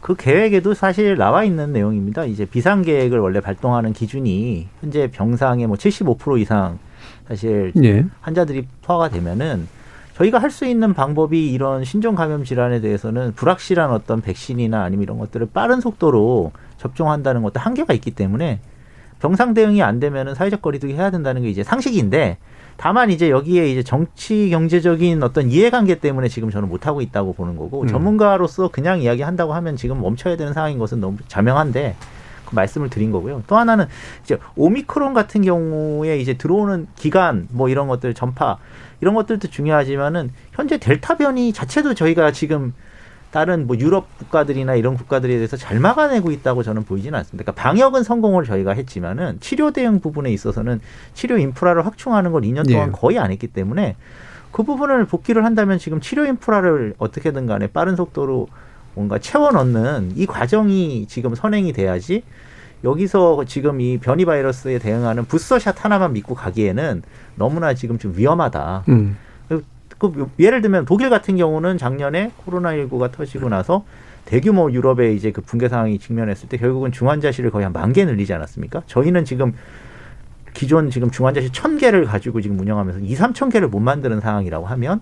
그 0.00 0.16
계획에도 0.16 0.72
사실 0.74 1.16
나와 1.16 1.44
있는 1.44 1.72
내용입니다. 1.72 2.24
이제 2.24 2.46
비상 2.46 2.82
계획을 2.82 3.18
원래 3.18 3.40
발동하는 3.40 3.92
기준이 3.92 4.66
현재 4.80 5.08
병상의 5.10 5.66
뭐 5.66 5.76
75% 5.76 6.40
이상 6.40 6.78
사실 7.28 7.72
예. 7.84 8.06
환자들이 8.22 8.66
포화가 8.82 9.10
되면은 9.10 9.68
저희가 10.20 10.38
할 10.38 10.50
수 10.50 10.66
있는 10.66 10.92
방법이 10.92 11.50
이런 11.52 11.84
신종 11.84 12.14
감염 12.14 12.44
질환에 12.44 12.80
대해서는 12.80 13.32
불확실한 13.34 13.90
어떤 13.90 14.20
백신이나 14.20 14.82
아니면 14.82 15.04
이런 15.04 15.18
것들을 15.18 15.48
빠른 15.54 15.80
속도로 15.80 16.52
접종한다는 16.76 17.42
것도 17.42 17.60
한계가 17.60 17.94
있기 17.94 18.10
때문에 18.10 18.60
병상 19.20 19.54
대응이 19.54 19.82
안 19.82 20.00
되면은 20.00 20.34
사회적 20.34 20.60
거리두기 20.60 20.94
해야 20.94 21.10
된다는 21.10 21.42
게 21.42 21.48
이제 21.48 21.62
상식인데 21.62 22.38
다만 22.76 23.10
이제 23.10 23.30
여기에 23.30 23.70
이제 23.70 23.82
정치 23.82 24.50
경제적인 24.50 25.22
어떤 25.22 25.50
이해관계 25.50 26.00
때문에 26.00 26.28
지금 26.28 26.50
저는 26.50 26.68
못 26.68 26.86
하고 26.86 27.00
있다고 27.00 27.34
보는 27.34 27.56
거고 27.56 27.82
음. 27.82 27.86
전문가로서 27.86 28.68
그냥 28.68 29.00
이야기한다고 29.00 29.54
하면 29.54 29.76
지금 29.76 30.00
멈춰야 30.00 30.36
되는 30.36 30.52
상황인 30.52 30.78
것은 30.78 31.00
너무 31.00 31.18
자명한데 31.28 31.94
그 31.98 32.19
말씀을 32.50 32.90
드린 32.90 33.10
거고요. 33.10 33.42
또 33.46 33.56
하나는 33.56 33.86
이제 34.24 34.38
오미크론 34.56 35.14
같은 35.14 35.42
경우에 35.42 36.18
이제 36.18 36.34
들어오는 36.34 36.86
기간 36.96 37.48
뭐 37.50 37.68
이런 37.68 37.88
것들 37.88 38.14
전파 38.14 38.58
이런 39.00 39.14
것들도 39.14 39.48
중요하지만은 39.48 40.30
현재 40.52 40.78
델타 40.78 41.16
변이 41.16 41.52
자체도 41.52 41.94
저희가 41.94 42.32
지금 42.32 42.74
다른 43.30 43.66
뭐 43.66 43.76
유럽 43.78 44.06
국가들이나 44.18 44.74
이런 44.74 44.96
국가들에 44.96 45.34
대해서 45.34 45.56
잘 45.56 45.78
막아내고 45.78 46.32
있다고 46.32 46.62
저는 46.62 46.84
보이지는 46.84 47.18
않습니다. 47.20 47.44
그러니까 47.44 47.62
방역은 47.62 48.02
성공을 48.02 48.44
저희가 48.44 48.72
했지만은 48.72 49.38
치료 49.40 49.70
대응 49.70 50.00
부분에 50.00 50.32
있어서는 50.32 50.80
치료 51.14 51.38
인프라를 51.38 51.86
확충하는 51.86 52.32
걸 52.32 52.42
2년 52.42 52.68
동안 52.68 52.88
예. 52.88 52.92
거의 52.92 53.18
안 53.18 53.30
했기 53.30 53.46
때문에 53.46 53.96
그 54.50 54.64
부분을 54.64 55.04
복귀를 55.04 55.44
한다면 55.44 55.78
지금 55.78 56.00
치료 56.00 56.26
인프라를 56.26 56.94
어떻게든 56.98 57.46
간에 57.46 57.68
빠른 57.68 57.94
속도로 57.94 58.48
뭔가 58.94 59.18
채워 59.18 59.50
넣는 59.52 60.12
이 60.16 60.26
과정이 60.26 61.06
지금 61.08 61.34
선행이 61.34 61.72
돼야지 61.72 62.22
여기서 62.82 63.44
지금 63.46 63.80
이 63.80 63.98
변이 63.98 64.24
바이러스에 64.24 64.78
대응하는 64.78 65.26
부스터샷 65.26 65.84
하나만 65.84 66.12
믿고 66.14 66.34
가기에는 66.34 67.02
너무나 67.36 67.74
지금 67.74 67.98
좀 67.98 68.14
위험하다. 68.16 68.84
음. 68.88 69.16
그 69.98 70.30
예를 70.38 70.62
들면 70.62 70.86
독일 70.86 71.10
같은 71.10 71.36
경우는 71.36 71.76
작년에 71.76 72.32
코로나19가 72.46 73.12
터지고 73.12 73.50
나서 73.50 73.84
대규모 74.24 74.72
유럽의 74.72 75.14
이제 75.14 75.30
그 75.30 75.42
붕괴 75.42 75.68
상황이 75.68 75.98
직면했을 75.98 76.48
때 76.48 76.56
결국은 76.56 76.90
중환자실을 76.90 77.50
거의 77.50 77.64
한 77.64 77.72
만 77.74 77.92
개 77.92 78.06
늘리지 78.06 78.32
않았습니까? 78.32 78.82
저희는 78.86 79.26
지금 79.26 79.52
기존 80.54 80.88
지금 80.90 81.10
중환자실 81.10 81.52
천 81.52 81.76
개를 81.76 82.06
가지고 82.06 82.40
지금 82.40 82.58
운영하면서 82.58 83.00
이 83.00 83.14
삼천 83.14 83.50
개를 83.50 83.68
못 83.68 83.78
만드는 83.80 84.20
상황이라고 84.20 84.64
하면 84.66 85.00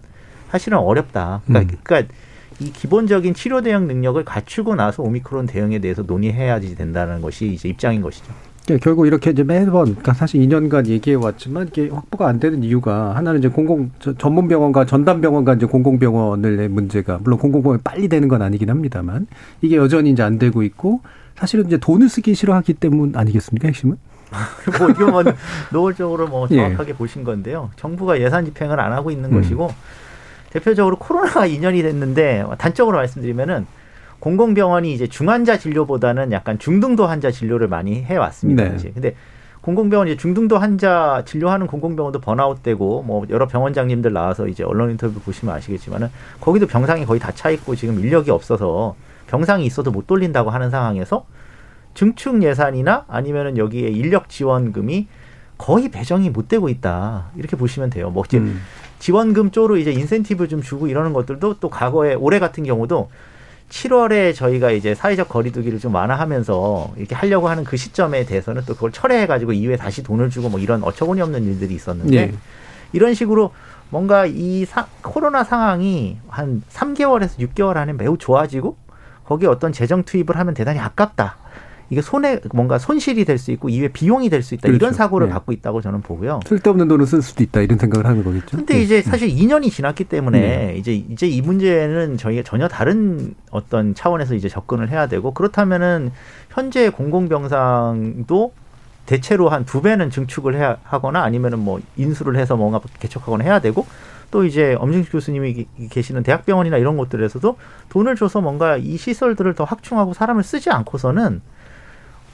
사실은 0.50 0.78
어렵다. 0.78 1.42
그러니까, 1.46 1.74
음. 1.74 1.78
그러니까 1.84 2.14
이 2.60 2.72
기본적인 2.72 3.34
치료 3.34 3.60
대응 3.62 3.86
능력을 3.86 4.24
갖추고 4.24 4.74
나서 4.74 5.02
오미크론 5.02 5.46
대응에 5.46 5.78
대해서 5.78 6.02
논의해야지 6.02 6.74
된다는 6.74 7.20
것이 7.20 7.52
이제 7.52 7.68
입장인 7.68 8.02
것이죠. 8.02 8.32
예, 8.70 8.76
결국 8.78 9.06
이렇게 9.06 9.30
이제 9.30 9.42
매번 9.44 9.84
그러니까 9.86 10.12
사실 10.12 10.40
2년간 10.42 10.86
얘기해 10.88 11.16
왔지만 11.16 11.68
이게 11.68 11.88
확보가 11.88 12.28
안 12.28 12.38
되는 12.38 12.62
이유가 12.62 13.14
하나는 13.16 13.38
이제 13.38 13.48
공공 13.48 13.92
저- 13.98 14.12
전문 14.18 14.46
병원과 14.46 14.84
전담 14.84 15.20
병원과 15.22 15.54
이제 15.54 15.64
공공 15.66 15.98
병원의 15.98 16.68
문제가 16.68 17.18
물론 17.22 17.38
공공 17.38 17.62
병원이 17.62 17.80
빨리 17.82 18.08
되는 18.08 18.28
건 18.28 18.42
아니긴 18.42 18.68
합니다만 18.68 19.26
이게 19.62 19.76
여전히 19.76 20.10
이제 20.10 20.22
안 20.22 20.38
되고 20.38 20.62
있고 20.62 21.00
사실은 21.36 21.66
이제 21.66 21.78
돈을 21.78 22.08
쓰기 22.10 22.34
싫어하기 22.34 22.74
때문 22.74 23.12
아니겠습니까 23.16 23.68
핵심은? 23.68 23.96
뭐뭐 24.98 25.22
노골적으로 25.72 26.28
뭐 26.28 26.46
예. 26.50 26.56
정확하게 26.56 26.92
보신 26.94 27.24
건데요. 27.24 27.70
정부가 27.76 28.20
예산 28.20 28.44
집행을 28.44 28.78
안 28.78 28.92
하고 28.92 29.10
있는 29.10 29.32
음. 29.32 29.40
것이고 29.40 29.70
대표적으로 30.50 30.96
코로나가 30.96 31.42
2년이 31.46 31.82
됐는데 31.82 32.44
단적으로 32.58 32.98
말씀드리면은 32.98 33.66
공공병원이 34.20 34.92
이제 34.92 35.06
중환자 35.06 35.58
진료보다는 35.58 36.32
약간 36.32 36.58
중등도 36.58 37.06
환자 37.06 37.30
진료를 37.30 37.68
많이 37.68 38.02
해왔습니다. 38.02 38.64
네. 38.64 38.74
이제 38.76 38.90
근데 38.92 39.14
공공병원 39.60 40.08
이제 40.08 40.16
중등도 40.16 40.58
환자 40.58 41.22
진료하는 41.26 41.66
공공병원도 41.66 42.20
번아웃되고 42.20 43.02
뭐 43.02 43.26
여러 43.30 43.46
병원장님들 43.46 44.12
나와서 44.12 44.48
이제 44.48 44.64
언론 44.64 44.90
인터뷰 44.90 45.20
보시면 45.20 45.54
아시겠지만은 45.54 46.08
거기도 46.40 46.66
병상이 46.66 47.04
거의 47.04 47.20
다 47.20 47.30
차 47.32 47.50
있고 47.50 47.76
지금 47.76 48.00
인력이 48.00 48.30
없어서 48.30 48.96
병상이 49.28 49.64
있어도 49.66 49.90
못 49.92 50.06
돌린다고 50.06 50.50
하는 50.50 50.70
상황에서 50.70 51.26
증축 51.94 52.42
예산이나 52.42 53.04
아니면은 53.08 53.56
여기에 53.58 53.88
인력 53.90 54.28
지원금이 54.28 55.06
거의 55.58 55.90
배정이 55.90 56.30
못 56.30 56.48
되고 56.48 56.68
있다 56.68 57.26
이렇게 57.36 57.56
보시면 57.56 57.90
돼요. 57.90 58.10
뭐 58.10 58.24
음. 58.34 58.60
지원금 58.98 59.50
쪽으로 59.50 59.76
이제 59.76 59.92
인센티브 59.92 60.48
좀 60.48 60.62
주고 60.62 60.86
이러는 60.88 61.12
것들도 61.12 61.58
또 61.60 61.70
과거에 61.70 62.14
올해 62.14 62.38
같은 62.38 62.64
경우도 62.64 63.10
7월에 63.70 64.34
저희가 64.34 64.70
이제 64.70 64.94
사회적 64.94 65.28
거리두기를 65.28 65.78
좀 65.78 65.94
완화하면서 65.94 66.94
이렇게 66.96 67.14
하려고 67.14 67.48
하는 67.48 67.64
그 67.64 67.76
시점에 67.76 68.24
대해서는 68.24 68.62
또 68.66 68.74
그걸 68.74 68.92
철회해가지고 68.92 69.52
이후에 69.52 69.76
다시 69.76 70.02
돈을 70.02 70.30
주고 70.30 70.48
뭐 70.48 70.58
이런 70.58 70.82
어처구니 70.82 71.20
없는 71.20 71.44
일들이 71.44 71.74
있었는데 71.74 72.16
예. 72.16 72.34
이런 72.92 73.12
식으로 73.14 73.52
뭔가 73.90 74.24
이 74.26 74.64
사- 74.64 74.86
코로나 75.02 75.44
상황이 75.44 76.16
한 76.28 76.62
3개월에서 76.72 77.38
6개월 77.38 77.76
안에 77.76 77.92
매우 77.92 78.16
좋아지고 78.16 78.76
거기에 79.26 79.48
어떤 79.48 79.72
재정 79.72 80.02
투입을 80.04 80.36
하면 80.38 80.54
대단히 80.54 80.78
아깝다. 80.78 81.36
이게 81.90 82.02
손해 82.02 82.40
뭔가 82.52 82.78
손실이 82.78 83.24
될 83.24 83.38
수 83.38 83.50
있고 83.52 83.68
이후에 83.68 83.88
비용이 83.88 84.28
될 84.30 84.42
수 84.42 84.54
있다. 84.54 84.68
이런 84.68 84.78
그렇죠. 84.78 84.96
사고를 84.96 85.28
예. 85.28 85.32
갖고 85.32 85.52
있다고 85.52 85.80
저는 85.80 86.02
보고요. 86.02 86.40
쓸데없는 86.46 86.86
돈을 86.88 87.06
쓸 87.06 87.22
수도 87.22 87.42
있다 87.42 87.60
이런 87.62 87.78
생각을 87.78 88.04
하는 88.06 88.22
거겠죠. 88.24 88.56
근데 88.58 88.76
예. 88.78 88.82
이제 88.82 89.00
사실 89.02 89.28
2년이 89.28 89.70
지났기 89.70 90.04
때문에 90.04 90.40
네. 90.40 90.74
이제 90.76 90.92
이제 90.94 91.26
이 91.26 91.40
문제는 91.40 92.16
저희가 92.18 92.42
전혀 92.42 92.68
다른 92.68 93.34
어떤 93.50 93.94
차원에서 93.94 94.34
이제 94.34 94.48
접근을 94.48 94.90
해야 94.90 95.06
되고 95.06 95.32
그렇다면은 95.32 96.12
현재 96.50 96.90
공공병상도 96.90 98.52
대체로 99.06 99.48
한 99.48 99.64
두 99.64 99.80
배는 99.80 100.10
증축을 100.10 100.54
해야 100.54 100.76
하거나 100.82 101.22
아니면은 101.22 101.58
뭐 101.60 101.80
인수를 101.96 102.36
해서 102.36 102.56
뭔가 102.56 102.80
개척하거나 103.00 103.42
해야 103.44 103.58
되고 103.60 103.86
또 104.30 104.44
이제 104.44 104.76
엄진식 104.78 105.12
교수님이 105.12 105.54
기- 105.54 105.88
계시는 105.88 106.22
대학병원이나 106.22 106.76
이런 106.76 106.98
곳들에서도 106.98 107.56
돈을 107.88 108.16
줘서 108.16 108.42
뭔가 108.42 108.76
이 108.76 108.98
시설들을 108.98 109.54
더 109.54 109.64
확충하고 109.64 110.12
사람을 110.12 110.42
쓰지 110.42 110.68
않고서는 110.70 111.40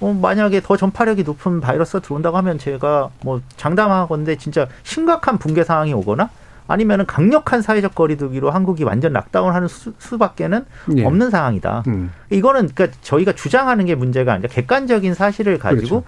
어, 0.05 0.13
만약에 0.13 0.61
더 0.61 0.77
전파력이 0.77 1.23
높은 1.23 1.63
바이러스가 1.63 2.01
들어온다고 2.01 2.37
하면 2.37 2.59
제가 2.59 3.09
뭐 3.23 3.41
장담하건데 3.57 4.37
진짜 4.37 4.67
심각한 4.83 5.39
붕괴 5.39 5.65
상황이 5.65 5.95
오거나 5.95 6.29
아니면은 6.69 7.07
강력한 7.07 7.63
사회적 7.63 7.95
거리두기로 7.95 8.51
한국이 8.51 8.85
완전 8.85 9.15
락다운하는 9.15 9.67
수, 9.69 9.95
수밖에는 9.99 10.67
예. 10.97 11.05
없는 11.05 11.31
상황이다. 11.31 11.85
음. 11.87 12.13
이거는 12.31 12.69
그러니까 12.75 12.99
저희가 13.01 13.33
주장하는 13.33 13.87
게 13.87 13.95
문제가 13.95 14.35
아니라 14.35 14.49
객관적인 14.51 15.15
사실을 15.15 15.59
가지고 15.59 16.05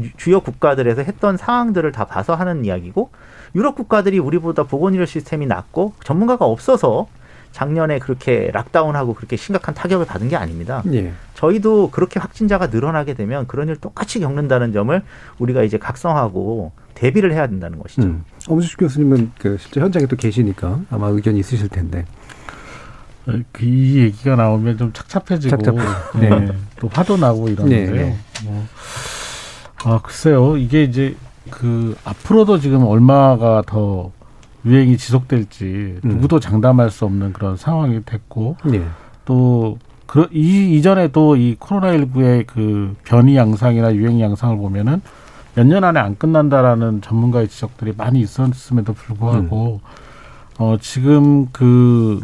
유- 0.00 0.10
주요 0.16 0.40
국가들에서 0.40 1.02
했던 1.02 1.36
상황들을 1.36 1.92
다 1.92 2.06
봐서 2.06 2.34
하는 2.34 2.64
이야기고 2.64 3.10
유럽 3.54 3.74
국가들이 3.76 4.18
우리보다 4.18 4.62
보건의료 4.64 5.04
시스템이 5.04 5.46
낮고 5.46 5.92
전문가가 6.02 6.46
없어서 6.46 7.06
작년에 7.62 7.98
그렇게 7.98 8.50
락다운하고 8.54 9.14
그렇게 9.14 9.36
심각한 9.36 9.74
타격을 9.74 10.06
받은 10.06 10.28
게 10.28 10.36
아닙니다. 10.36 10.80
예. 10.92 11.12
저희도 11.34 11.90
그렇게 11.90 12.20
확진자가 12.20 12.68
늘어나게 12.68 13.14
되면 13.14 13.48
그런 13.48 13.66
일 13.68 13.74
똑같이 13.74 14.20
겪는다는 14.20 14.72
점을 14.72 15.02
우리가 15.40 15.64
이제 15.64 15.76
각성하고 15.76 16.70
대비를 16.94 17.32
해야 17.32 17.48
된다는 17.48 17.80
것이죠. 17.80 18.02
음. 18.02 18.24
엄수식 18.46 18.78
교수님은 18.78 19.32
그 19.40 19.56
실제 19.58 19.80
현장에 19.80 20.06
또 20.06 20.14
계시니까 20.14 20.78
아마 20.88 21.08
의견이 21.08 21.40
있으실 21.40 21.68
텐데. 21.68 22.04
어, 23.26 23.32
그이 23.50 23.98
얘기가 24.04 24.36
나오면 24.36 24.78
좀 24.78 24.92
착잡해지고 24.92 25.56
착잡- 25.56 25.74
네, 26.20 26.28
네. 26.30 26.52
또 26.78 26.88
화도 26.92 27.16
나고 27.16 27.48
이러는데요. 27.48 27.90
네, 27.92 28.00
네. 28.02 28.16
뭐, 28.44 28.64
아 29.82 30.00
글쎄요, 30.00 30.56
이게 30.56 30.84
이제 30.84 31.16
그 31.50 31.96
앞으로도 32.04 32.60
지금 32.60 32.84
얼마가 32.84 33.64
더 33.66 34.12
유행이 34.68 34.96
지속될지 34.98 36.00
음. 36.04 36.08
누구도 36.08 36.40
장담할 36.40 36.90
수 36.90 37.04
없는 37.06 37.32
그런 37.32 37.56
상황이 37.56 38.04
됐고 38.04 38.56
예. 38.72 38.84
또 39.24 39.78
그, 40.06 40.28
이 40.32 40.76
이전에도 40.76 41.36
이 41.36 41.56
코로나19의 41.58 42.46
그 42.46 42.94
변이 43.04 43.36
양상이나 43.36 43.94
유행 43.94 44.20
양상을 44.20 44.56
보면은 44.56 45.00
몇 45.54 45.66
년 45.66 45.82
안에 45.84 45.98
안 45.98 46.16
끝난다라는 46.16 47.00
전문가의 47.02 47.48
지적들이 47.48 47.94
많이 47.96 48.20
있었음에도 48.20 48.92
불구하고 48.92 49.80
어, 50.58 50.76
지금 50.80 51.46
그, 51.52 52.20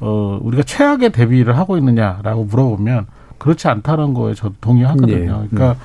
어, 0.00 0.38
우리가 0.42 0.62
최악의 0.64 1.10
대비를 1.12 1.56
하고 1.56 1.76
있느냐라고 1.78 2.44
물어보면 2.44 3.06
그렇지 3.38 3.68
않다는 3.68 4.14
거에 4.14 4.34
저도 4.34 4.54
동의하거든요. 4.60 5.16
예. 5.44 5.48
그러니까 5.50 5.76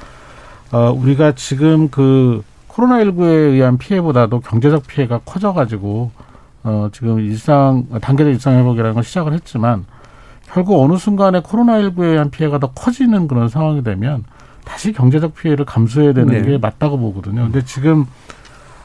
어, 0.72 0.92
우리가 0.92 1.34
지금 1.36 1.90
그 1.90 2.44
코로나19에 2.74 3.52
의한 3.52 3.78
피해보다도 3.78 4.40
경제적 4.40 4.88
피해가 4.88 5.20
커져가지고 5.26 6.12
어, 6.64 6.90
지금 6.92 7.20
일상, 7.20 7.86
단계적 8.02 8.34
일상 8.34 8.58
회복이라는 8.58 8.94
걸 8.94 9.04
시작을 9.04 9.34
했지만 9.34 9.86
결국 10.46 10.82
어느 10.82 10.98
순간에 10.98 11.42
코로나19에 11.42 12.04
의한 12.04 12.32
피해가 12.32 12.60
더 12.60 12.72
커지는 12.72 13.28
그런 13.28 13.50
상황이 13.50 13.84
되면 13.84 14.24
다시 14.66 14.94
경제적 14.94 15.36
피해를 15.36 15.66
감수해야 15.66 16.14
되는 16.14 16.34
네. 16.34 16.42
게 16.42 16.58
맞다고 16.58 16.98
보거든요. 16.98 17.44
근데 17.44 17.64
지금 17.66 18.06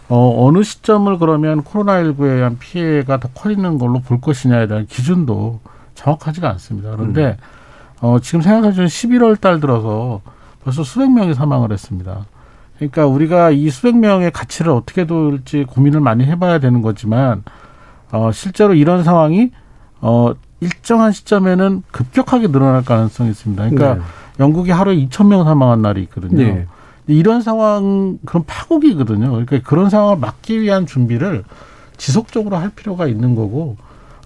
어, 0.08 0.46
어느 0.46 0.62
시점을 0.62 1.18
그러면 1.18 1.62
코로나19에 1.62 2.22
의한 2.22 2.58
피해가 2.58 3.20
더 3.20 3.28
커지는 3.28 3.78
걸로 3.78 4.00
볼 4.00 4.20
것이냐에 4.20 4.66
대한 4.66 4.86
기준도 4.86 5.60
정확하지가 5.94 6.48
않습니다. 6.50 6.90
그런데 6.92 7.36
어, 8.00 8.18
지금 8.20 8.40
생각하시면 8.40 8.88
11월 8.88 9.40
달 9.40 9.60
들어서 9.60 10.20
벌써 10.64 10.82
수백 10.82 11.10
명이 11.10 11.34
사망을 11.34 11.72
했습니다. 11.72 12.26
그러니까 12.78 13.06
우리가 13.06 13.50
이 13.50 13.68
수백 13.70 13.96
명의 13.96 14.30
가치를 14.30 14.70
어떻게 14.72 15.06
둘지 15.06 15.64
고민을 15.64 16.00
많이 16.00 16.24
해봐야 16.24 16.58
되는 16.60 16.80
거지만 16.80 17.42
어, 18.10 18.30
실제로 18.32 18.74
이런 18.74 19.04
상황이 19.04 19.50
어, 20.00 20.32
일정한 20.60 21.12
시점에는 21.12 21.82
급격하게 21.90 22.48
늘어날 22.48 22.84
가능성이 22.84 23.30
있습니다. 23.30 23.70
그러니까 23.70 23.94
네. 23.96 24.00
영국이 24.40 24.70
하루에 24.70 24.96
2천 24.96 25.26
명 25.26 25.44
사망한 25.44 25.82
날이 25.82 26.02
있거든요. 26.02 26.36
네. 26.36 26.66
이런 27.08 27.42
상황 27.42 28.18
그런 28.24 28.44
파국이거든요. 28.46 29.30
그러니까 29.30 29.60
그런 29.64 29.90
상황을 29.90 30.18
막기 30.18 30.60
위한 30.60 30.86
준비를 30.86 31.42
지속적으로 31.96 32.56
할 32.56 32.70
필요가 32.70 33.06
있는 33.06 33.34
거고 33.34 33.76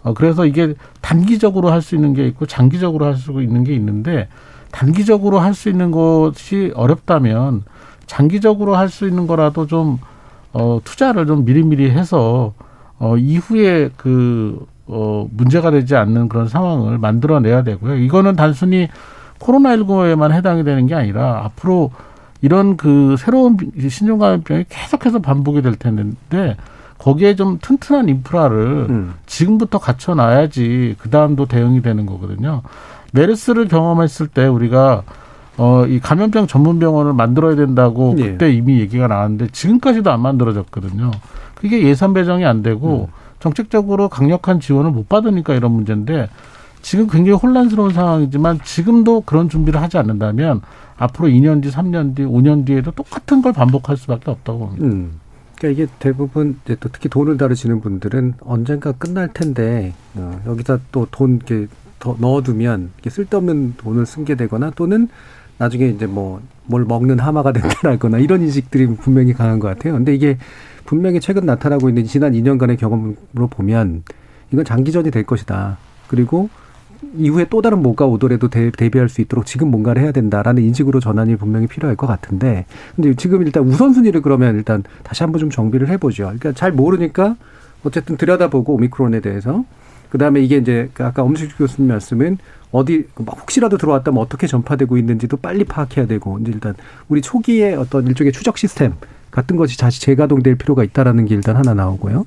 어, 0.02 0.14
그래서 0.14 0.44
이게 0.46 0.74
단기적으로 1.00 1.70
할 1.70 1.80
수 1.80 1.94
있는 1.94 2.12
게 2.12 2.26
있고 2.26 2.44
장기적으로 2.46 3.06
할 3.06 3.16
수 3.16 3.40
있는 3.40 3.64
게 3.64 3.72
있는데 3.74 4.28
단기적으로 4.72 5.38
할 5.38 5.54
수 5.54 5.68
있는 5.70 5.90
것이 5.90 6.72
어렵다면 6.74 7.62
장기적으로 8.12 8.76
할 8.76 8.90
수 8.90 9.08
있는 9.08 9.26
거라도 9.26 9.66
좀 9.66 9.98
어, 10.52 10.80
투자를 10.84 11.26
좀 11.26 11.46
미리미리 11.46 11.90
해서 11.90 12.52
어, 12.98 13.16
이후에 13.16 13.88
그 13.96 14.66
어, 14.86 15.26
문제가 15.30 15.70
되지 15.70 15.96
않는 15.96 16.28
그런 16.28 16.46
상황을 16.46 16.98
만들어내야 16.98 17.62
되고요. 17.64 17.96
이거는 17.96 18.36
단순히 18.36 18.88
코로나19에만 19.38 20.30
해당이 20.32 20.62
되는 20.62 20.86
게 20.86 20.94
아니라 20.94 21.40
앞으로 21.46 21.90
이런 22.42 22.76
그 22.76 23.16
새로운 23.18 23.56
비- 23.56 23.88
신종감염병이 23.88 24.66
계속해서 24.68 25.20
반복이 25.20 25.62
될 25.62 25.76
텐데 25.76 26.56
거기에 26.98 27.34
좀 27.34 27.58
튼튼한 27.62 28.10
인프라를 28.10 28.86
음. 28.90 29.14
지금부터 29.24 29.78
갖춰놔야지 29.78 30.96
그 30.98 31.08
다음도 31.08 31.46
대응이 31.46 31.80
되는 31.80 32.04
거거든요. 32.04 32.60
메르스를 33.12 33.68
경험했을 33.68 34.28
때 34.28 34.46
우리가 34.46 35.02
어, 35.62 35.86
이 35.86 36.00
감염병 36.00 36.48
전문 36.48 36.80
병원을 36.80 37.12
만들어야 37.12 37.54
된다고 37.54 38.16
예. 38.18 38.32
그때 38.32 38.52
이미 38.52 38.80
얘기가 38.80 39.06
나왔는데 39.06 39.48
지금까지도 39.52 40.10
안 40.10 40.20
만들어졌거든요. 40.20 41.12
그게 41.54 41.86
예산 41.86 42.12
배정이 42.14 42.44
안 42.44 42.64
되고 42.64 43.08
정책적으로 43.38 44.08
강력한 44.08 44.58
지원을 44.58 44.90
못 44.90 45.08
받으니까 45.08 45.54
이런 45.54 45.70
문제인데 45.70 46.28
지금 46.80 47.06
굉장히 47.06 47.38
혼란스러운 47.38 47.92
상황이지만 47.92 48.58
지금도 48.64 49.20
그런 49.20 49.48
준비를 49.48 49.80
하지 49.80 49.98
않는다면 49.98 50.62
앞으로 50.96 51.28
2년 51.28 51.62
뒤, 51.62 51.70
3년 51.70 52.16
뒤, 52.16 52.24
5년 52.24 52.66
뒤에도 52.66 52.90
똑같은 52.90 53.40
걸 53.40 53.52
반복할 53.52 53.96
수밖에 53.96 54.32
없다고 54.32 54.58
봅니다. 54.58 54.84
음. 54.86 55.20
그러니까 55.58 55.80
이게 55.80 55.92
대부분 56.00 56.58
이제 56.64 56.76
또 56.80 56.88
특히 56.90 57.08
돈을 57.08 57.36
다루시는 57.36 57.80
분들은 57.82 58.34
언젠가 58.40 58.90
끝날 58.90 59.28
텐데 59.32 59.92
어, 60.16 60.40
여기다 60.44 60.78
또 60.90 61.06
돈 61.12 61.36
이렇게 61.36 61.68
더 62.00 62.16
넣어두면 62.18 62.90
이게 62.98 63.10
쓸데없는 63.10 63.74
돈을 63.76 64.06
쓴 64.06 64.24
게 64.24 64.34
되거나 64.34 64.70
또는 64.74 65.08
나중에 65.62 65.88
이제 65.88 66.06
뭐 66.06 66.40
뭘 66.66 66.84
먹는 66.84 67.18
하마가 67.18 67.52
된다거나 67.52 68.18
이런 68.18 68.42
인식들이 68.42 68.86
분명히 68.86 69.32
강한 69.32 69.58
것 69.58 69.68
같아요. 69.68 69.94
근데 69.94 70.14
이게 70.14 70.38
분명히 70.84 71.20
최근 71.20 71.46
나타나고 71.46 71.88
있는 71.88 72.04
지난 72.04 72.32
2년간의 72.32 72.78
경험으로 72.78 73.48
보면 73.50 74.02
이건 74.52 74.64
장기전이 74.64 75.10
될 75.10 75.24
것이다. 75.24 75.78
그리고 76.08 76.48
이후에 77.16 77.46
또 77.50 77.62
다른 77.62 77.82
뭐가 77.82 78.06
오더라도 78.06 78.48
대, 78.48 78.70
대비할 78.70 79.08
수 79.08 79.20
있도록 79.20 79.44
지금 79.44 79.70
뭔가를 79.70 80.02
해야 80.02 80.12
된다라는 80.12 80.62
인식으로 80.62 81.00
전환이 81.00 81.36
분명히 81.36 81.66
필요할 81.66 81.96
것 81.96 82.06
같은데 82.06 82.64
근데 82.94 83.12
지금 83.14 83.42
일단 83.42 83.64
우선순위를 83.64 84.22
그러면 84.22 84.54
일단 84.54 84.84
다시 85.02 85.22
한번 85.22 85.40
좀 85.40 85.50
정비를 85.50 85.88
해보죠. 85.88 86.24
그러니까 86.24 86.52
잘 86.52 86.72
모르니까 86.72 87.36
어쨌든 87.84 88.16
들여다보고 88.16 88.74
오미크론에 88.74 89.20
대해서 89.20 89.64
그다음에 90.12 90.42
이게 90.42 90.58
이제 90.58 90.90
그 90.92 91.06
아까 91.06 91.22
엄식 91.22 91.56
교수님 91.56 91.88
말씀은 91.88 92.36
어디 92.70 93.06
막 93.16 93.34
혹시라도 93.40 93.78
들어왔다면 93.78 94.20
어떻게 94.20 94.46
전파되고 94.46 94.98
있는지도 94.98 95.38
빨리 95.38 95.64
파악해야 95.64 96.06
되고 96.06 96.38
이제 96.38 96.52
일단 96.52 96.74
우리 97.08 97.22
초기에 97.22 97.74
어떤 97.76 98.06
일종의 98.06 98.30
추적 98.34 98.58
시스템 98.58 98.92
같은 99.30 99.56
것이 99.56 99.78
다시 99.78 100.02
재가동될 100.02 100.56
필요가 100.56 100.84
있다라는 100.84 101.24
게 101.24 101.34
일단 101.34 101.56
하나 101.56 101.72
나오고요. 101.72 102.26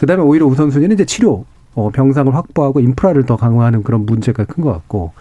그다음에 0.00 0.24
오히려 0.24 0.46
우선순위는 0.46 0.94
이제 0.94 1.04
치료 1.04 1.44
어, 1.74 1.90
병상을 1.90 2.34
확보하고 2.34 2.80
인프라를 2.80 3.24
더 3.26 3.36
강화하는 3.36 3.84
그런 3.84 4.06
문제가 4.06 4.44
큰 4.44 4.64
것 4.64 4.72
같고 4.72 5.12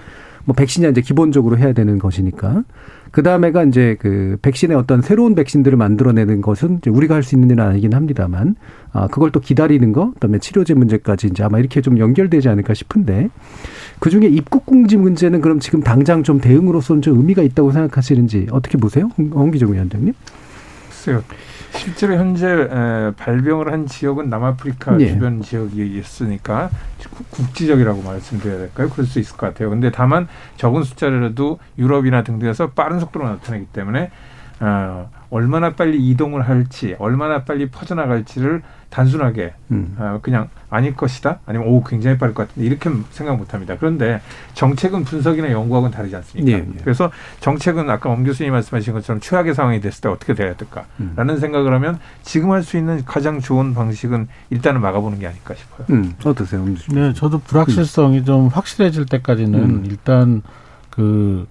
뭐 0.45 0.55
백신이 0.55 0.89
이제 0.89 1.01
기본적으로 1.01 1.59
해야 1.59 1.73
되는 1.73 1.99
것이니까 1.99 2.63
그 3.11 3.23
다음에가 3.23 3.63
이제 3.63 3.95
그 3.99 4.37
백신의 4.41 4.77
어떤 4.77 5.01
새로운 5.01 5.33
백신들을 5.35 5.77
만들어내는 5.77 6.41
것은 6.41 6.81
우리가 6.87 7.15
할 7.15 7.23
수 7.23 7.35
있는 7.35 7.49
일은 7.49 7.63
아니긴 7.63 7.93
합니다만 7.93 8.55
아 8.93 9.07
그걸 9.07 9.31
또 9.31 9.39
기다리는 9.39 9.91
거 9.93 10.11
그 10.13 10.19
다음에 10.19 10.39
치료제 10.39 10.73
문제까지 10.73 11.27
이제 11.27 11.43
아마 11.43 11.59
이렇게 11.59 11.81
좀 11.81 11.97
연결되지 11.97 12.49
않을까 12.49 12.73
싶은데 12.73 13.29
그 13.99 14.09
중에 14.09 14.27
입국 14.27 14.65
공지 14.65 14.95
문제는 14.97 15.41
그럼 15.41 15.59
지금 15.59 15.81
당장 15.81 16.23
좀 16.23 16.39
대응으로서는 16.39 17.01
좀 17.01 17.17
의미가 17.17 17.41
있다고 17.43 17.71
생각하시는지 17.71 18.47
어떻게 18.51 18.77
보세요, 18.77 19.09
홍- 19.17 19.31
홍기종 19.33 19.73
위원장님? 19.73 20.13
글쎄요. 20.89 21.23
실제로 21.79 22.15
현재 22.15 22.47
에, 22.47 23.11
발병을 23.15 23.71
한 23.71 23.87
지역은 23.87 24.29
남아프리카 24.29 24.99
예. 24.99 25.07
주변 25.07 25.41
지역이었으니까 25.41 26.69
국- 27.15 27.31
국지적이라고 27.31 28.01
말씀드려야 28.01 28.57
될까요? 28.57 28.89
그럴 28.89 29.05
수 29.05 29.19
있을 29.19 29.37
것 29.37 29.47
같아요. 29.47 29.69
근데 29.69 29.89
다만 29.91 30.27
적은 30.57 30.83
숫자라도 30.83 31.59
유럽이나 31.77 32.23
등등에서 32.23 32.71
빠른 32.71 32.99
속도로 32.99 33.27
나타나기 33.27 33.65
때문에 33.67 34.11
어, 34.61 35.09
얼마나 35.29 35.71
빨리 35.73 35.97
이동을 36.09 36.41
할지, 36.49 36.95
얼마나 36.99 37.45
빨리 37.45 37.69
퍼져나갈지를 37.69 38.61
단순하게 38.89 39.53
음. 39.71 39.95
어, 39.99 40.19
그냥 40.21 40.49
아닐 40.71 40.95
것이다, 40.95 41.39
아니면 41.45 41.67
오 41.67 41.83
굉장히 41.83 42.17
빠를 42.17 42.33
것 42.33 42.47
같은데 42.47 42.67
이렇게 42.67 42.89
생각 43.11 43.37
못합니다. 43.37 43.75
그런데 43.79 44.19
정책은 44.55 45.03
분석이나 45.03 45.51
연구하고는 45.51 45.91
다르지 45.95 46.15
않습니까? 46.15 46.51
예, 46.51 46.61
예. 46.63 46.79
그래서 46.83 47.11
정책은 47.39 47.89
아까 47.89 48.09
엄 48.09 48.23
교수님 48.23 48.51
말씀하신 48.51 48.93
것처럼 48.93 49.19
최악의 49.19 49.53
상황이 49.53 49.79
됐을 49.79 50.01
때 50.01 50.09
어떻게 50.09 50.33
돼야 50.33 50.55
될까라는 50.55 51.35
음. 51.35 51.37
생각을 51.37 51.73
하면 51.73 51.99
지금 52.23 52.51
할 52.51 52.63
수 52.63 52.77
있는 52.77 53.03
가장 53.05 53.39
좋은 53.39 53.73
방식은 53.73 54.27
일단은 54.49 54.81
막아보는 54.81 55.19
게 55.19 55.27
아닐까 55.27 55.53
싶어요. 55.55 55.87
음, 55.91 56.13
어떠세요, 56.23 56.65
네, 56.89 57.13
저도 57.13 57.39
불확실성이 57.39 58.25
좀 58.25 58.47
확실해질 58.47 59.05
때까지는 59.05 59.59
음. 59.59 59.83
일단 59.85 60.41
그, 60.89 61.47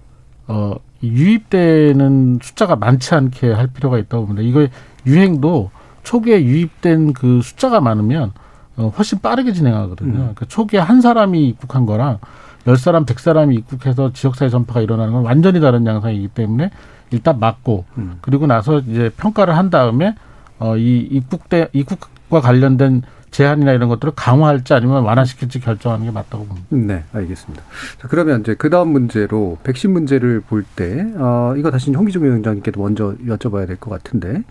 어, 0.47 0.75
유입되는 1.01 2.39
숫자가 2.41 2.75
많지 2.75 3.15
않게 3.15 3.51
할 3.51 3.67
필요가 3.67 3.97
있다고 3.97 4.27
봅니다. 4.27 4.47
이거 4.47 4.67
유행도 5.05 5.71
초기에 6.09 6.43
유입된 6.43 7.13
그 7.13 7.41
숫자가 7.43 7.81
많으면 7.81 8.31
어, 8.77 8.91
훨씬 8.97 9.19
빠르게 9.19 9.53
진행하거든요. 9.53 10.09
음. 10.09 10.17
그러니까 10.17 10.45
초기에 10.47 10.79
한 10.79 11.01
사람이 11.01 11.47
입국한 11.49 11.85
거랑 11.85 12.17
열 12.65 12.77
사람, 12.77 13.05
백 13.05 13.19
사람이 13.19 13.55
입국해서 13.55 14.11
지역사회 14.11 14.49
전파가 14.49 14.81
일어나는 14.81 15.13
건 15.13 15.23
완전히 15.23 15.59
다른 15.59 15.85
양상이기 15.85 16.29
때문에 16.29 16.71
일단 17.11 17.39
막고 17.39 17.85
음. 17.99 18.17
그리고 18.21 18.47
나서 18.47 18.79
이제 18.79 19.11
평가를 19.17 19.55
한 19.55 19.69
다음에 19.69 20.15
어, 20.57 20.77
이 20.77 20.97
입국대 21.11 21.69
입국과 21.73 22.41
관련된 22.41 23.03
제한이나 23.29 23.73
이런 23.73 23.87
것들을 23.89 24.13
강화할지 24.15 24.73
아니면 24.73 25.03
완화시킬지 25.03 25.59
결정하는 25.59 26.05
게 26.05 26.11
맞다고 26.11 26.45
봅니다. 26.45 26.67
네, 26.71 27.03
알겠습니다. 27.13 27.63
자, 28.01 28.07
그러면 28.07 28.41
이제 28.41 28.55
그 28.55 28.71
다음 28.71 28.89
문제로 28.89 29.59
백신 29.63 29.93
문제를 29.93 30.41
볼 30.41 30.63
때, 30.75 31.05
어, 31.17 31.53
이거 31.55 31.69
다시 31.69 31.91
홍기종 31.93 32.23
위원장님께도 32.23 32.81
먼저 32.81 33.13
여쭤봐야 33.27 33.67
될 33.67 33.77
것 33.77 33.91
같은데, 33.91 34.41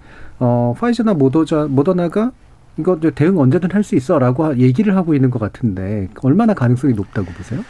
어, 0.41 0.75
파이저나 0.79 1.15
모더자, 1.15 1.67
모더나가 1.69 2.33
이거 2.79 2.99
대응 3.01 3.39
언제든 3.39 3.73
할 3.73 3.83
수 3.83 3.97
있어라고 3.97 4.45
하- 4.45 4.57
얘기를 4.57 4.95
하고 4.97 5.15
있는 5.15 5.31
것 5.31 5.39
같은데, 5.41 6.09
얼마나 6.23 6.55
가능성이 6.55 6.95
높다고 6.95 7.27
보세요? 7.33 7.61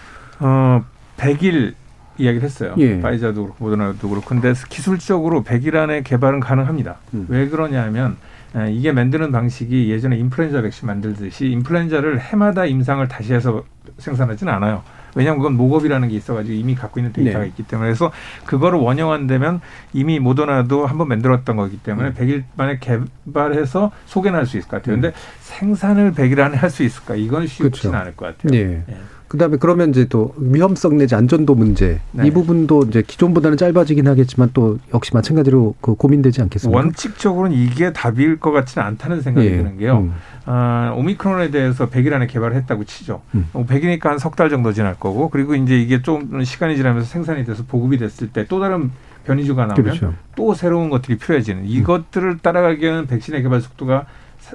어, 0.41 0.85
100일 1.17 1.75
이야기를 2.19 2.45
했어요. 2.45 2.75
예. 2.79 3.01
파이자도 3.01 3.43
그렇고 3.43 3.65
모더나도 3.65 4.09
그렇고. 4.09 4.27
근데 4.27 4.53
기술적으로 4.69 5.45
100일 5.45 5.77
안에 5.77 6.03
개발은 6.03 6.41
가능합니다. 6.41 6.97
음. 7.15 7.27
왜 7.29 7.49
그러냐면 7.49 8.17
에, 8.57 8.73
이게 8.73 8.93
만드는 8.93 9.31
방식이 9.31 9.91
예전에 9.91 10.17
인플루엔자 10.19 10.63
백신 10.63 10.87
만들듯이 10.87 11.47
인플루엔자를 11.47 12.19
해마다 12.21 12.67
임상을 12.67 13.07
다시 13.09 13.35
해서 13.35 13.63
생산하지는 13.99 14.53
않아요. 14.53 14.83
왜냐하면 15.19 15.41
그건 15.41 15.57
목업이라는 15.57 16.09
게 16.09 16.15
있어가지고 16.15 16.55
이미 16.55 16.75
갖고 16.77 17.01
있는 17.01 17.13
데이터가 17.13 17.41
네. 17.41 17.49
있기 17.49 17.65
때문에 17.65 17.89
그래서 17.89 18.13
그거를 18.47 18.79
원형화되면 18.79 19.61
이미 19.93 20.21
모더나도 20.21 20.87
한번 20.87 21.09
만들었던 21.09 21.57
거기 21.57 21.77
때문에 21.79 22.11
음. 22.11 22.15
100일 22.15 22.45
만에 22.57 22.79
개발해서 22.79 23.91
소개는 24.07 24.39
할 24.39 24.47
수 24.47 24.57
있을 24.59 24.69
것 24.69 24.77
같아요. 24.79 24.95
음. 24.97 25.01
근데 25.01 25.17
생산을 25.41 26.13
100일 26.13 26.39
안에 26.39 26.57
할 26.57 26.71
수 26.71 26.85
있을까? 26.85 27.17
이건 27.17 27.47
쉽지는 27.49 27.71
그렇죠. 27.71 27.97
않을 27.97 28.17
것 28.17 28.37
같아요. 28.39 28.59
예. 28.59 28.85
그 29.29 29.37
다음에 29.37 29.59
그러면 29.59 29.91
이제 29.91 30.07
또 30.07 30.35
위험성 30.39 30.97
내지 30.97 31.15
안전도 31.15 31.55
문제, 31.55 32.01
네. 32.13 32.27
이 32.27 32.31
부분도 32.31 32.85
이제 32.89 33.03
기존보다는 33.07 33.59
짧아지긴 33.59 34.09
하겠지만 34.09 34.51
또 34.55 34.79
역시 34.95 35.13
마찬가지로 35.13 35.75
그 35.83 35.95
고민되지 35.95 36.41
않겠습니까? 36.43 36.79
원칙적으로는 36.81 37.55
이게 37.57 37.93
답일 37.93 38.41
것 38.41 38.53
같지는 38.53 38.87
않다는 38.87 39.21
생각이 39.21 39.47
예. 39.47 39.57
드는 39.59 39.79
게요. 39.79 39.99
음. 39.99 40.15
아, 40.47 40.95
오미크론에 40.97 41.51
대해서 41.51 41.91
100일 41.91 42.15
안에 42.15 42.27
개발을 42.27 42.57
했다고 42.57 42.85
치죠. 42.85 43.21
음. 43.35 43.47
어, 43.53 43.67
100이니까 43.69 44.05
한 44.05 44.19
석 44.19 44.35
달 44.35 44.49
정도 44.49 44.73
지날 44.73 44.95
거고, 44.99 45.29
그리고 45.29 45.55
이제 45.55 45.79
이게 45.79 46.01
좀 46.01 46.43
시간이 46.43 46.77
지나면서 46.77 47.07
생산이 47.07 47.45
돼서 47.45 47.65
보급이 47.69 47.99
됐을 47.99 48.29
때 48.29 48.47
또 48.49 48.61
다른 48.61 48.91
변이주가 49.27 49.67
나오면 49.67 49.75
그렇죠. 49.85 50.07
음. 50.07 50.17
또 50.37 50.55
새로운 50.55 50.89
것들이 50.89 51.19
필요해지는 51.19 51.67
이것들을 51.67 52.39
따라가기에는 52.39 53.07
백신의 53.09 53.43
개발 53.43 53.61
속도가 53.61 54.07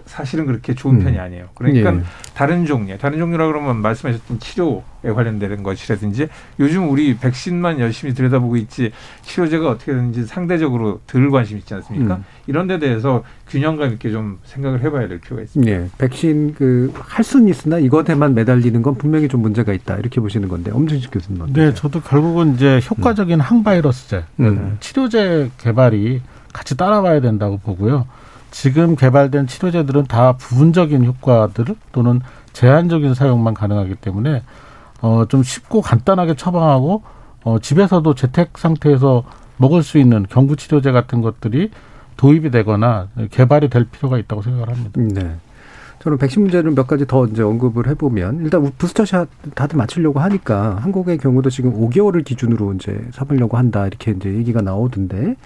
사, 0.05 0.23
실은 0.23 0.45
그렇게 0.45 0.73
좋은 0.73 0.95
음. 0.95 1.03
편이 1.03 1.19
아니에요. 1.19 1.47
그러니까 1.55 1.95
예. 1.95 2.01
다른 2.33 2.65
종류, 2.65 2.97
다른 2.97 3.19
종류라 3.19 3.47
그러면 3.47 3.77
말씀하셨던 3.81 4.39
치료에 4.39 5.11
관련되는 5.13 5.63
것이라든지 5.63 6.27
요즘 6.59 6.89
우리 6.89 7.15
백신만 7.17 7.79
열심히 7.79 8.13
들여다보고 8.13 8.57
있지 8.57 8.91
치료제가 9.21 9.69
어떻게 9.69 9.91
되는지 9.93 10.25
상대적으로 10.25 11.01
덜 11.07 11.29
관심 11.31 11.57
있지 11.57 11.73
않습니까? 11.75 12.15
음. 12.15 12.25
이런 12.47 12.67
데 12.67 12.79
대해서 12.79 13.23
균형감 13.49 13.93
있게 13.93 14.11
좀 14.11 14.39
생각을 14.43 14.81
해봐야 14.81 15.07
될 15.07 15.19
필요가 15.19 15.43
있습니다. 15.43 15.71
예, 15.71 15.87
백신 15.97 16.55
그 16.55 16.91
할 17.13 17.23
수는 17.23 17.49
있으나 17.49 17.77
이것에만 17.77 18.33
매달리는 18.33 18.81
건 18.81 18.95
분명히 18.95 19.27
좀 19.27 19.41
문제가 19.41 19.71
있다 19.73 19.97
이렇게 19.97 20.19
보시는 20.19 20.47
건데 20.47 20.71
엄준식 20.71 21.11
교수님 21.11 21.41
어떠세요? 21.41 21.69
네, 21.69 21.73
저도 21.75 22.01
결국은 22.01 22.55
이제 22.55 22.79
효과적인 22.89 23.39
항바이러스제, 23.39 24.23
음. 24.39 24.77
치료제 24.79 25.49
개발이 25.59 26.21
같이 26.51 26.75
따라와야 26.77 27.21
된다고 27.21 27.57
보고요. 27.57 28.07
지금 28.53 28.95
개발된 28.95 29.47
치료제들은 29.47 30.05
다 30.05 30.33
부분적인 30.33 31.03
효과들 31.05 31.65
또는 31.91 32.21
제한적인 32.53 33.15
사용만 33.15 33.55
가능하기 33.55 33.95
때문에 33.95 34.43
어, 35.01 35.25
좀 35.27 35.41
쉽고 35.41 35.81
간단하게 35.81 36.35
처방하고 36.35 37.01
어, 37.43 37.57
집에서도 37.59 38.13
재택 38.13 38.59
상태에서 38.59 39.23
먹을 39.57 39.81
수 39.81 39.97
있는 39.97 40.27
경구 40.29 40.55
치료제 40.55 40.91
같은 40.91 41.21
것들이 41.21 41.71
도입이 42.15 42.51
되거나 42.51 43.07
개발이 43.31 43.69
될 43.69 43.85
필요가 43.85 44.19
있다고 44.19 44.43
생각을 44.43 44.69
합니다. 44.69 45.01
네. 45.01 45.35
저는 45.99 46.19
백신 46.19 46.43
문제를 46.43 46.71
몇 46.71 46.85
가지 46.85 47.07
더 47.07 47.25
이제 47.25 47.41
언급을 47.41 47.87
해보면 47.87 48.43
일단 48.43 48.71
부스터샷 48.77 49.29
다들 49.55 49.77
맞추려고 49.77 50.19
하니까 50.19 50.77
한국의 50.81 51.17
경우도 51.17 51.49
지금 51.49 51.73
5개월을 51.73 52.23
기준으로 52.23 52.73
이제 52.73 53.03
삼으려고 53.13 53.57
한다 53.57 53.87
이렇게 53.87 54.11
이제 54.11 54.31
얘기가 54.31 54.61
나오던데 54.61 55.37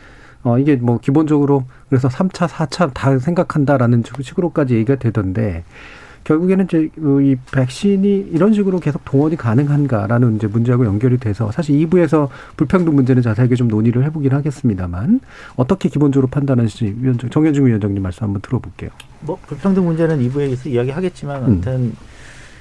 어, 0.43 0.57
이게 0.57 0.75
뭐 0.75 0.99
기본적으로 0.99 1.65
그래서 1.89 2.07
3차, 2.07 2.47
4차 2.47 2.91
다 2.93 3.17
생각한다라는 3.17 4.03
식으로까지 4.21 4.75
얘기가 4.75 4.95
되던데 4.95 5.63
결국에는 6.27 6.65
이제 6.65 6.89
이 6.97 7.35
백신이 7.53 8.31
이런 8.33 8.51
식으로 8.51 8.79
계속 8.81 9.05
동원이 9.05 9.37
가능한가라는 9.37 10.35
이제 10.35 10.47
문제하고 10.47 10.85
연결이 10.85 11.17
돼서 11.17 11.49
사실 11.53 11.77
2부에서 11.77 12.27
불평등 12.57 12.95
문제는 12.95 13.21
자세하게 13.21 13.55
좀 13.55 13.69
논의를 13.69 14.03
해보긴 14.05 14.33
하겠습니다,만 14.33 15.21
어떻게 15.55 15.87
기본적으로 15.87 16.27
판단하시지 16.27 16.97
위원장 16.99 17.29
정현중 17.29 17.65
위원장님 17.65 18.03
말씀 18.03 18.25
한번 18.25 18.41
들어볼게요. 18.41 18.89
뭐 19.21 19.37
불평등 19.47 19.85
문제는 19.85 20.19
2부에서 20.27 20.67
이야기하겠지만 20.67 21.43
아무튼 21.45 21.73
음. 21.73 21.95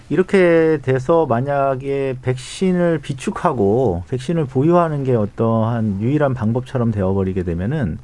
이렇게 0.09 0.79
돼서 0.83 1.27
만약에 1.27 2.17
백신을 2.23 3.01
비축하고 3.01 4.05
백신을 4.09 4.45
보유하는 4.47 5.03
게 5.03 5.15
어떠한 5.15 6.01
유일한 6.01 6.33
방법처럼 6.33 6.93
되어버리게 6.93 7.43
되면은 7.43 7.99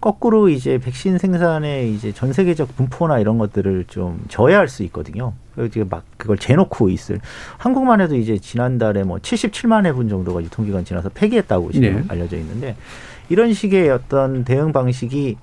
거꾸로 0.00 0.48
이제 0.48 0.78
백신 0.78 1.18
생산의 1.18 1.92
이제 1.92 2.12
전 2.12 2.32
세계적 2.32 2.76
분포나 2.76 3.18
이런 3.18 3.36
것들을 3.36 3.84
좀 3.88 4.22
저해할 4.28 4.68
수 4.68 4.82
있거든요. 4.84 5.34
그래서 5.54 5.84
막 5.90 6.04
그걸 6.16 6.38
재놓고 6.38 6.88
있을 6.88 7.20
한국만 7.58 8.00
해도 8.00 8.16
이제 8.16 8.38
지난달에 8.38 9.02
뭐 9.02 9.18
77만 9.18 9.84
회분 9.84 10.08
정도가 10.08 10.42
유통기간 10.42 10.84
지나서 10.84 11.10
폐기했다고 11.10 11.72
지금 11.72 11.96
네. 11.96 12.04
알려져 12.08 12.36
있는데 12.38 12.76
이런 13.28 13.52
식의 13.52 13.90
어떤 13.90 14.44
대응 14.44 14.72
방식이 14.72 15.36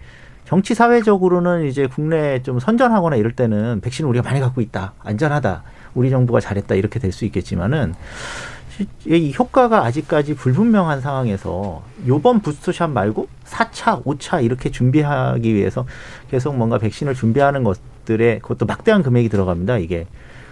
정치 0.46 0.74
사회적으로는 0.74 1.66
이제 1.66 1.86
국내에 1.86 2.42
좀 2.42 2.60
선전하거나 2.60 3.18
이럴 3.18 3.34
때는 3.34 3.82
백신을 3.82 4.10
우리가 4.10 4.28
많이 4.28 4.40
갖고 4.40 4.62
있다 4.62 4.94
안전하다 5.04 5.64
우리 5.98 6.10
정부가 6.10 6.40
잘했다 6.40 6.76
이렇게 6.76 7.00
될 7.00 7.12
수 7.12 7.26
있겠지만은 7.26 7.96
이 9.08 9.34
효과가 9.38 9.84
아직까지 9.86 10.36
불분명한 10.36 11.02
상황에서 11.02 11.82
요번 12.06 12.42
부스터샷 12.42 12.92
말고 12.92 13.28
4차, 13.46 14.04
5차 14.04 14.44
이렇게 14.44 14.70
준비하기 14.70 15.56
위해서 15.56 15.86
계속 16.30 16.56
뭔가 16.56 16.78
백신을 16.78 17.16
준비하는 17.16 17.64
것들에 17.64 18.38
그것도 18.40 18.68
막대한 18.68 19.02
금액이 19.02 19.30
들어갑니다. 19.30 19.80
이게 19.80 20.06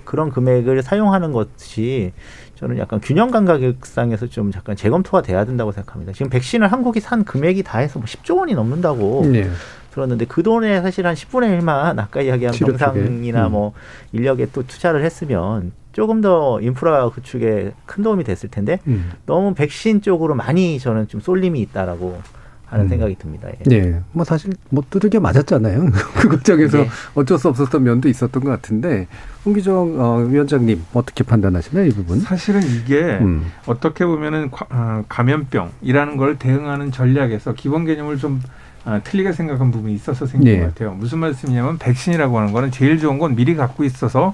그런 0.06 0.32
금액을 0.32 0.82
사용하는 0.82 1.34
것이 1.34 2.14
저는 2.56 2.80
약간 2.80 3.00
균형 3.00 3.30
감각상에서 3.30 4.28
좀 4.28 4.52
잠깐 4.52 4.76
재검토가 4.76 5.22
돼야 5.22 5.46
된다고 5.46 5.72
생각합니다. 5.72 6.14
지금 6.14 6.30
백신을 6.30 6.72
한국이 6.72 7.02
산 7.02 7.26
금액이 7.26 7.62
다 7.62 7.78
해서 7.78 8.00
뭐 8.00 8.08
10조 8.08 8.38
원이 8.40 8.56
넘는다고 8.56 9.26
네. 9.32 9.50
들었는데 9.96 10.26
그 10.26 10.44
돈에 10.44 10.82
사실 10.82 11.08
한 11.08 11.16
10분의 11.16 11.60
1만 11.60 11.98
아까 11.98 12.22
이야기한 12.22 12.54
병상이나 12.54 13.48
음. 13.48 13.52
뭐 13.52 13.74
인력에 14.12 14.48
또 14.52 14.68
투자를 14.68 15.04
했으면 15.04 15.72
조금 15.94 16.20
더 16.20 16.60
인프라 16.60 17.10
구축에 17.10 17.72
큰 17.86 18.04
도움이 18.04 18.26
됐을 18.26 18.50
텐데 18.50 18.80
음. 18.88 19.12
너무 19.26 19.54
백신 19.54 20.02
쪽으로 20.02 20.36
많이 20.36 20.78
저는 20.78 21.08
좀 21.08 21.22
쏠림이 21.22 21.62
있다라고 21.62 22.22
하는 22.66 22.86
음. 22.86 22.90
생각이 22.90 23.16
듭니다. 23.16 23.48
예. 23.48 23.64
네, 23.64 24.02
뭐 24.12 24.26
사실 24.26 24.52
뭐 24.70 24.84
두들겨 24.90 25.22
맞았잖아요. 25.22 25.92
그 26.20 26.28
과정에서 26.28 26.80
네. 26.80 26.90
어쩔 27.14 27.38
수 27.38 27.48
없었던 27.48 27.82
면도 27.82 28.10
있었던 28.10 28.44
것 28.44 28.50
같은데 28.50 29.08
홍기정 29.46 30.02
어, 30.02 30.18
위원장님 30.18 30.84
어떻게 30.94 31.24
판단하시나요 31.24 31.86
이 31.86 31.92
부분? 31.92 32.20
사실은 32.20 32.62
이게 32.64 33.20
음. 33.22 33.46
어떻게 33.66 34.06
보면은 34.06 34.50
어, 34.72 35.06
감염병이라는 35.08 36.18
걸 36.18 36.38
대응하는 36.38 36.92
전략에서 36.92 37.54
기본 37.54 37.86
개념을 37.86 38.18
좀 38.18 38.42
아, 38.86 39.00
틀리게 39.00 39.32
생각한 39.34 39.72
부분이 39.72 39.94
있어서 39.96 40.26
생긴 40.26 40.54
네. 40.54 40.60
것 40.60 40.68
같아요. 40.68 40.94
무슨 40.94 41.20
말씀이냐면 41.20 41.78
백신이라고 41.80 42.38
하는 42.40 42.54
거는 42.54 42.72
제일 42.72 43.00
좋은 43.00 43.18
건 43.20 43.36
미리 43.36 43.56
갖고 43.56 43.84
있어서 43.84 44.34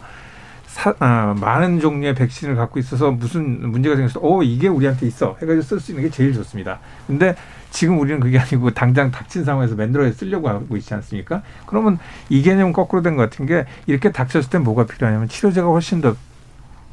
사, 0.67 0.93
아, 0.99 1.35
많은 1.39 1.79
종류의 1.79 2.15
백신을 2.15 2.55
갖고 2.55 2.79
있어서 2.79 3.11
무슨 3.11 3.69
문제가 3.71 3.95
생겼을 3.95 4.21
때, 4.21 4.27
어, 4.27 4.41
이게 4.43 4.67
우리한테 4.67 5.05
있어. 5.07 5.35
해가지고 5.41 5.61
쓸 5.61 5.79
수 5.79 5.91
있는 5.91 6.03
게 6.05 6.09
제일 6.09 6.33
좋습니다. 6.33 6.79
근데 7.07 7.35
지금 7.71 7.99
우리는 7.99 8.19
그게 8.19 8.37
아니고 8.39 8.71
당장 8.71 9.11
닥친 9.11 9.43
상황에서 9.45 9.75
맨들어서 9.75 10.13
쓰려고 10.13 10.49
하고 10.49 10.75
있지 10.77 10.93
않습니까? 10.93 11.41
그러면 11.65 11.97
이 12.29 12.41
개념은 12.41 12.73
거꾸로 12.73 13.01
된 13.01 13.15
것 13.15 13.29
같은 13.29 13.45
게 13.45 13.65
이렇게 13.85 14.11
닥쳤을 14.11 14.49
때 14.49 14.57
뭐가 14.59 14.85
필요하냐면 14.85 15.27
치료제가 15.29 15.67
훨씬 15.67 16.01
더 16.01 16.15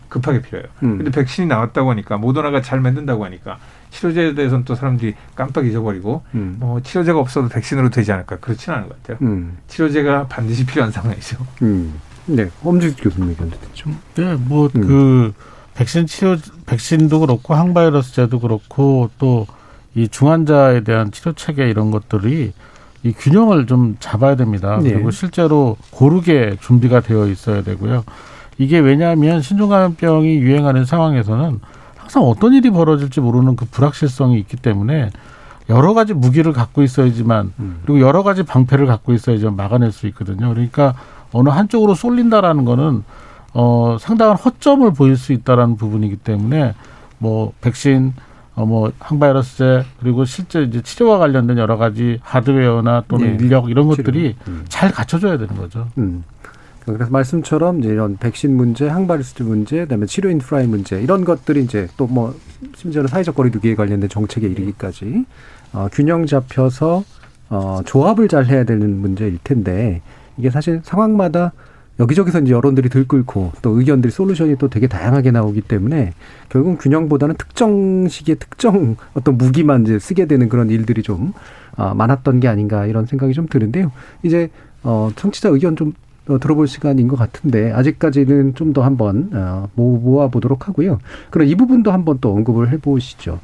급하게 0.08 0.40
필요해요. 0.42 0.68
음. 0.84 0.98
근데 0.98 1.10
백신이 1.10 1.46
나왔다고 1.48 1.90
하니까 1.90 2.16
모더나가 2.16 2.62
잘 2.62 2.80
만든다고 2.80 3.24
하니까 3.24 3.58
치료제에 3.90 4.34
대해서는 4.34 4.64
또 4.64 4.74
사람들이 4.74 5.14
깜빡 5.34 5.66
잊어버리고 5.66 6.22
음. 6.34 6.56
뭐 6.58 6.80
치료제가 6.80 7.18
없어도 7.18 7.48
백신으로 7.48 7.90
되지 7.90 8.12
않을까 8.12 8.36
그렇지는 8.36 8.78
않은 8.78 8.88
것 8.88 9.02
같아요. 9.02 9.18
음. 9.22 9.58
치료제가 9.68 10.26
반드시 10.28 10.66
필요한 10.66 10.90
상황이죠. 10.92 11.36
음. 11.62 11.94
네, 12.26 12.50
엄지 12.62 12.94
교수님 12.94 13.30
의견도 13.30 13.58
듣죠. 13.60 13.90
네, 14.16 14.34
뭐그 14.34 14.78
음. 14.78 15.32
백신 15.74 16.06
치료 16.06 16.36
백신도 16.66 17.20
그렇고 17.20 17.54
항바이러스제도 17.54 18.40
그렇고 18.40 19.10
또 19.18 19.46
이 19.98 20.06
중환자에 20.06 20.84
대한 20.84 21.10
치료 21.10 21.32
체계 21.32 21.68
이런 21.68 21.90
것들이 21.90 22.52
이 23.02 23.12
균형을 23.12 23.66
좀 23.66 23.96
잡아야 23.98 24.36
됩니다. 24.36 24.78
네. 24.80 24.92
그리고 24.92 25.10
실제로 25.10 25.76
고르게 25.90 26.56
준비가 26.60 27.00
되어 27.00 27.26
있어야 27.26 27.62
되고요. 27.62 28.04
이게 28.58 28.78
왜냐하면 28.78 29.42
신종감염병이 29.42 30.38
유행하는 30.38 30.84
상황에서는 30.84 31.60
항상 32.08 32.22
어떤 32.22 32.54
일이 32.54 32.70
벌어질지 32.70 33.20
모르는 33.20 33.54
그 33.54 33.66
불확실성이 33.66 34.38
있기 34.38 34.56
때문에 34.56 35.10
여러 35.68 35.92
가지 35.92 36.14
무기를 36.14 36.54
갖고 36.54 36.82
있어야지만 36.82 37.52
음. 37.58 37.80
그리고 37.84 38.00
여러 38.00 38.22
가지 38.22 38.44
방패를 38.44 38.86
갖고 38.86 39.12
있어야지 39.12 39.44
막아낼 39.50 39.92
수 39.92 40.06
있거든요. 40.06 40.48
그러니까 40.48 40.94
어느 41.32 41.50
한쪽으로 41.50 41.94
쏠린다라는 41.94 42.64
거는 42.64 43.04
어 43.52 43.98
상당한 44.00 44.36
허점을 44.36 44.90
보일 44.94 45.18
수 45.18 45.34
있다라는 45.34 45.76
부분이기 45.76 46.16
때문에 46.16 46.74
뭐 47.18 47.52
백신 47.60 48.14
어뭐 48.54 48.92
항바이러스제 48.98 49.84
그리고 50.00 50.24
실제 50.24 50.62
이제 50.62 50.80
치료와 50.80 51.18
관련된 51.18 51.58
여러 51.58 51.76
가지 51.76 52.20
하드웨어나 52.22 53.04
또는 53.06 53.36
네. 53.36 53.44
인력 53.44 53.68
이런 53.68 53.86
것들이 53.86 54.34
음. 54.48 54.64
잘 54.70 54.90
갖춰져야 54.90 55.36
되는 55.36 55.54
거죠. 55.56 55.88
음. 55.98 56.24
그래서 56.92 57.10
말씀처럼 57.10 57.80
이제 57.80 57.88
이런 57.90 58.16
백신 58.16 58.56
문제, 58.56 58.88
항바이러스 58.88 59.42
문제, 59.42 59.80
그다음에 59.80 60.06
치료 60.06 60.30
인프라의 60.30 60.66
문제 60.66 61.00
이런 61.00 61.24
것들이 61.24 61.62
이제 61.62 61.88
또 61.96 62.06
뭐 62.06 62.34
심지어는 62.76 63.08
사회적 63.08 63.34
거리두기에 63.34 63.74
관련된 63.74 64.08
정책에 64.08 64.46
이르기까지 64.48 65.24
어, 65.72 65.88
균형 65.92 66.26
잡혀서 66.26 67.04
어, 67.50 67.80
조합을 67.84 68.28
잘 68.28 68.46
해야 68.46 68.64
되는 68.64 68.98
문제일 69.00 69.38
텐데 69.42 70.02
이게 70.36 70.50
사실 70.50 70.80
상황마다 70.82 71.52
여기저기서 72.00 72.40
이제 72.40 72.52
여론들이 72.52 72.88
들끓고 72.88 73.52
또 73.60 73.78
의견들이 73.78 74.12
솔루션이 74.12 74.56
또 74.56 74.68
되게 74.68 74.86
다양하게 74.86 75.32
나오기 75.32 75.62
때문에 75.62 76.12
결국 76.48 76.78
균형보다는 76.78 77.34
특정 77.36 78.06
시기에 78.08 78.36
특정 78.36 78.96
어떤 79.14 79.36
무기만 79.36 79.82
이제 79.82 79.98
쓰게 79.98 80.26
되는 80.26 80.48
그런 80.48 80.70
일들이 80.70 81.02
좀 81.02 81.32
어, 81.76 81.94
많았던 81.94 82.40
게 82.40 82.48
아닌가 82.48 82.86
이런 82.86 83.06
생각이 83.06 83.32
좀 83.34 83.46
드는데요. 83.46 83.90
이제 84.22 84.48
어, 84.82 85.10
청취자 85.16 85.48
의견 85.48 85.74
좀 85.74 85.92
어, 85.92 86.07
들어볼 86.36 86.66
시간인 86.68 87.08
것 87.08 87.16
같은데 87.16 87.72
아직까지는 87.72 88.54
좀 88.54 88.72
더 88.74 88.82
한번 88.82 89.30
어, 89.32 89.68
모아 89.74 90.28
보도록 90.28 90.68
하고요. 90.68 90.98
그럼 91.30 91.48
이 91.48 91.54
부분도 91.54 91.90
한번 91.90 92.18
또 92.20 92.32
언급을 92.34 92.70
해보시죠. 92.72 93.40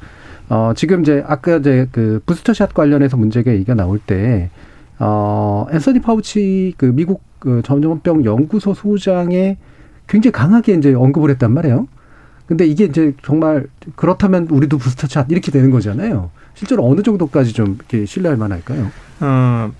어, 0.49 0.73
지금 0.75 1.01
이제 1.01 1.23
아까 1.25 1.55
이제 1.57 1.87
그 1.91 2.21
부스터샷 2.27 2.75
관련해서 2.75 3.17
문제가 3.17 3.51
얘기가 3.51 3.73
나올 3.73 3.97
때 3.97 4.51
어, 4.99 5.65
앤서니 5.71 6.01
파우치 6.01 6.75
그 6.77 6.85
미국 6.85 7.23
그 7.39 7.61
전염병 7.65 8.23
연구소 8.23 8.75
소장에 8.75 9.57
굉장히 10.07 10.31
강하게 10.31 10.73
이제 10.75 10.93
언급을 10.93 11.31
했단 11.31 11.51
말이에요. 11.51 11.87
근데 12.45 12.67
이게 12.67 12.85
이제 12.85 13.15
정말 13.23 13.65
그렇다면 13.95 14.47
우리도 14.51 14.77
부스터샷 14.77 15.31
이렇게 15.31 15.51
되는 15.51 15.71
거잖아요. 15.71 16.29
실제로 16.53 16.85
어느 16.87 17.01
정도까지 17.01 17.53
좀 17.53 17.75
이렇게 17.79 18.05
신뢰할 18.05 18.37
만할까요? 18.37 18.91
어, 19.21 19.71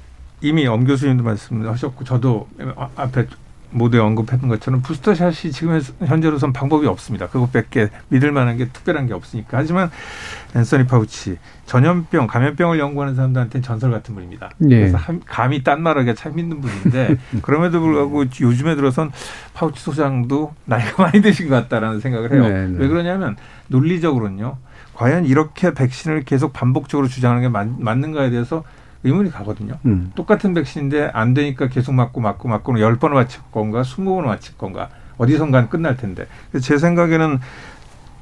이미 0.41 0.67
엄 0.67 0.85
교수님도 0.85 1.23
말씀하셨고 1.23 2.03
저도 2.03 2.47
앞에 2.95 3.27
모두에 3.75 3.99
언급했던 3.99 4.47
것처럼 4.47 4.81
부스터샷이 4.81 5.51
지금 5.51 5.79
현재로선 5.99 6.53
방법이 6.53 6.87
없습니다. 6.87 7.27
그것밖에 7.27 7.89
믿을 8.07 8.31
만한 8.31 8.57
게 8.57 8.69
특별한 8.69 9.07
게 9.07 9.13
없으니까. 9.13 9.57
하지만 9.57 9.91
앤서니 10.55 10.87
파우치 10.87 11.37
전염병, 11.65 12.27
감염병을 12.27 12.79
연구하는 12.79 13.15
사람들한테는 13.15 13.63
전설 13.63 13.91
같은 13.91 14.15
분입니다. 14.15 14.51
네. 14.57 14.79
그래서 14.79 14.97
감히 15.25 15.61
딴 15.63 15.81
말하기가 15.81 16.13
참 16.15 16.39
힘든 16.39 16.61
분인데 16.61 17.17
그럼에도 17.41 17.81
불구하고 17.81 18.25
요즘에 18.39 18.75
들어선 18.75 19.11
파우치 19.53 19.83
소장도 19.83 20.53
나이가 20.63 21.03
많이 21.03 21.21
드신 21.21 21.49
것 21.49 21.55
같다라는 21.55 21.99
생각을 21.99 22.31
해요. 22.31 22.43
네, 22.47 22.67
네. 22.67 22.79
왜 22.79 22.87
그러냐면 22.87 23.35
논리적으로는요. 23.67 24.57
과연 24.93 25.25
이렇게 25.25 25.73
백신을 25.73 26.23
계속 26.23 26.53
반복적으로 26.53 27.09
주장하는 27.09 27.41
게 27.41 27.49
맞, 27.49 27.67
맞는가에 27.77 28.29
대해서 28.29 28.63
의문이 29.05 29.31
가거든요. 29.31 29.77
음. 29.85 30.11
똑같은 30.15 30.53
백신인데 30.53 31.11
안 31.13 31.33
되니까 31.33 31.67
계속 31.67 31.93
맞고 31.93 32.19
맞고 32.19 32.49
맞고는 32.49 32.81
열 32.81 32.97
번을 32.97 33.15
맞힐 33.15 33.41
건가, 33.51 33.83
스무 33.83 34.15
번을 34.15 34.27
맞힐 34.27 34.57
건가, 34.57 34.89
어디선가 35.17 35.69
끝날 35.69 35.95
텐데. 35.95 36.27
제 36.61 36.77
생각에는 36.77 37.39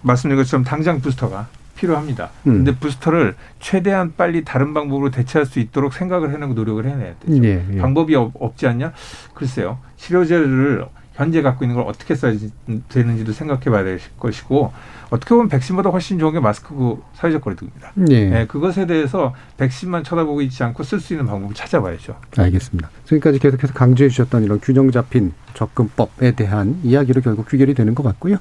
말씀드린 0.01 0.41
것처럼 0.41 0.63
당장 0.63 0.99
부스터가 0.99 1.47
필요합니다. 1.75 2.29
음. 2.47 2.63
근데 2.63 2.75
부스터를 2.75 3.36
최대한 3.59 4.13
빨리 4.15 4.43
다른 4.43 4.73
방법으로 4.73 5.09
대체할 5.09 5.45
수 5.45 5.59
있도록 5.59 5.93
생각을 5.93 6.34
해내고 6.34 6.53
노력을 6.53 6.86
해내야 6.86 7.15
되죠. 7.19 7.43
예, 7.43 7.65
예. 7.71 7.77
방법이 7.77 8.15
없, 8.15 8.57
지 8.57 8.67
않냐? 8.67 8.93
글쎄요. 9.34 9.79
치료제를 9.97 10.86
현재 11.14 11.41
갖고 11.41 11.64
있는 11.64 11.76
걸 11.76 11.86
어떻게 11.88 12.16
써야 12.16 12.34
되는지도 12.89 13.34
생각해 13.34 13.66
봐야 13.66 13.84
될 13.84 13.99
것이고 14.18 14.74
어떻게 15.11 15.36
보면 15.36 15.47
백신보다 15.47 15.91
훨씬 15.91 16.18
좋은 16.18 16.34
게 16.34 16.39
마스크고 16.39 17.03
사회적 17.14 17.41
거리두기입니다. 17.41 17.91
네. 17.93 18.30
네, 18.30 18.47
그것에 18.47 18.88
대해서 18.88 19.36
백신만 19.57 20.03
쳐다보고 20.03 20.41
있지 20.41 20.64
않고 20.64 20.82
쓸 20.84 20.99
수 20.99 21.14
있는 21.14 21.28
방법을 21.28 21.53
찾아봐야죠. 21.53 22.16
알겠습니다. 22.38 22.89
지금까지 23.05 23.38
계속해서 23.38 23.74
강조해 23.74 24.09
주셨던 24.09 24.43
이런 24.43 24.59
균형 24.59 24.89
잡힌 24.91 25.34
접근법에 25.53 26.32
대한 26.32 26.80
이야기로 26.84 27.22
결국 27.22 27.47
귀결이 27.47 27.76
되는 27.76 27.93
것 27.93 28.01
같고요. 28.01 28.38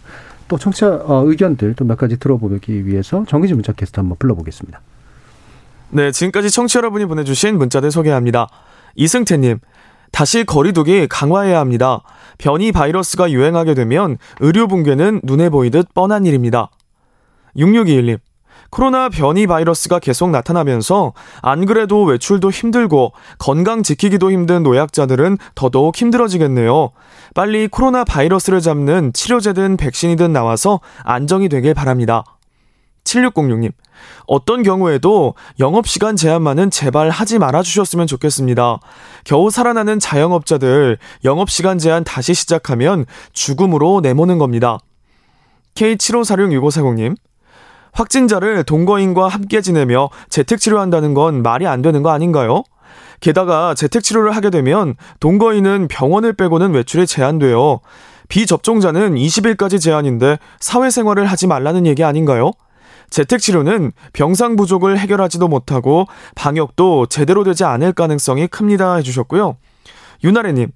또 0.48 0.56
청취자 0.58 1.02
어, 1.04 1.24
의견들 1.26 1.74
또 1.74 1.84
몇 1.84 1.96
가지 1.98 2.18
들어보기 2.18 2.86
위해서 2.86 3.24
정의진 3.28 3.56
문자 3.56 3.72
캐스터 3.72 4.00
한번 4.00 4.16
불러보겠습니다. 4.18 4.80
네, 5.90 6.10
지금까지 6.10 6.50
청취 6.50 6.78
여러분이 6.78 7.04
보내주신 7.04 7.58
문자들 7.58 7.90
소개합니다. 7.90 8.48
이승태님, 8.94 9.58
다시 10.10 10.44
거리두기 10.44 11.06
강화해야 11.08 11.58
합니다. 11.58 12.00
변이 12.42 12.72
바이러스가 12.72 13.30
유행하게 13.30 13.74
되면 13.74 14.18
의료 14.40 14.66
붕괴는 14.66 15.20
눈에 15.22 15.48
보이듯 15.48 15.94
뻔한 15.94 16.26
일입니다. 16.26 16.70
6621님, 17.56 18.18
코로나 18.68 19.08
변이 19.08 19.46
바이러스가 19.46 20.00
계속 20.00 20.30
나타나면서 20.30 21.12
안 21.40 21.66
그래도 21.66 22.02
외출도 22.02 22.50
힘들고 22.50 23.12
건강 23.38 23.84
지키기도 23.84 24.32
힘든 24.32 24.64
노약자들은 24.64 25.38
더더욱 25.54 25.96
힘들어지겠네요. 25.96 26.90
빨리 27.36 27.68
코로나 27.68 28.02
바이러스를 28.02 28.60
잡는 28.60 29.12
치료제든 29.12 29.76
백신이든 29.76 30.32
나와서 30.32 30.80
안정이 31.04 31.48
되길 31.48 31.74
바랍니다. 31.74 32.24
7606님, 33.04 33.72
어떤 34.26 34.62
경우에도 34.62 35.34
영업시간 35.58 36.16
제한만은 36.16 36.70
제발 36.70 37.10
하지 37.10 37.38
말아주셨으면 37.38 38.06
좋겠습니다. 38.06 38.78
겨우 39.24 39.50
살아나는 39.50 39.98
자영업자들 39.98 40.98
영업시간 41.24 41.78
제한 41.78 42.04
다시 42.04 42.34
시작하면 42.34 43.06
죽음으로 43.32 44.00
내모는 44.00 44.38
겁니다. 44.38 44.78
K75466540님, 45.74 47.16
확진자를 47.92 48.64
동거인과 48.64 49.28
함께 49.28 49.60
지내며 49.60 50.08
재택치료한다는 50.30 51.14
건 51.14 51.42
말이 51.42 51.66
안 51.66 51.82
되는 51.82 52.02
거 52.02 52.10
아닌가요? 52.10 52.64
게다가 53.20 53.74
재택치료를 53.74 54.34
하게 54.34 54.50
되면 54.50 54.94
동거인은 55.20 55.88
병원을 55.88 56.32
빼고는 56.32 56.72
외출이 56.72 57.06
제한돼요. 57.06 57.80
비접종자는 58.28 59.14
20일까지 59.14 59.80
제한인데 59.80 60.38
사회생활을 60.58 61.26
하지 61.26 61.46
말라는 61.46 61.86
얘기 61.86 62.02
아닌가요? 62.02 62.52
재택치료는 63.12 63.92
병상 64.14 64.56
부족을 64.56 64.98
해결하지도 64.98 65.46
못하고 65.46 66.06
방역도 66.34 67.06
제대로 67.06 67.44
되지 67.44 67.64
않을 67.64 67.92
가능성이 67.92 68.46
큽니다 68.48 68.94
해주셨고요. 68.96 69.58
유나래님, 70.24 70.72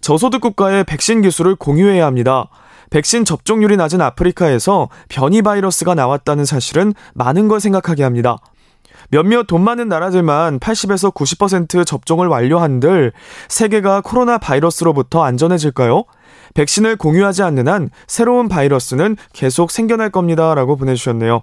저소득 0.00 0.42
국가의 0.42 0.84
백신 0.84 1.22
기술을 1.22 1.56
공유해야 1.56 2.04
합니다. 2.06 2.50
백신 2.90 3.24
접종률이 3.24 3.76
낮은 3.76 4.00
아프리카에서 4.00 4.88
변이 5.08 5.42
바이러스가 5.42 5.94
나왔다는 5.94 6.44
사실은 6.44 6.92
많은 7.14 7.48
걸 7.48 7.58
생각하게 7.58 8.02
합니다. 8.02 8.36
몇몇 9.10 9.46
돈 9.46 9.62
많은 9.62 9.88
나라들만 9.88 10.60
80에서 10.60 11.14
90% 11.14 11.86
접종을 11.86 12.26
완료한들 12.28 13.12
세계가 13.48 14.02
코로나 14.02 14.36
바이러스로부터 14.36 15.22
안전해질까요? 15.22 16.04
백신을 16.54 16.96
공유하지 16.96 17.42
않는 17.44 17.68
한 17.68 17.88
새로운 18.06 18.48
바이러스는 18.48 19.16
계속 19.32 19.70
생겨날 19.70 20.10
겁니다. 20.10 20.54
라고 20.54 20.76
보내주셨네요. 20.76 21.42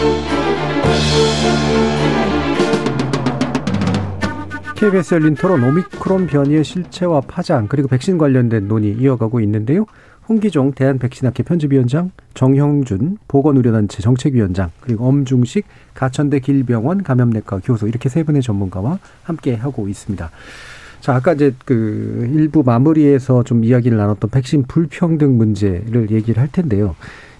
KBS 4.81 5.13
열린 5.13 5.35
토론 5.35 5.63
오미크론 5.63 6.25
변이의 6.25 6.63
실체와 6.63 7.21
파장 7.21 7.67
그리고 7.67 7.87
백신 7.87 8.17
관련된 8.17 8.67
논의 8.67 8.93
이어가고 8.93 9.39
있는데요. 9.41 9.85
홍기종 10.27 10.71
대한백신학회 10.71 11.43
편집위원장, 11.43 12.09
정형준 12.33 13.19
보건의료단체 13.27 14.01
정책위원장, 14.01 14.71
그리고 14.79 15.05
엄중식 15.07 15.67
가천대 15.93 16.39
길병원 16.39 17.03
감염내과 17.03 17.59
교수 17.63 17.87
이렇게 17.87 18.09
세 18.09 18.23
분의 18.23 18.41
전문가와 18.41 18.97
함께 19.21 19.53
하고 19.53 19.87
있습니다. 19.87 20.31
자, 20.99 21.13
아까 21.13 21.33
이제 21.33 21.53
그 21.63 22.27
일부 22.33 22.63
마무리에서 22.65 23.43
좀 23.43 23.63
이야기를 23.63 23.95
나눴던 23.99 24.31
백신 24.31 24.63
불평등 24.63 25.37
문제를 25.37 26.09
얘기를 26.09 26.41
할 26.41 26.51
텐데요. 26.51 26.95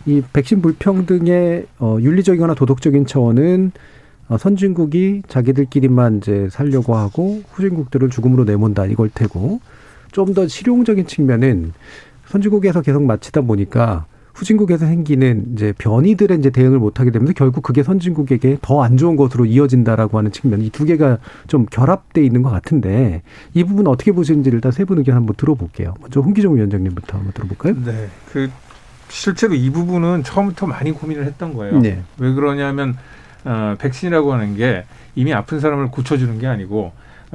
이 0.06 0.22
백신 0.32 0.62
불평등의 0.62 1.66
어, 1.80 1.98
윤리적이거나 2.00 2.54
도덕적인 2.54 3.08
차원은 3.08 3.72
어, 3.76 3.80
선진국이 4.38 5.23
자기들끼리만 5.27 6.17
이제 6.17 6.47
살려고 6.51 6.95
하고 6.95 7.41
후진국들을 7.51 8.09
죽음으로 8.09 8.43
내몬다 8.45 8.86
이걸 8.86 9.09
테고 9.13 9.59
좀 10.11 10.34
더 10.34 10.47
실용적인 10.47 11.07
측면은 11.07 11.73
선진국에서 12.27 12.82
계속 12.82 13.03
마치다 13.03 13.41
보니까 13.41 14.05
후진국에서 14.34 14.86
생기는 14.86 15.45
이제 15.53 15.73
변이들의 15.77 16.38
이제 16.39 16.49
대응을 16.49 16.79
못하게 16.79 17.11
되면서 17.11 17.34
결국 17.34 17.61
그게 17.63 17.84
선진국에게 17.84 18.57
더 18.61 18.82
안 18.82 18.95
좋은 18.97 19.15
것으로 19.17 19.45
이어진다라고 19.45 20.17
하는 20.17 20.32
측면 20.32 20.61
이 20.61 20.69
두 20.69 20.86
개가 20.86 21.17
좀 21.47 21.65
결합돼 21.65 22.23
있는 22.23 22.41
것 22.41 22.49
같은데 22.49 23.21
이 23.53 23.63
부분 23.65 23.88
어떻게 23.88 24.11
보시는지 24.13 24.49
일단 24.49 24.71
세 24.71 24.86
분 24.86 24.97
의견 24.99 25.15
한번 25.17 25.36
들어볼게요. 25.36 25.93
먼저 25.99 26.21
홍기종 26.21 26.55
위원장님부터 26.55 27.17
한번 27.17 27.34
들어볼까요? 27.34 27.75
네, 27.86 28.07
그 28.32 28.49
실제로 29.09 29.53
이 29.53 29.69
부분은 29.69 30.23
처음부터 30.23 30.65
많이 30.67 30.91
고민을 30.91 31.25
했던 31.25 31.53
거예요. 31.53 31.79
네. 31.79 32.01
왜 32.17 32.34
그러냐면 32.34 32.95
어, 33.46 33.76
백신이라고 33.80 34.34
하는 34.34 34.56
게 34.56 34.86
이미 35.16 35.34
아픈 35.34 35.60
사람을 35.60 35.89
고쳐주는 35.89 36.39
게 36.39 36.48
아니고 36.48 36.94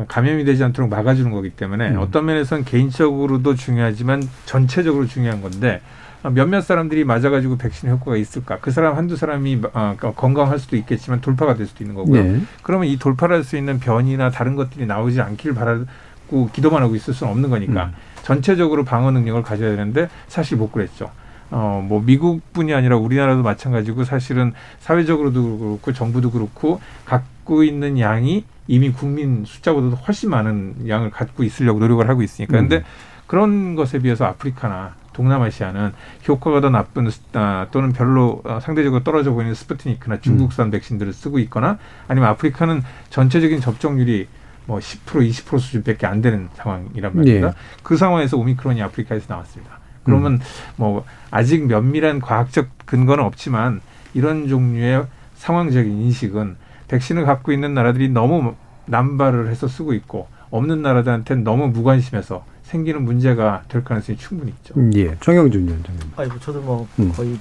감염이 0.08 0.44
되지 0.44 0.62
않도록 0.64 0.90
막아주는 0.90 1.30
거기 1.30 1.50
때문에 1.50 1.90
음. 1.90 1.98
어떤 1.98 2.26
면에서는 2.26 2.64
개인적으로도 2.64 3.54
중요하지만 3.54 4.22
전체적으로 4.44 5.06
중요한 5.06 5.40
건데 5.40 5.80
어, 6.22 6.30
몇몇 6.30 6.60
사람들이 6.60 7.04
맞아가지고 7.04 7.56
백신 7.56 7.88
효과가 7.88 8.16
있을까? 8.16 8.58
그 8.60 8.70
사람 8.70 8.96
한두 8.96 9.16
사람이 9.16 9.60
어, 9.72 9.96
건강할 9.98 10.58
수도 10.58 10.76
있겠지만 10.76 11.20
돌파가 11.20 11.54
될 11.54 11.66
수도 11.66 11.84
있는 11.84 11.94
거고요. 11.94 12.22
네. 12.22 12.40
그러면 12.62 12.88
이 12.88 12.98
돌파할 12.98 13.42
수 13.44 13.56
있는 13.56 13.80
변이나 13.80 14.30
다른 14.30 14.54
것들이 14.54 14.86
나오지 14.86 15.20
않기를 15.20 15.54
바라고 15.54 16.50
기도만 16.52 16.82
하고 16.82 16.94
있을 16.94 17.14
수는 17.14 17.32
없는 17.32 17.50
거니까 17.50 17.86
음. 17.86 17.92
전체적으로 18.22 18.84
방어 18.84 19.10
능력을 19.12 19.42
가져야 19.42 19.70
되는데 19.70 20.08
사실 20.26 20.56
못 20.56 20.72
그랬죠. 20.72 21.10
어, 21.50 21.84
뭐, 21.86 22.02
미국뿐이 22.02 22.74
아니라 22.74 22.96
우리나라도 22.96 23.42
마찬가지고 23.42 24.04
사실은 24.04 24.52
사회적으로도 24.80 25.58
그렇고 25.58 25.92
정부도 25.92 26.30
그렇고 26.30 26.80
갖고 27.04 27.62
있는 27.62 27.98
양이 27.98 28.44
이미 28.68 28.90
국민 28.90 29.44
숫자보다도 29.44 29.96
훨씬 29.96 30.30
많은 30.30 30.88
양을 30.88 31.10
갖고 31.10 31.44
있으려고 31.44 31.78
노력을 31.78 32.08
하고 32.08 32.22
있으니까. 32.22 32.58
근데 32.58 32.78
음. 32.78 32.82
그런 33.26 33.74
것에 33.74 33.98
비해서 33.98 34.24
아프리카나 34.24 34.94
동남아시아는 35.12 35.92
효과가 36.28 36.60
더 36.60 36.70
나쁜 36.70 37.10
아, 37.32 37.66
또는 37.70 37.92
별로 37.92 38.42
어, 38.44 38.60
상대적으로 38.60 39.02
떨어져 39.02 39.32
보이는 39.32 39.54
스푸트니크나 39.54 40.20
중국산 40.20 40.70
백신들을 40.70 41.12
쓰고 41.12 41.38
있거나 41.40 41.78
아니면 42.06 42.28
아프리카는 42.30 42.82
전체적인 43.08 43.60
접종률이 43.60 44.28
뭐 44.66 44.78
10% 44.78 45.28
20% 45.28 45.58
수준밖에 45.58 46.06
안 46.06 46.20
되는 46.20 46.48
상황이란 46.54 47.16
말입니다. 47.16 47.48
예. 47.48 47.52
그 47.82 47.96
상황에서 47.96 48.36
오미크론이 48.36 48.82
아프리카에서 48.82 49.26
나왔습니다. 49.32 49.78
그러면 50.06 50.34
음. 50.34 50.40
뭐 50.76 51.04
아직 51.30 51.66
면밀한 51.66 52.20
과학적 52.20 52.68
근거는 52.86 53.22
없지만 53.24 53.82
이런 54.14 54.48
종류의 54.48 55.06
상황적인 55.34 56.00
인식은 56.00 56.56
백신을 56.88 57.26
갖고 57.26 57.52
있는 57.52 57.74
나라들이 57.74 58.08
너무 58.08 58.54
남발을 58.86 59.48
해서 59.48 59.68
쓰고 59.68 59.92
있고 59.94 60.28
없는 60.50 60.80
나라들한테는 60.80 61.44
너무 61.44 61.68
무관심해서 61.68 62.44
생기는 62.62 63.02
문제가 63.02 63.62
될 63.68 63.84
가능성이 63.84 64.16
충분히 64.16 64.52
있죠. 64.52 64.74
음, 64.76 64.90
예. 64.94 65.16
정영준 65.20 65.66
위원장님. 65.66 66.12
아니 66.16 66.28
뭐 66.28 66.38
저도 66.38 66.60
뭐 66.62 66.88
음. 66.98 67.12
거의 67.12 67.36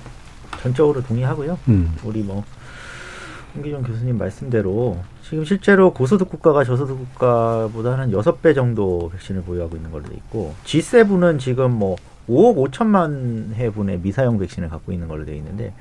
전적으로 0.61 1.01
동의하고요. 1.03 1.57
음. 1.70 1.95
우리 2.03 2.22
뭐 2.22 2.43
홍기종 3.55 3.84
교수님 3.84 4.18
말씀대로 4.18 4.99
지금 5.24 5.45
실제로 5.45 5.93
고소득 5.93 6.30
국가가 6.30 6.63
저소득 6.63 6.97
국가보다는 6.97 8.11
여섯 8.11 8.41
배 8.41 8.53
정도 8.53 9.09
백신을 9.13 9.43
보유하고 9.43 9.76
있는 9.78 9.91
걸로 9.91 10.03
돼 10.03 10.16
있고 10.16 10.53
G7은 10.66 11.39
지금 11.39 11.72
뭐 11.72 11.95
5억 12.30 12.71
5천만 12.71 13.53
회분의 13.53 13.99
미사용 13.99 14.38
백신을 14.39 14.69
갖고 14.69 14.91
있는 14.91 15.07
걸로 15.07 15.26
돼 15.26 15.36
있는데 15.36 15.73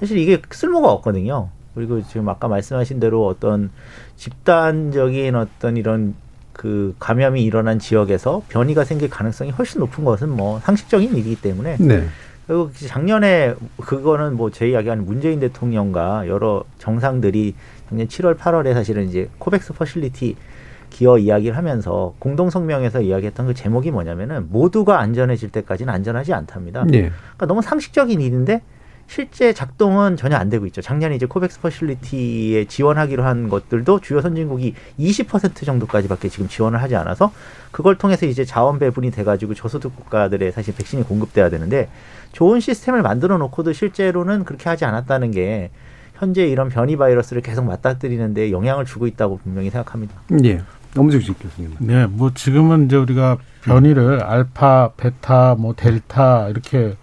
사실 0.00 0.18
이게 0.18 0.40
쓸모가 0.50 0.90
없거든요. 0.92 1.48
그리고 1.74 2.02
지금 2.02 2.28
아까 2.28 2.48
말씀하신 2.48 3.00
대로 3.00 3.26
어떤 3.26 3.70
집단적인 4.16 5.34
어떤 5.36 5.76
이런 5.76 6.14
그 6.52 6.94
감염이 6.98 7.42
일어난 7.42 7.78
지역에서 7.78 8.42
변이가 8.48 8.84
생길 8.84 9.08
가능성이 9.08 9.50
훨씬 9.50 9.80
높은 9.80 10.04
것은 10.04 10.28
뭐 10.28 10.60
상식적인 10.60 11.12
일이기 11.14 11.36
때문에 11.36 11.76
네. 11.78 12.06
그리고 12.46 12.70
작년에 12.74 13.54
그거는 13.80 14.36
뭐 14.36 14.50
제 14.50 14.68
이야기 14.68 14.90
아닌 14.90 15.06
문재인 15.06 15.38
대통령과 15.40 16.26
여러 16.26 16.64
정상들이 16.78 17.54
작년 17.88 18.08
7월 18.08 18.36
8월에 18.36 18.74
사실은 18.74 19.08
이제 19.08 19.28
코백스 19.38 19.72
facility 19.74 20.36
기여 20.90 21.18
이야기를 21.18 21.56
하면서 21.56 22.14
공동 22.18 22.50
성명에서 22.50 23.00
이야기했던 23.00 23.46
그 23.46 23.54
제목이 23.54 23.90
뭐냐면은 23.90 24.48
모두가 24.50 25.00
안전해질 25.00 25.50
때까지는 25.50 25.92
안전하지 25.92 26.34
않답니다. 26.34 26.84
네. 26.84 27.10
그러니까 27.10 27.46
너무 27.46 27.62
상식적인 27.62 28.20
일인데 28.20 28.60
실제 29.10 29.52
작동은 29.52 30.16
전혀 30.16 30.36
안 30.36 30.50
되고 30.50 30.66
있죠. 30.66 30.80
작년에 30.80 31.16
이제 31.16 31.26
코백스 31.26 31.60
facility에 31.60 32.66
지원하기로 32.66 33.24
한 33.24 33.48
것들도 33.48 34.00
주요 34.00 34.20
선진국이 34.20 34.74
20% 35.00 35.66
정도까지밖에 35.66 36.28
지금 36.28 36.46
지원을 36.46 36.80
하지 36.80 36.94
않아서 36.94 37.32
그걸 37.72 37.96
통해서 37.96 38.24
이제 38.26 38.44
자원 38.44 38.78
배분이 38.78 39.10
돼가지고 39.10 39.54
저소득 39.54 39.96
국가들의 39.96 40.52
사실 40.52 40.76
백신이 40.76 41.02
공급돼야 41.02 41.50
되는데 41.50 41.88
좋은 42.30 42.60
시스템을 42.60 43.02
만들어 43.02 43.36
놓고도 43.38 43.72
실제로는 43.72 44.44
그렇게 44.44 44.68
하지 44.68 44.84
않았다는 44.84 45.32
게 45.32 45.70
현재 46.14 46.46
이런 46.46 46.68
변이 46.68 46.96
바이러스를 46.96 47.42
계속 47.42 47.64
맞닥뜨리는데 47.64 48.52
영향을 48.52 48.84
주고 48.84 49.08
있다고 49.08 49.38
분명히 49.38 49.70
생각합니다. 49.70 50.14
예. 50.44 50.60
엄중식 50.96 51.38
교수님. 51.38 51.76
네, 51.78 52.06
뭐 52.06 52.32
지금은 52.34 52.86
이제 52.86 52.96
우리가 52.96 53.38
변이를 53.62 54.22
알파, 54.22 54.90
베타, 54.96 55.54
뭐 55.54 55.74
델타 55.74 56.48
이렇게 56.48 56.96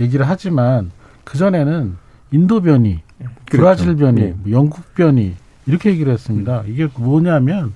얘기를 0.00 0.28
하지만 0.28 0.90
그 1.24 1.38
전에는 1.38 1.96
인도 2.30 2.60
변이, 2.60 3.00
브라질 3.46 3.96
변이, 3.96 4.20
네. 4.20 4.34
뭐 4.36 4.52
영국 4.52 4.94
변이 4.94 5.34
이렇게 5.66 5.90
얘기를 5.90 6.12
했습니다. 6.12 6.62
이게 6.66 6.88
뭐냐면 6.96 7.72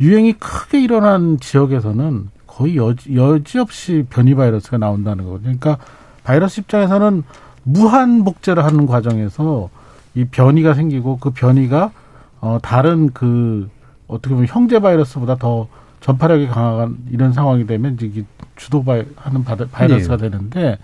유행이 0.00 0.34
크게 0.34 0.82
일어난 0.82 1.38
지역에서는 1.40 2.28
거의 2.46 2.76
여지, 2.76 3.16
여지없이 3.16 4.06
변이 4.10 4.34
바이러스가 4.34 4.78
나온다는 4.78 5.24
거거든요. 5.24 5.56
그러니까 5.58 5.78
바이러스 6.24 6.60
입장에서는 6.60 7.22
무한 7.64 8.24
복제를 8.24 8.64
하는 8.64 8.86
과정에서 8.86 9.70
이 10.14 10.24
변이가 10.24 10.74
생기고 10.74 11.18
그 11.18 11.30
변이가 11.30 11.92
어 12.40 12.58
다른 12.60 13.12
그 13.12 13.70
어떻게 14.08 14.34
보면 14.34 14.48
형제 14.48 14.78
바이러스보다 14.80 15.36
더 15.36 15.68
전파력이 16.00 16.48
강한 16.48 16.98
이런 17.10 17.32
상황이 17.32 17.66
되면 17.66 17.94
이제 17.94 18.06
이게 18.06 18.24
주도 18.56 18.82
바이, 18.84 19.04
하는 19.16 19.44
바다- 19.44 19.66
바이러스가 19.70 20.16
네. 20.16 20.28
되는데 20.30 20.78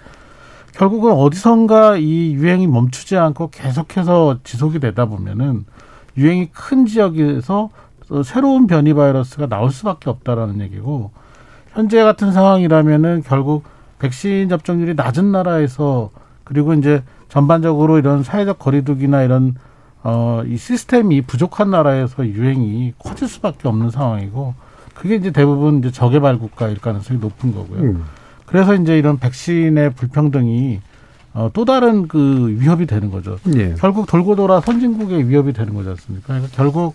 결국은 0.74 1.12
어디선가 1.12 1.96
이 1.96 2.34
유행이 2.34 2.66
멈추지 2.68 3.16
않고 3.16 3.50
계속해서 3.50 4.38
지속이 4.44 4.78
되다 4.78 5.06
보면은 5.06 5.64
유행이 6.16 6.50
큰 6.52 6.86
지역에서 6.86 7.70
또 8.08 8.22
새로운 8.22 8.66
변이 8.66 8.94
바이러스가 8.94 9.46
나올 9.48 9.70
수밖에 9.70 10.08
없다라는 10.08 10.60
얘기고 10.62 11.10
현재 11.72 12.02
같은 12.02 12.32
상황이라면은 12.32 13.22
결국 13.26 13.64
백신 13.98 14.48
접종률이 14.48 14.94
낮은 14.94 15.32
나라에서 15.32 16.10
그리고 16.44 16.72
이제 16.74 17.02
전반적으로 17.28 17.98
이런 17.98 18.22
사회적 18.22 18.58
거리두기나 18.58 19.22
이런 19.22 19.56
어, 20.02 20.42
이 20.46 20.56
시스템이 20.56 21.22
부족한 21.22 21.70
나라에서 21.70 22.26
유행이 22.26 22.94
커질 22.98 23.28
수밖에 23.28 23.68
없는 23.68 23.90
상황이고 23.90 24.54
그게 24.94 25.16
이제 25.16 25.30
대부분 25.30 25.78
이제 25.78 25.90
저개발 25.90 26.38
국가일 26.38 26.80
가능성이 26.80 27.20
높은 27.20 27.54
거고요. 27.54 27.80
음. 27.80 28.04
그래서 28.46 28.74
이제 28.74 28.98
이런 28.98 29.18
백신의 29.18 29.94
불평등이 29.94 30.80
어, 31.34 31.50
또 31.52 31.64
다른 31.64 32.08
그 32.08 32.48
위협이 32.58 32.86
되는 32.86 33.10
거죠. 33.10 33.38
예. 33.54 33.74
결국 33.74 34.06
돌고 34.06 34.34
돌아 34.36 34.60
선진국의 34.60 35.28
위협이 35.28 35.52
되는 35.52 35.74
거지 35.74 35.88
않습니까? 35.90 36.26
그래서 36.34 36.48
결국 36.52 36.94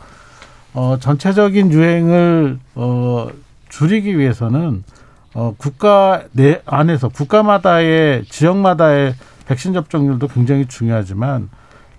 어, 0.73 0.97
전체적인 0.99 1.71
유행을 1.71 2.59
어, 2.75 3.27
줄이기 3.69 4.17
위해서는 4.17 4.83
어, 5.33 5.53
국가 5.57 6.23
내 6.31 6.61
안에서 6.65 7.09
국가마다의 7.09 8.25
지역마다의 8.25 9.13
백신 9.45 9.73
접종률도 9.73 10.27
굉장히 10.27 10.65
중요하지만 10.65 11.49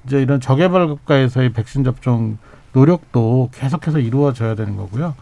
이제 0.06 0.20
이런 0.20 0.40
저개발 0.40 0.86
국가에서의 0.88 1.52
백신 1.52 1.84
접종 1.84 2.38
노력도 2.72 3.50
계속해서 3.52 3.98
이루어져야 3.98 4.54
되는 4.54 4.76
거고요. 4.76 5.14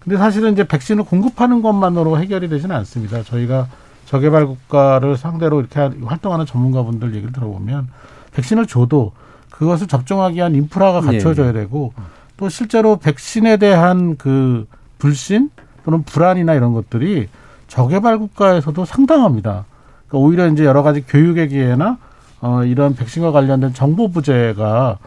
근데 0.00 0.16
사실은 0.16 0.52
이제 0.52 0.64
백신을 0.66 1.04
공급하는 1.04 1.62
것만으로 1.62 2.18
해결이 2.18 2.48
되지는 2.48 2.74
않습니다. 2.76 3.22
저희가 3.22 3.66
저개발 4.06 4.46
국가를 4.46 5.16
상대로 5.16 5.60
이렇게 5.60 5.80
하- 5.80 5.90
활동하는 6.06 6.46
전문가분들 6.46 7.14
얘기를 7.14 7.32
들어보면 7.32 7.88
백신을 8.32 8.66
줘도 8.66 9.12
그것을 9.50 9.86
접종하기 9.86 10.36
위한 10.36 10.54
인프라가 10.54 11.00
네. 11.00 11.06
갖춰져야 11.12 11.52
되고 11.52 11.92
또 12.36 12.48
실제로 12.48 12.96
백신에 12.96 13.56
대한 13.56 14.16
그 14.16 14.66
불신 14.98 15.50
또는 15.84 16.04
불안이나 16.04 16.54
이런 16.54 16.72
것들이 16.74 17.28
저개발 17.66 18.18
국가에서도 18.18 18.84
상당합니다. 18.84 19.64
그러니까 20.06 20.18
오히려 20.26 20.46
이제 20.46 20.64
여러 20.64 20.82
가지 20.82 21.02
교육의 21.02 21.48
기회나 21.48 21.98
어, 22.40 22.64
이런 22.64 22.94
백신과 22.94 23.32
관련된 23.32 23.74
정보 23.74 24.08
부재가 24.10 24.98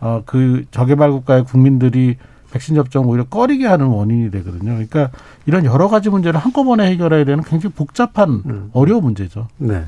어, 0.00 0.22
그 0.26 0.64
저개발 0.70 1.10
국가의 1.10 1.44
국민들이 1.44 2.16
백신 2.50 2.74
접종 2.76 3.06
오히려 3.08 3.24
꺼리게 3.24 3.66
하는 3.66 3.86
원인이 3.86 4.30
되거든요. 4.30 4.72
그러니까 4.72 5.10
이런 5.44 5.66
여러 5.66 5.88
가지 5.88 6.08
문제를 6.08 6.40
한꺼번에 6.40 6.90
해결해야 6.90 7.24
되는 7.26 7.44
굉장히 7.44 7.74
복잡한 7.74 8.70
어려운 8.72 9.02
문제죠. 9.02 9.48
네. 9.58 9.84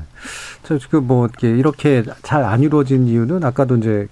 저 0.63 0.77
지금 0.77 1.07
뭐 1.07 1.25
이렇게 1.25 1.49
이렇게 1.49 2.03
잘 2.21 2.43
안 2.43 2.61
이루어진 2.61 3.07
이유는 3.07 3.43
아까도 3.43 3.77
이제 3.77 4.07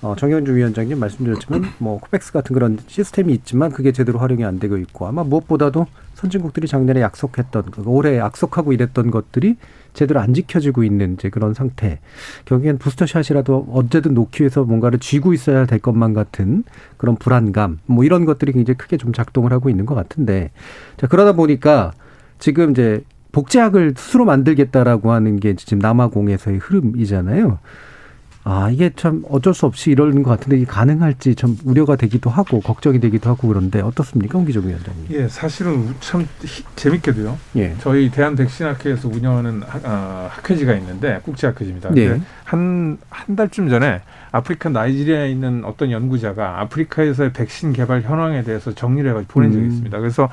어, 0.00 0.14
정현주 0.16 0.54
위원장님 0.54 0.98
말씀드렸지만 0.98 1.64
뭐 1.78 1.98
코백스 1.98 2.32
같은 2.32 2.54
그런 2.54 2.78
시스템이 2.86 3.32
있지만 3.34 3.72
그게 3.72 3.90
제대로 3.92 4.18
활용이 4.18 4.44
안 4.44 4.58
되고 4.58 4.76
있고 4.76 5.06
아마 5.06 5.24
무엇보다도 5.24 5.86
선진국들이 6.14 6.66
작년에 6.68 7.00
약속했던 7.00 7.64
그 7.70 7.82
올해 7.86 8.18
약속하고 8.18 8.72
이랬던 8.72 9.10
것들이 9.10 9.56
제대로 9.94 10.20
안 10.20 10.34
지켜지고 10.34 10.84
있는 10.84 11.14
이제 11.14 11.28
그런 11.28 11.54
상태. 11.54 11.98
결국엔 12.44 12.78
부스터샷이라도 12.78 13.68
언제든 13.72 14.14
놓기 14.14 14.42
위해서 14.42 14.62
뭔가를 14.62 15.00
쥐고 15.00 15.32
있어야 15.32 15.66
될 15.66 15.80
것만 15.80 16.14
같은 16.14 16.62
그런 16.96 17.16
불안감, 17.16 17.78
뭐 17.86 18.04
이런 18.04 18.24
것들이 18.24 18.52
굉장히 18.52 18.76
크게 18.78 18.96
좀 18.96 19.12
작동을 19.12 19.52
하고 19.52 19.70
있는 19.70 19.86
것 19.86 19.94
같은데, 19.96 20.50
자 20.96 21.08
그러다 21.08 21.32
보니까 21.32 21.92
지금 22.38 22.70
이제 22.70 23.02
복제학을 23.32 23.94
스스로 23.96 24.24
만들겠다라고 24.24 25.10
하는 25.10 25.40
게 25.40 25.54
지금 25.54 25.78
남아공에서의 25.80 26.58
흐름이잖아요. 26.58 27.58
아, 28.50 28.70
이게 28.70 28.90
참 28.96 29.22
어쩔 29.28 29.52
수 29.52 29.66
없이 29.66 29.90
이러는 29.90 30.22
것 30.22 30.30
같은데 30.30 30.56
이게 30.56 30.64
가능할지 30.64 31.34
좀 31.34 31.58
우려가 31.66 31.96
되기도 31.96 32.30
하고 32.30 32.60
걱정이 32.62 32.98
되기도 32.98 33.28
하고 33.28 33.46
그런데 33.48 33.82
어떻습니까, 33.82 34.38
홍기종 34.38 34.66
위원장님? 34.66 35.06
예, 35.10 35.28
사실은 35.28 35.94
참 36.00 36.26
히- 36.42 36.64
재밌게도요. 36.74 37.36
예. 37.56 37.74
저희 37.80 38.10
대한백신학회에서 38.10 39.08
운영하는 39.08 39.62
학, 39.66 39.84
어, 39.84 40.28
학회지가 40.30 40.72
있는데 40.76 41.20
국제학회지입니다. 41.24 41.90
네. 41.90 42.08
근데 42.08 42.24
한, 42.44 42.96
한 43.10 43.36
달쯤 43.36 43.68
전에 43.68 44.00
아프리카 44.32 44.70
나이지리아에 44.70 45.30
있는 45.30 45.62
어떤 45.66 45.90
연구자가 45.90 46.62
아프리카에서의 46.62 47.34
백신 47.34 47.74
개발 47.74 48.00
현황에 48.00 48.44
대해서 48.44 48.74
정리를 48.74 49.10
해가지고 49.10 49.30
보낸 49.30 49.52
적이 49.52 49.64
음. 49.64 49.68
있습니다. 49.68 49.98
그래서 49.98 50.30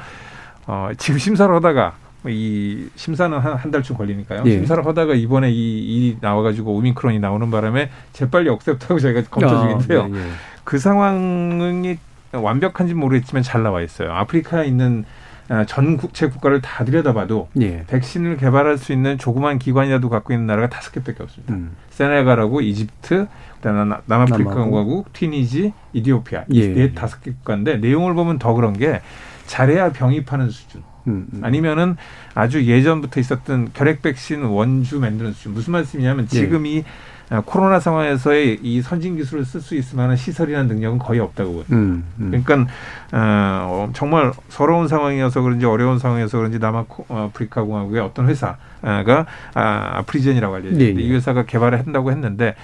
어, 0.68 0.89
지금 0.97 1.20
심사를 1.20 1.53
하다가 1.53 1.95
이 2.30 2.90
심사는 2.96 3.38
한, 3.38 3.54
한 3.54 3.72
달쯤 3.72 3.98
걸리니까요. 3.98 4.44
예. 4.46 4.52
심사를 4.52 4.86
하다가 4.86 5.14
이번에 5.16 5.52
이 5.52 5.80
일이 5.80 6.18
나와가지고 6.22 6.74
오미크론이 6.76 7.20
나오는 7.20 7.50
바람에 7.52 7.90
재빨리 8.14 8.50
억셉트하고 8.50 9.00
저희가 9.00 9.24
검토 9.30 9.50
중인데요. 9.62 10.04
아, 10.04 10.08
네, 10.08 10.18
예. 10.20 10.24
그 10.64 10.78
상황이 10.80 11.98
완벽한지 12.32 12.94
는 12.94 13.00
모르겠지만 13.00 13.44
잘 13.44 13.64
나와 13.64 13.82
있어요. 13.82 14.12
아프리카에 14.14 14.66
있는 14.68 15.06
어, 15.48 15.64
전 15.68 15.96
국제 15.98 16.28
국가를 16.28 16.60
다 16.62 16.84
들여다봐도 16.86 17.50
예. 17.62 17.84
백신을 17.86 18.38
개발할 18.38 18.80
수 18.80 18.92
있는 18.92 19.20
조그만 19.20 19.60
기관이라도 19.60 20.10
갖고 20.10 20.34
있는 20.34 20.48
나라가 20.48 20.70
다섯 20.70 20.92
개밖에 20.92 21.22
없습니다. 21.22 21.54
음. 21.54 21.76
세네갈하고 21.92 22.62
이집트, 22.62 23.28
그다음에 23.58 23.86
나- 23.86 24.02
남아프리카. 24.08 24.56
공화국, 24.56 25.14
튀니지, 25.14 25.72
이디오피아 25.94 26.46
예. 26.56 26.60
이 26.86 26.96
다섯 26.96 27.22
개 27.22 27.30
국가인데 27.32 27.78
내용을 27.78 28.16
보면 28.16 28.40
더 28.40 28.54
그런 28.54 28.74
게 28.74 29.02
잘해야 29.46 29.92
병입하는 29.92 30.50
수준. 30.50 30.82
음, 31.08 31.28
음. 31.34 31.39
아니면은 31.43 31.97
아주 32.34 32.66
예전부터 32.66 33.20
있었던 33.20 33.70
결핵 33.74 34.01
백신 34.01 34.43
원주 34.43 34.99
만드는 34.99 35.34
수준. 35.34 35.53
무슨 35.53 35.74
말씀이냐면 35.74 36.26
예. 36.26 36.28
지금 36.28 36.66
이 36.66 36.84
어, 37.32 37.41
코로나 37.43 37.80
상황에서의 37.80 38.60
이 38.62 38.82
선진 38.82 39.16
기술을 39.16 39.45
쓸 39.45 39.60
수 39.60 39.76
있을 39.76 39.97
만한 39.97 40.16
시설이나 40.16 40.64
능력은 40.64 40.99
거의 40.99 41.20
없다고 41.20 41.51
보거든요. 41.51 41.78
음, 41.78 42.03
음. 42.20 42.43
그러니까 42.43 42.72
어, 43.12 43.89
정말 43.93 44.32
서러운 44.49 44.88
상황이어서 44.88 45.41
그런지 45.41 45.66
어려운 45.66 45.97
상황이어서 45.97 46.38
그런지 46.38 46.60
남아프리카 46.60 47.64
공화국의 47.64 48.01
어떤 48.01 48.28
회사가 48.28 49.26
아, 49.56 49.89
아프리젠이라고 49.97 50.53
알려져 50.53 50.70
있는데 50.72 51.01
예, 51.01 51.03
예. 51.03 51.08
이 51.08 51.12
회사가 51.14 51.45
개발을 51.45 51.80
한다고 51.80 52.12
했는데 52.12 52.56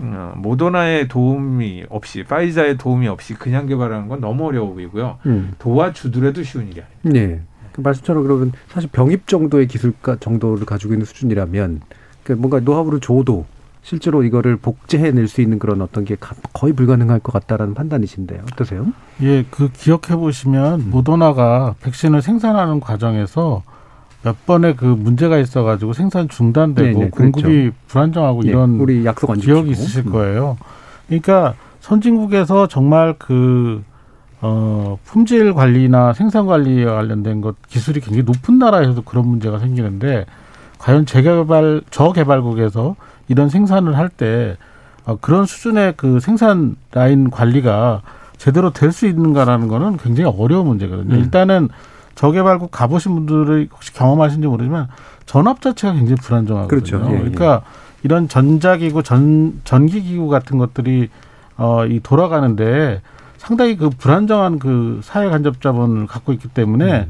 어, 0.00 0.32
모더나의 0.36 1.08
도움이 1.08 1.84
없이 1.88 2.24
파이자의 2.24 2.78
도움이 2.78 3.06
없이 3.06 3.34
그냥 3.34 3.66
개발하는 3.66 4.08
건 4.08 4.20
너무 4.20 4.46
어려워 4.46 4.72
보이고요. 4.72 5.18
음. 5.26 5.52
도와주더라도 5.58 6.42
쉬운 6.42 6.68
일이 6.68 6.82
아니에요. 7.04 7.28
네. 7.28 7.42
그 7.80 7.88
말씀처럼 7.88 8.22
그러면 8.22 8.52
사실 8.68 8.88
병입 8.92 9.26
정도의 9.26 9.66
기술가 9.66 10.16
정도를 10.20 10.66
가지고 10.66 10.92
있는 10.94 11.06
수준이라면 11.06 11.80
그 12.22 12.32
뭔가 12.32 12.60
노하우를 12.60 13.00
줘도 13.00 13.46
실제로 13.82 14.22
이거를 14.22 14.56
복제해낼 14.56 15.26
수 15.26 15.40
있는 15.40 15.58
그런 15.58 15.80
어떤 15.80 16.04
게 16.04 16.14
가- 16.20 16.36
거의 16.52 16.74
불가능할 16.74 17.18
것 17.20 17.32
같다라는 17.32 17.72
판단이신데요. 17.74 18.42
어떠세요? 18.52 18.86
예, 19.22 19.44
그 19.50 19.70
기억해 19.72 20.16
보시면 20.16 20.90
모더나가 20.90 21.74
백신을 21.80 22.20
생산하는 22.20 22.78
과정에서 22.80 23.62
몇 24.22 24.44
번의 24.44 24.76
그 24.76 24.84
문제가 24.84 25.38
있어가지고 25.38 25.94
생산 25.94 26.28
중단되고 26.28 26.98
네, 26.98 27.04
네, 27.06 27.10
공급이 27.10 27.42
그랬죠. 27.42 27.76
불안정하고 27.88 28.42
예, 28.44 28.50
이런 28.50 28.78
우리 28.78 29.06
약속 29.06 29.30
안 29.30 29.38
기억이. 29.38 29.70
있으실 29.70 30.04
음. 30.08 30.12
거예요. 30.12 30.58
그러니까 31.06 31.54
선진국에서 31.80 32.68
정말 32.68 33.14
그 33.18 33.82
어, 34.42 34.98
품질 35.04 35.52
관리나 35.52 36.12
생산 36.12 36.46
관리에 36.46 36.84
관련된 36.84 37.40
것 37.40 37.56
기술이 37.68 38.00
굉장히 38.00 38.22
높은 38.22 38.58
나라에서도 38.58 39.02
그런 39.02 39.26
문제가 39.26 39.58
생기는데 39.58 40.24
과연 40.78 41.04
재개발 41.06 41.82
저개발국에서 41.90 42.96
이런 43.28 43.48
생산을 43.50 43.98
할때 43.98 44.56
어, 45.04 45.16
그런 45.20 45.44
수준의 45.46 45.94
그 45.96 46.20
생산 46.20 46.76
라인 46.92 47.30
관리가 47.30 48.02
제대로 48.38 48.70
될 48.70 48.92
수 48.92 49.06
있는가라는 49.06 49.68
거는 49.68 49.98
굉장히 49.98 50.32
어려운 50.36 50.66
문제거든요. 50.66 51.14
음. 51.14 51.20
일단은 51.20 51.68
저개발국 52.14 52.70
가보신 52.70 53.14
분들이 53.14 53.68
혹시 53.72 53.92
경험하신지 53.92 54.46
모르지만 54.46 54.88
전압 55.26 55.60
자체가 55.60 55.92
굉장히 55.94 56.16
불안정하거든요. 56.22 56.68
그렇죠. 56.68 57.06
예, 57.10 57.14
예. 57.14 57.18
그러니까 57.18 57.62
이런 58.02 58.28
전자기구, 58.28 59.02
전 59.02 59.60
전기기구 59.64 60.28
같은 60.28 60.56
것들이 60.56 61.10
어, 61.58 61.84
이 61.86 62.00
돌아가는데 62.02 63.02
상당히 63.40 63.74
그 63.78 63.88
불안정한 63.88 64.58
그 64.58 65.00
사회 65.02 65.30
간접 65.30 65.62
자본을 65.62 66.06
갖고 66.06 66.34
있기 66.34 66.48
때문에 66.48 67.08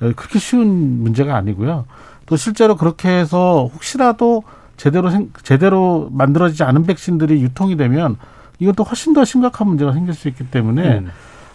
음. 0.00 0.06
어, 0.06 0.12
그렇게 0.14 0.38
쉬운 0.38 1.02
문제가 1.02 1.36
아니고요. 1.36 1.86
또 2.26 2.36
실제로 2.36 2.76
그렇게 2.76 3.08
해서 3.08 3.68
혹시라도 3.74 4.44
제대로 4.76 5.10
생, 5.10 5.32
제대로 5.42 6.08
만들어지지 6.12 6.62
않은 6.62 6.84
백신들이 6.84 7.42
유통이 7.42 7.76
되면 7.76 8.16
이것도 8.60 8.84
훨씬 8.84 9.12
더 9.12 9.24
심각한 9.24 9.66
문제가 9.66 9.92
생길 9.92 10.14
수 10.14 10.28
있기 10.28 10.50
때문에 10.50 10.98
음. 10.98 11.10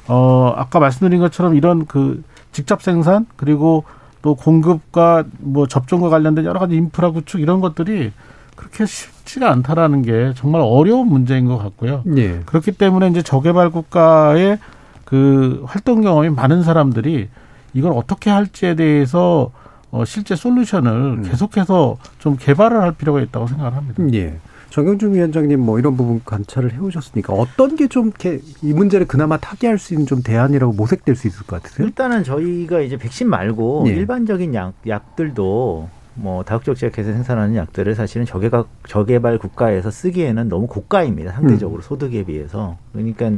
어 0.09 0.53
아까 0.57 0.79
말씀드린 0.79 1.21
것처럼 1.21 1.55
이런 1.55 1.85
그 1.85 2.21
직접 2.51 2.81
생산 2.81 3.25
그리고 3.37 3.85
또 4.21 4.35
공급과 4.35 5.23
뭐 5.39 5.67
접종과 5.67 6.09
관련된 6.09 6.43
여러 6.43 6.59
가지 6.59 6.75
인프라 6.75 7.11
구축 7.11 7.39
이런 7.39 7.61
것들이 7.61 8.11
그렇게 8.57 8.85
쉽지가 8.85 9.49
않다라는 9.51 10.01
게 10.01 10.33
정말 10.35 10.61
어려운 10.61 11.07
문제인 11.07 11.45
것 11.45 11.57
같고요. 11.57 12.03
예. 12.17 12.41
그렇기 12.45 12.73
때문에 12.73 13.07
이제 13.07 13.21
저개발 13.21 13.69
국가의 13.69 14.59
그 15.05 15.63
활동 15.65 16.01
경험이 16.01 16.29
많은 16.31 16.63
사람들이 16.63 17.29
이걸 17.73 17.93
어떻게 17.93 18.29
할지에 18.29 18.75
대해서 18.75 19.51
어 19.91 20.03
실제 20.03 20.35
솔루션을 20.35 21.21
계속해서 21.21 21.97
좀 22.19 22.35
개발을 22.37 22.81
할 22.81 22.91
필요가 22.93 23.21
있다고 23.21 23.47
생각을 23.47 23.75
합니다. 23.75 24.03
예. 24.13 24.37
정영준 24.69 25.13
위원장님 25.13 25.61
뭐 25.61 25.79
이런 25.79 25.95
부분 25.95 26.21
관찰을 26.25 26.73
해오셨으니까 26.73 27.31
어떤 27.33 27.77
게 27.77 27.87
좀 27.87 28.07
이렇게 28.07 28.41
이 28.61 28.73
문제를 28.73 29.07
그나마 29.07 29.37
타개할 29.37 29.77
수 29.77 29.93
있는 29.93 30.05
좀 30.05 30.21
대안이라고 30.21 30.73
모색될 30.73 31.15
수 31.15 31.27
있을 31.27 31.45
것 31.45 31.61
같으세요? 31.63 31.87
일단은 31.87 32.25
저희가 32.25 32.81
이제 32.81 32.97
백신 32.97 33.29
말고 33.29 33.85
예. 33.87 33.91
일반적인 33.91 34.53
약, 34.55 34.73
약들도 34.85 35.89
뭐 36.19 36.43
다국적 36.43 36.75
제약회사 36.75 37.13
생산하는 37.13 37.55
약들을 37.55 37.93
사실은 37.93 38.25
저개발, 38.25 38.63
저개발 38.87 39.37
국가에서 39.37 39.91
쓰기에는 39.91 40.49
너무 40.49 40.65
고가입니다. 40.65 41.31
상대적으로 41.31 41.81
소득에 41.81 42.23
비해서. 42.23 42.77
그러니까 42.91 43.31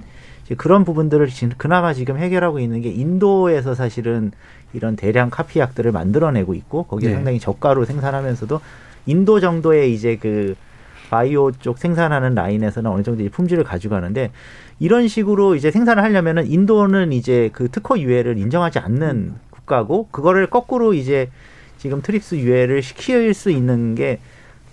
이제 0.46 0.56
그런 0.56 0.86
부분들을 0.86 1.28
지- 1.28 1.50
그나마 1.58 1.94
지금 1.94 2.18
해결하고 2.18 2.60
있는 2.60 2.82
게 2.82 2.90
인도에서 2.90 3.76
사실은 3.76 4.32
이런 4.72 4.96
대량 4.96 5.30
카피 5.30 5.60
약들을 5.60 5.92
만들어내고 5.92 6.54
있고 6.54 6.84
거기에 6.84 7.10
네. 7.10 7.16
상당히 7.16 7.40
저가로 7.40 7.84
생산하면서도 7.84 8.62
인도 9.08 9.40
정도의 9.42 9.94
이제 9.94 10.16
그 10.16 10.56
바이오 11.10 11.52
쪽 11.60 11.80
생산하는 11.80 12.34
라인에서는 12.36 12.90
어느 12.90 13.04
정도 13.04 13.22
이제 13.22 13.30
품질을 13.30 13.64
가져가는데 13.66 14.32
이런 14.80 15.08
식으로 15.08 15.56
이제 15.56 15.70
생산을 15.72 16.02
하려면은 16.04 16.50
인도는 16.50 17.12
이제 17.12 17.50
그 17.52 17.68
특허 17.70 18.00
유예를 18.00 18.38
인정하지 18.38 18.80
않는 18.80 19.34
국가고 19.50 20.08
그거를 20.12 20.48
거꾸로 20.48 20.94
이제 20.94 21.30
지금 21.80 22.02
트립스 22.02 22.36
유예를 22.36 22.84
시킬 22.84 23.34
수 23.34 23.50
있는 23.50 23.96
게 23.96 24.20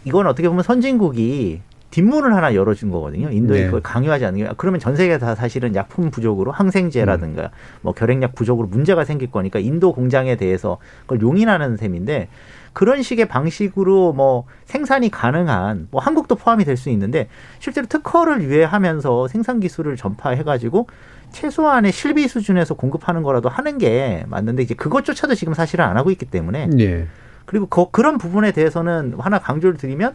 이건 0.05 0.27
어떻게 0.27 0.49
보면 0.49 0.63
선진국이 0.63 1.63
뒷문을 1.91 2.35
하나 2.35 2.55
열어준 2.55 2.91
거거든요. 2.91 3.31
인도에 3.31 3.61
네. 3.61 3.65
그걸 3.67 3.81
강요하지 3.81 4.27
않는 4.27 4.41
게 4.41 4.51
그러면 4.59 4.81
전 4.81 4.97
세계 4.97 5.17
다 5.19 5.35
사실은 5.35 5.75
약품 5.75 6.11
부족으로 6.11 6.51
항생제라든가 6.51 7.51
뭐 7.81 7.95
결핵약 7.95 8.35
부족으로 8.35 8.67
문제가 8.69 9.05
생길 9.05 9.31
거니까 9.31 9.61
인도 9.61 9.93
공장에 9.93 10.37
대해서 10.37 10.79
그걸 11.03 11.23
용인하는 11.23 11.77
셈인데 11.77 12.29
그런 12.73 13.03
식의 13.03 13.29
방식으로 13.29 14.13
뭐 14.13 14.45
생산이 14.67 15.11
가능한 15.11 15.89
뭐 15.91 16.03
한국도 16.03 16.35
포함이 16.35 16.65
될 16.65 16.77
수 16.77 16.91
있는데 16.91 17.29
실제로 17.61 17.87
특허를 17.87 18.43
유예하면서 18.43 19.29
생산 19.29 19.61
기술을 19.61 19.97
전파해 19.97 20.43
가지고 20.43 20.89
최소한의 21.37 21.93
실비 21.93 22.27
수준에서 22.29 22.75
공급하는 22.75 23.23
거라도 23.23 23.51
하는 23.51 23.77
게 23.77 24.25
맞는데 24.29 24.63
이제 24.63 24.75
그것조차도 24.75 25.35
지금 25.35 25.53
사실은 25.53 25.85
안 25.85 25.99
하고 25.99 26.11
있기 26.11 26.25
때문에 26.25 26.71
예. 26.79 27.07
그리고 27.45 27.67
그, 27.67 27.91
그런 27.91 28.17
부분에 28.17 28.53
대해서는 28.53 29.15
하나 29.19 29.39
강조를 29.39 29.77
드리면 29.77 30.15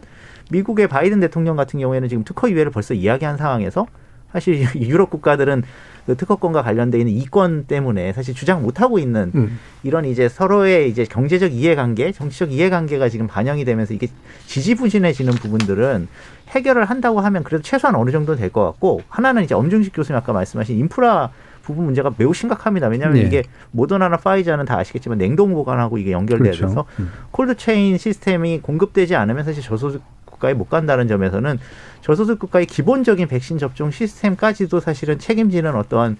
미국의 0.50 0.88
바이든 0.88 1.20
대통령 1.20 1.54
같은 1.54 1.78
경우에는 1.78 2.08
지금 2.08 2.24
특허 2.24 2.50
유예를 2.50 2.72
벌써 2.72 2.92
이야기한 2.94 3.36
상황에서 3.36 3.86
사실 4.32 4.66
유럽 4.74 5.10
국가들은 5.10 5.62
그 6.06 6.16
특허권과 6.16 6.62
관련돼 6.62 6.98
있는 6.98 7.12
이권 7.12 7.66
때문에 7.66 8.12
사실 8.12 8.34
주장 8.34 8.62
못 8.62 8.80
하고 8.80 8.98
있는 8.98 9.30
음. 9.34 9.58
이런 9.82 10.04
이제 10.04 10.28
서로의 10.28 10.90
이제 10.90 11.04
경제적 11.04 11.52
이해관계, 11.52 12.12
정치적 12.12 12.52
이해관계가 12.52 13.08
지금 13.08 13.26
반영이 13.28 13.64
되면서 13.64 13.94
이게 13.94 14.08
지지부진해지는 14.46 15.32
부분들은 15.34 16.08
해결을 16.48 16.84
한다고 16.84 17.20
하면 17.20 17.44
그래도 17.44 17.62
최소한 17.62 17.94
어느 17.96 18.10
정도는 18.10 18.40
될 18.40 18.50
것 18.50 18.64
같고 18.64 19.00
하나는 19.08 19.44
이제 19.44 19.54
엄중식 19.54 19.94
교수님 19.94 20.18
아까 20.18 20.32
말씀하신 20.32 20.76
인프라 20.78 21.30
부분 21.62 21.84
문제가 21.84 22.12
매우 22.18 22.34
심각합니다. 22.34 22.88
왜냐하면 22.88 23.20
네. 23.20 23.26
이게 23.26 23.44
모더나나 23.70 24.16
파이자는 24.16 24.64
다 24.64 24.76
아시겠지만 24.78 25.16
냉동 25.18 25.52
보관하고 25.54 25.96
이게 25.96 26.10
연결돼야 26.10 26.52
그렇죠. 26.52 26.66
돼서 26.66 26.84
음. 26.98 27.10
cold 27.30 27.56
chain 27.56 27.96
시스템이 27.96 28.60
공급되지 28.60 29.14
않으면 29.14 29.44
사실 29.44 29.62
저소득 29.62 30.02
국가에 30.42 30.54
못 30.54 30.68
간다는 30.68 31.06
점에서는 31.06 31.58
저소득 32.00 32.40
국가의 32.40 32.66
기본적인 32.66 33.28
백신 33.28 33.58
접종 33.58 33.90
시스템까지도 33.92 34.80
사실은 34.80 35.18
책임지는 35.18 35.74
어떠한 35.76 36.16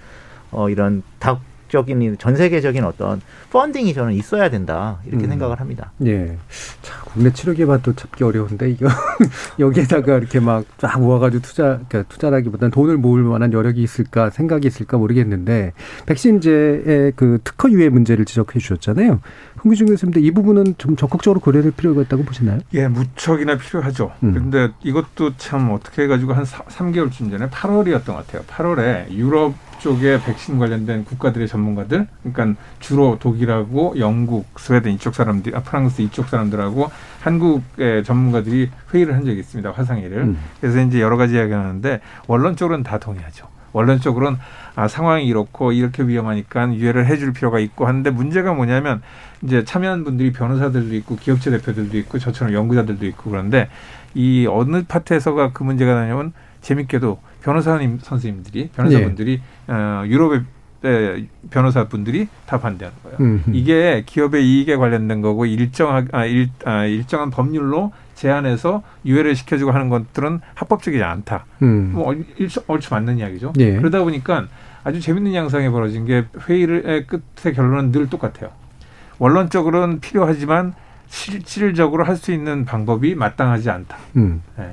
어 0.53 0.71
이런 0.71 1.03
다국적인 1.19 2.19
전 2.19 2.37
세계적인 2.37 2.85
어떤 2.85 3.23
funding이 3.51 3.95
저는 3.95 4.13
있어야 4.13 4.51
된다 4.51 4.99
이렇게 5.07 5.25
음. 5.25 5.31
생각을 5.31 5.59
합니다. 5.59 5.91
예. 6.05 6.37
자, 6.83 7.01
국내 7.05 7.33
치료 7.33 7.55
개발도 7.55 7.95
찾기 7.95 8.23
어려운데 8.23 8.71
이거 8.71 8.89
여기에다가 9.59 10.19
이렇게 10.19 10.39
막 10.39 10.65
쫙 10.77 11.01
모아가지고 11.01 11.43
투자, 11.43 11.81
그러니까 11.89 12.03
투자라기보다는 12.09 12.71
돈을 12.71 12.99
모을 12.99 13.23
만한 13.23 13.53
여력이 13.53 13.83
있을까 13.83 14.31
생각이 14.31 14.67
있을까 14.67 14.99
모르겠는데 14.99 15.73
백신제의 16.07 17.13
그 17.17 17.39
특허 17.43 17.71
유예 17.71 17.89
문제를 17.89 18.27
지적해 18.27 18.59
주셨잖아요. 18.59 19.21
홍기중 19.65 19.87
교수님도 19.87 20.21
이 20.21 20.31
부분은 20.33 20.75
좀 20.77 20.97
적극적으로 20.97 21.41
고려될 21.41 21.73
필요가 21.73 22.03
있다고 22.03 22.25
보시나요? 22.25 22.61
예, 22.75 22.89
무척이나 22.89 23.57
필요하죠. 23.57 24.13
음. 24.25 24.35
근데 24.35 24.71
이것도 24.83 25.37
참 25.37 25.71
어떻게 25.71 26.03
해가지고 26.03 26.35
한 26.35 26.45
사, 26.45 26.65
3개월쯤 26.65 27.31
전에 27.31 27.49
8월이었던 27.49 28.07
것 28.07 28.27
같아요. 28.27 28.43
8월에 28.43 29.11
유럽 29.13 29.55
쪽에 29.83 30.21
백신 30.25 30.59
관련된 30.59 31.05
국가들의 31.05 31.49
전문가들, 31.49 32.07
그러니까 32.23 32.61
주로 32.79 33.19
독일하고 33.19 33.95
영국, 33.99 34.47
스웨덴 34.59 34.95
이쪽 34.95 35.15
사람들, 35.15 35.57
아, 35.57 35.61
프랑스 35.61 36.03
이쪽 36.03 36.29
사람들하고 36.29 36.91
한국의 37.21 38.05
전문가들이 38.05 38.71
회의를 38.95 39.15
한 39.15 39.25
적이 39.25 39.41
있습니다. 39.41 39.73
화상회의를. 39.73 40.19
음. 40.19 40.39
그래서 40.61 40.81
이제 40.81 41.01
여러 41.01 41.17
가지 41.17 41.35
이야기를 41.35 41.59
하는데 41.59 42.01
원론적으로는 42.29 42.85
다 42.85 42.99
동의하죠. 42.99 43.49
원론적으로는 43.73 44.39
아, 44.77 44.87
상황이 44.87 45.27
이렇고 45.27 45.73
이렇게 45.73 46.05
위험하니까 46.05 46.73
유예를 46.75 47.07
해줄 47.07 47.33
필요가 47.33 47.59
있고 47.59 47.87
하는데 47.87 48.09
문제가 48.11 48.53
뭐냐면 48.55 49.03
이제 49.43 49.65
참여한 49.65 50.05
분들이 50.05 50.31
변호사들도 50.33 50.95
있고 50.97 51.17
기업체 51.17 51.51
대표들도 51.51 51.97
있고 51.99 52.19
저처럼 52.19 52.55
연구자들도 52.55 53.05
있고 53.07 53.31
그런데 53.31 53.69
이 54.15 54.47
어느 54.49 54.85
파트에서가 54.85 55.53
그 55.53 55.65
문제가 55.65 55.95
나냐면 55.95 56.33
재밌게도 56.63 57.21
변호사님 57.43 57.99
선생님들이 58.01 58.71
변호사분들이 58.75 59.41
어, 59.69 60.03
유럽의 60.07 60.43
에, 60.85 61.27
변호사 61.51 61.87
분들이 61.87 62.27
다 62.47 62.59
반대하는 62.59 62.97
거예요. 63.05 63.17
음. 63.21 63.45
이게 63.53 64.03
기업의 64.05 64.45
이익에 64.45 64.75
관련된 64.77 65.21
거고 65.21 65.47
일정한 65.47 66.09
아, 66.13 66.25
일, 66.25 66.49
아, 66.65 66.85
일정한 66.87 67.31
법률로 67.31 67.93
제한해서 68.17 68.83
유예를 69.05 69.37
시켜주고 69.37 69.71
하는 69.71 69.89
것들은 69.89 70.41
합법적이지 70.55 71.03
않다. 71.05 71.45
음. 71.63 71.93
뭐 71.95 72.09
얼- 72.09 72.25
일수- 72.39 72.65
얼추 72.67 72.93
맞는 72.95 73.19
이야기죠. 73.19 73.53
예. 73.61 73.77
그러다 73.77 74.03
보니까 74.03 74.47
아주 74.85 75.01
재밌는 75.01 75.35
양상이 75.35 75.69
벌어진 75.71 76.05
게 76.05 76.25
회의의 76.49 77.07
끝의 77.07 77.55
결론은 77.55 77.93
늘 77.93 78.09
똑같아요. 78.11 78.51
원론적으로는 79.19 80.01
필요하지만 80.01 80.75
실질적으로 81.07 82.05
할 82.05 82.17
수 82.17 82.33
있는 82.33 82.65
방법이 82.65 83.15
마땅하지 83.15 83.71
않다. 83.71 83.97
음. 84.17 84.43
예. 84.59 84.71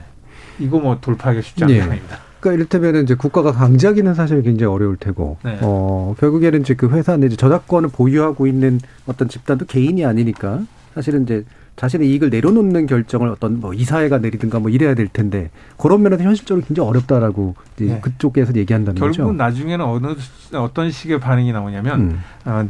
이거 0.59 0.79
뭐 0.79 0.99
돌파하기 0.99 1.41
쉽지 1.41 1.63
않은 1.63 1.75
예. 1.75 1.79
상황입니다. 1.81 2.17
그러니까 2.39 2.57
이를테면 2.57 3.03
이제 3.03 3.15
국가가 3.15 3.51
강제하기는 3.51 4.13
사실 4.13 4.41
굉장히 4.41 4.73
어려울 4.73 4.95
테고, 4.95 5.37
네. 5.43 5.59
어, 5.61 6.15
결국에는 6.19 6.61
이제 6.61 6.73
그 6.73 6.89
회사 6.89 7.17
내 7.17 7.27
저작권을 7.27 7.89
보유하고 7.89 8.47
있는 8.47 8.79
어떤 9.07 9.27
집단도 9.27 9.65
개인이 9.65 10.05
아니니까 10.05 10.61
사실은 10.93 11.23
이제 11.23 11.43
자신의 11.79 12.09
이익을 12.09 12.29
내려놓는 12.29 12.87
결정을 12.87 13.29
어떤 13.29 13.61
뭐 13.61 13.73
이사회가 13.73 14.17
내리든가 14.17 14.59
뭐 14.59 14.69
이래야 14.69 14.95
될 14.95 15.07
텐데 15.07 15.49
그런 15.77 16.01
면에서 16.01 16.25
현실적으로 16.25 16.65
굉장히 16.65 16.89
어렵다라고 16.89 17.55
이제 17.75 17.85
네. 17.85 17.99
그쪽에서 18.01 18.53
얘기한다는 18.53 18.99
결국 18.99 19.17
거죠. 19.17 19.31
나중에는 19.31 19.85
어느 19.85 20.07
어떤 20.55 20.91
식의 20.91 21.21
반응이 21.21 21.53
나오냐면 21.53 22.01
음. 22.01 22.19
어, 22.43 22.67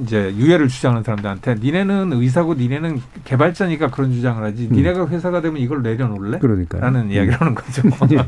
이제 0.00 0.32
유해를 0.36 0.68
주장하는 0.68 1.02
사람들한테 1.02 1.56
니네는 1.56 2.12
의사고 2.12 2.54
니네는 2.54 3.00
개발자니까 3.24 3.90
그런 3.90 4.12
주장을 4.12 4.40
하지 4.40 4.68
음. 4.70 4.76
니네가 4.76 5.08
회사가 5.08 5.40
되면 5.40 5.60
이걸 5.60 5.82
내려놓을래? 5.82 6.38
그러니까요. 6.38 6.82
라는 6.82 7.10
이야기를 7.10 7.40
하는 7.40 7.56
거죠. 7.56 7.82
예. 8.14 8.18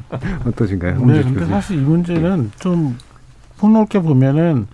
어떠신가요? 0.48 1.06
네, 1.06 1.22
근데. 1.22 1.46
사실 1.46 1.78
이 1.78 1.80
문제는 1.80 2.50
좀 2.58 2.98
폭넓게 3.58 4.00
보면은 4.00 4.66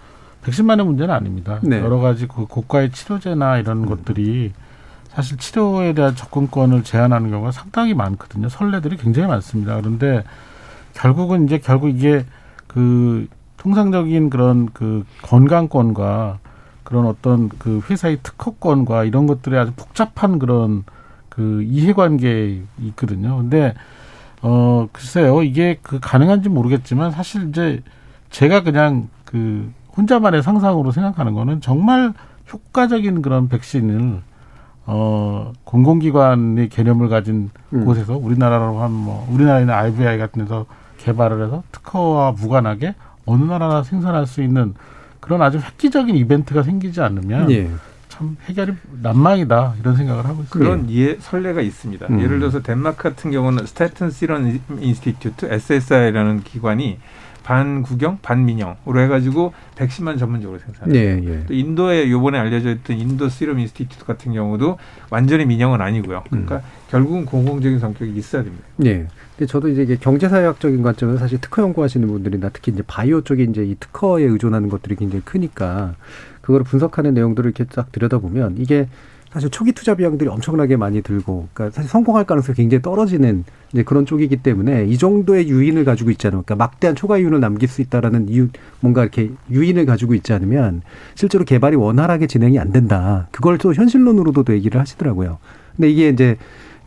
백신만의 0.43 0.87
문제는 0.87 1.15
아닙니다. 1.15 1.61
네. 1.63 1.81
여러 1.81 1.99
가지 1.99 2.27
그 2.27 2.47
고가의 2.47 2.93
치료제나 2.93 3.59
이런 3.59 3.85
것들이 3.85 4.53
사실 5.11 5.39
치료에 5.39 5.93
대한 5.93 6.15
접근권을 6.15 6.85
제한하는 6.85 7.31
경우가 7.31 7.53
상당히 7.53 7.95
많거든요. 7.95 8.49
선례들이 8.49 8.97
굉장히 8.97 9.29
많습니다. 9.29 9.77
그런데 9.77 10.23
결국은 10.95 11.45
이제 11.45 11.59
결국 11.59 11.89
이게 11.89 12.25
그 12.67 13.27
통상적인 13.57 14.31
그런 14.31 14.71
그 14.73 15.05
건강권과 15.23 16.39
그런 16.85 17.07
어떤 17.07 17.49
그 17.49 17.81
회사의 17.89 18.21
특허권과 18.23 19.05
이런 19.05 19.27
것들이 19.27 19.57
아주 19.57 19.73
복잡한 19.77 20.39
그런 20.39 20.85
그 21.29 21.63
이해관계에 21.63 22.63
있거든요. 22.79 23.37
근데 23.39 23.75
어 24.43 24.89
글쎄요 24.93 25.43
이게 25.43 25.79
그 25.83 26.01
가능한지 26.01 26.49
모르겠지만 26.49 27.11
사실 27.11 27.49
이제 27.49 27.83
제가 28.31 28.63
그냥 28.63 29.09
그 29.25 29.73
혼자만의 29.97 30.43
상상으로 30.43 30.93
생각하는 30.93 31.35
거는 31.35 31.61
정말 31.61 32.15
효과적인 32.53 33.23
그런 33.23 33.49
백신을 33.49 34.23
어 34.93 35.53
공공기관의 35.63 36.69
개념을 36.69 37.09
가진 37.09 37.51
음. 37.73 37.85
곳에서 37.85 38.17
우리나라로 38.17 38.81
한뭐 38.81 39.29
우리나라에 39.31 39.61
있는 39.61 39.73
IVI 39.73 40.19
같은 40.19 40.43
데서 40.43 40.67
개발을 40.99 41.45
해서 41.45 41.63
특허와 41.71 42.33
무관하게 42.33 42.97
어느 43.25 43.45
나라나 43.45 43.85
생산할 43.85 44.27
수 44.27 44.43
있는 44.43 44.75
그런 45.21 45.43
아주 45.43 45.59
획기적인 45.59 46.17
이벤트가 46.17 46.65
생기지 46.65 47.01
않으면 47.01 47.53
예. 47.53 47.71
참 48.09 48.37
해결이 48.47 48.73
난망이다 49.01 49.75
이런 49.79 49.95
생각을 49.95 50.25
하고 50.25 50.43
있습니다. 50.43 50.59
그런 50.59 50.91
예, 50.91 51.17
선례가 51.21 51.61
있습니다. 51.61 52.07
음. 52.11 52.21
예를 52.21 52.41
들어서 52.41 52.61
덴마크 52.61 53.05
같은 53.05 53.31
경우는 53.31 53.67
Statens 53.67 54.11
Serum 54.11 54.61
Institute 54.81 55.47
SSI라는 55.53 56.43
기관이 56.43 56.99
반국영 57.43 58.19
반민영으로 58.23 59.01
해가지고 59.01 59.53
백신만 59.77 60.19
전문적으로 60.19 60.59
생산해요. 60.59 60.95
예, 60.99 61.21
예. 61.25 61.45
또 61.47 61.55
인도에 61.55 62.11
요번에 62.11 62.39
알려져 62.39 62.71
있던 62.71 62.99
인도 62.99 63.29
Serum 63.29 63.59
Institute 63.59 64.05
같은 64.05 64.33
경우도 64.33 64.79
완전히 65.11 65.47
민영은 65.47 65.81
아니고요. 65.81 66.19
음. 66.33 66.45
그러니까 66.47 66.63
결국은 66.91 67.25
공공적인 67.25 67.79
성격이 67.79 68.15
있어야 68.17 68.43
됩니다. 68.43 68.65
예. 68.85 69.07
근데 69.37 69.47
저도 69.47 69.69
이제 69.69 69.97
경제사회학적인 69.97 70.83
관점에서 70.83 71.19
사실 71.19 71.41
특허 71.41 71.63
연구하시는 71.63 72.07
분들이나 72.07 72.51
특히 72.53 72.73
이제 72.73 72.83
바이오 72.87 73.23
쪽에 73.23 73.45
이제 73.45 73.65
이 73.65 73.75
특허에 73.81 74.25
의존하는 74.25 74.69
것들이 74.69 74.97
굉장히 74.97 75.25
크니까 75.25 75.95
그거를 76.43 76.65
분석하는 76.65 77.15
내용들을 77.15 77.49
이렇게 77.49 77.65
딱 77.65 77.91
들여다보면 77.93 78.57
이게 78.59 78.89
사실 79.33 79.49
초기 79.51 79.73
투자 79.73 79.95
비용들이 79.95 80.29
엄청나게 80.29 80.77
많이 80.77 81.03
들고, 81.03 81.49
그러니까 81.53 81.75
사실 81.75 81.89
성공할 81.89 82.25
가능성이 82.25 82.57
굉장히 82.57 82.83
떨어지는 82.83 83.45
이제 83.73 83.85
그런 83.85 84.05
쪽이기 84.05 84.39
때문에 84.39 84.87
이 84.87 84.99
정도의 84.99 85.49
유인을 85.49 85.85
가지고 85.85 86.11
있지 86.11 86.27
않으면, 86.27 86.43
그러니까 86.45 86.65
막대한 86.65 86.97
초과 86.97 87.19
이윤을 87.19 87.39
남길 87.39 87.69
수 87.69 87.81
있다라는 87.81 88.29
이유, 88.29 88.49
뭔가 88.81 89.03
이렇게 89.03 89.31
유인을 89.51 89.87
가지고 89.87 90.15
있지 90.15 90.33
않으면 90.33 90.83
실제로 91.15 91.45
개발이 91.45 91.77
원활하게 91.77 92.27
진행이 92.27 92.59
안 92.59 92.73
된다. 92.73 93.29
그걸 93.31 93.59
또 93.59 93.73
현실론으로도 93.73 94.53
얘기를 94.53 94.81
하시더라고요. 94.81 95.39
근데 95.77 95.91
이게 95.91 96.09
이제 96.09 96.37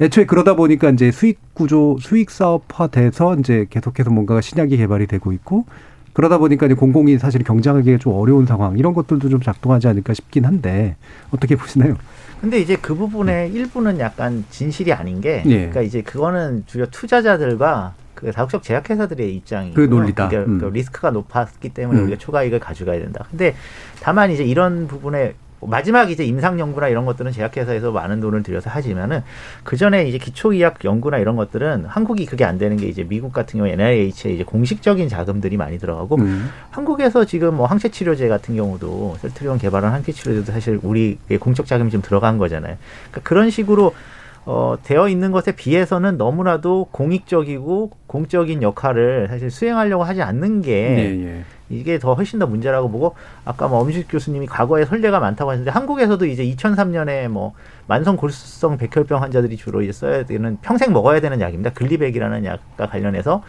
애초에 0.01 0.25
그러다 0.25 0.55
보니까 0.55 0.89
이제 0.89 1.11
수익 1.11 1.39
구조, 1.53 1.97
수익 2.01 2.29
사업화 2.29 2.87
돼서 2.87 3.37
이제 3.37 3.67
계속해서 3.69 4.09
뭔가가 4.09 4.41
신약이 4.41 4.75
개발이 4.75 5.07
되고 5.07 5.31
있고 5.31 5.65
그러다 6.11 6.39
보니까 6.39 6.65
이제 6.65 6.75
공공이 6.75 7.17
사실 7.19 7.43
경쟁하기가 7.43 7.99
좀 7.99 8.13
어려운 8.13 8.45
상황 8.45 8.77
이런 8.77 8.93
것들도 8.93 9.29
좀 9.29 9.39
작동하지 9.39 9.87
않을까 9.87 10.13
싶긴 10.13 10.45
한데 10.45 10.95
어떻게 11.31 11.55
보시나요? 11.55 11.95
근데 12.43 12.59
이제 12.59 12.75
그 12.75 12.93
부분의 12.93 13.53
일부는 13.53 13.99
약간 13.99 14.43
진실이 14.49 14.91
아닌 14.91 15.21
게, 15.21 15.43
예. 15.45 15.57
그러니까 15.59 15.81
이제 15.81 16.01
그거는 16.01 16.65
주요 16.67 16.85
투자자들과 16.87 17.93
그 18.13 18.33
다국적 18.33 18.63
제약회사들의 18.63 19.33
입장이고 19.33 19.75
그 19.75 19.79
논리다. 19.79 20.27
그러니까 20.27 20.51
음. 20.51 20.59
그 20.59 20.65
리스크가 20.65 21.11
높았기 21.11 21.69
때문에 21.69 21.99
음. 22.01 22.03
우리가 22.03 22.19
초과이익을 22.19 22.59
가져가야 22.59 22.99
된다. 22.99 23.25
근데 23.31 23.55
다만 24.01 24.29
이제 24.29 24.43
이런 24.43 24.87
부분에 24.87 25.35
마지막 25.67 26.11
이제 26.11 26.23
임상 26.23 26.59
연구나 26.59 26.87
이런 26.87 27.05
것들은 27.05 27.31
제약회사에서 27.31 27.91
많은 27.91 28.19
돈을 28.19 28.43
들여서 28.43 28.69
하지만은 28.69 29.21
그 29.63 29.77
전에 29.77 30.07
이제 30.07 30.17
기초 30.17 30.53
의학 30.53 30.83
연구나 30.83 31.17
이런 31.17 31.35
것들은 31.35 31.85
한국이 31.85 32.25
그게 32.25 32.45
안 32.45 32.57
되는 32.57 32.77
게 32.77 32.87
이제 32.87 33.03
미국 33.03 33.33
같은 33.33 33.59
경우 33.59 33.69
NIH에 33.69 34.33
이제 34.33 34.43
공식적인 34.45 35.09
자금들이 35.09 35.57
많이 35.57 35.77
들어가고 35.77 36.15
음. 36.15 36.49
한국에서 36.71 37.25
지금 37.25 37.55
뭐 37.55 37.65
항체 37.65 37.89
치료제 37.89 38.27
같은 38.27 38.55
경우도 38.55 39.17
셀트리온 39.21 39.57
개발한 39.57 39.93
항체 39.93 40.11
치료제도 40.11 40.51
사실 40.51 40.79
우리의 40.81 41.37
공적 41.39 41.65
자금이 41.65 41.91
좀 41.91 42.01
들어간 42.01 42.37
거잖아요. 42.37 42.77
그러니까 43.11 43.21
그런 43.27 43.49
식으로 43.49 43.93
어, 44.45 44.75
되어 44.83 45.07
있는 45.07 45.31
것에 45.31 45.53
비해서는 45.53 46.17
너무나도 46.17 46.89
공익적이고 46.91 47.91
공적인 48.07 48.61
역할을 48.61 49.27
사실 49.29 49.49
수행하려고 49.49 50.03
하지 50.03 50.21
않는 50.21 50.61
게 50.61 50.71
예, 50.73 51.25
예. 51.25 51.43
이게 51.69 51.99
더 51.99 52.13
훨씬 52.13 52.39
더 52.39 52.47
문제라고 52.47 52.89
보고 52.89 53.15
아까 53.45 53.67
뭐 53.67 53.79
엄중식 53.79 54.07
교수님이 54.09 54.47
과거에 54.47 54.85
선례가 54.85 55.19
많다고 55.19 55.51
하셨는데 55.51 55.71
한국에서도 55.71 56.25
이제 56.25 56.43
2003년에 56.45 57.27
뭐 57.27 57.53
만성 57.87 58.15
골수성 58.15 58.77
백혈병 58.77 59.21
환자들이 59.21 59.57
주로 59.57 59.81
이제 59.81 59.91
써야 59.91 60.25
되는 60.25 60.57
평생 60.61 60.93
먹어야 60.93 61.19
되는 61.19 61.39
약입니다. 61.41 61.71
글리벡이라는 61.71 62.45
약과 62.45 62.87
관련해서 62.87 63.43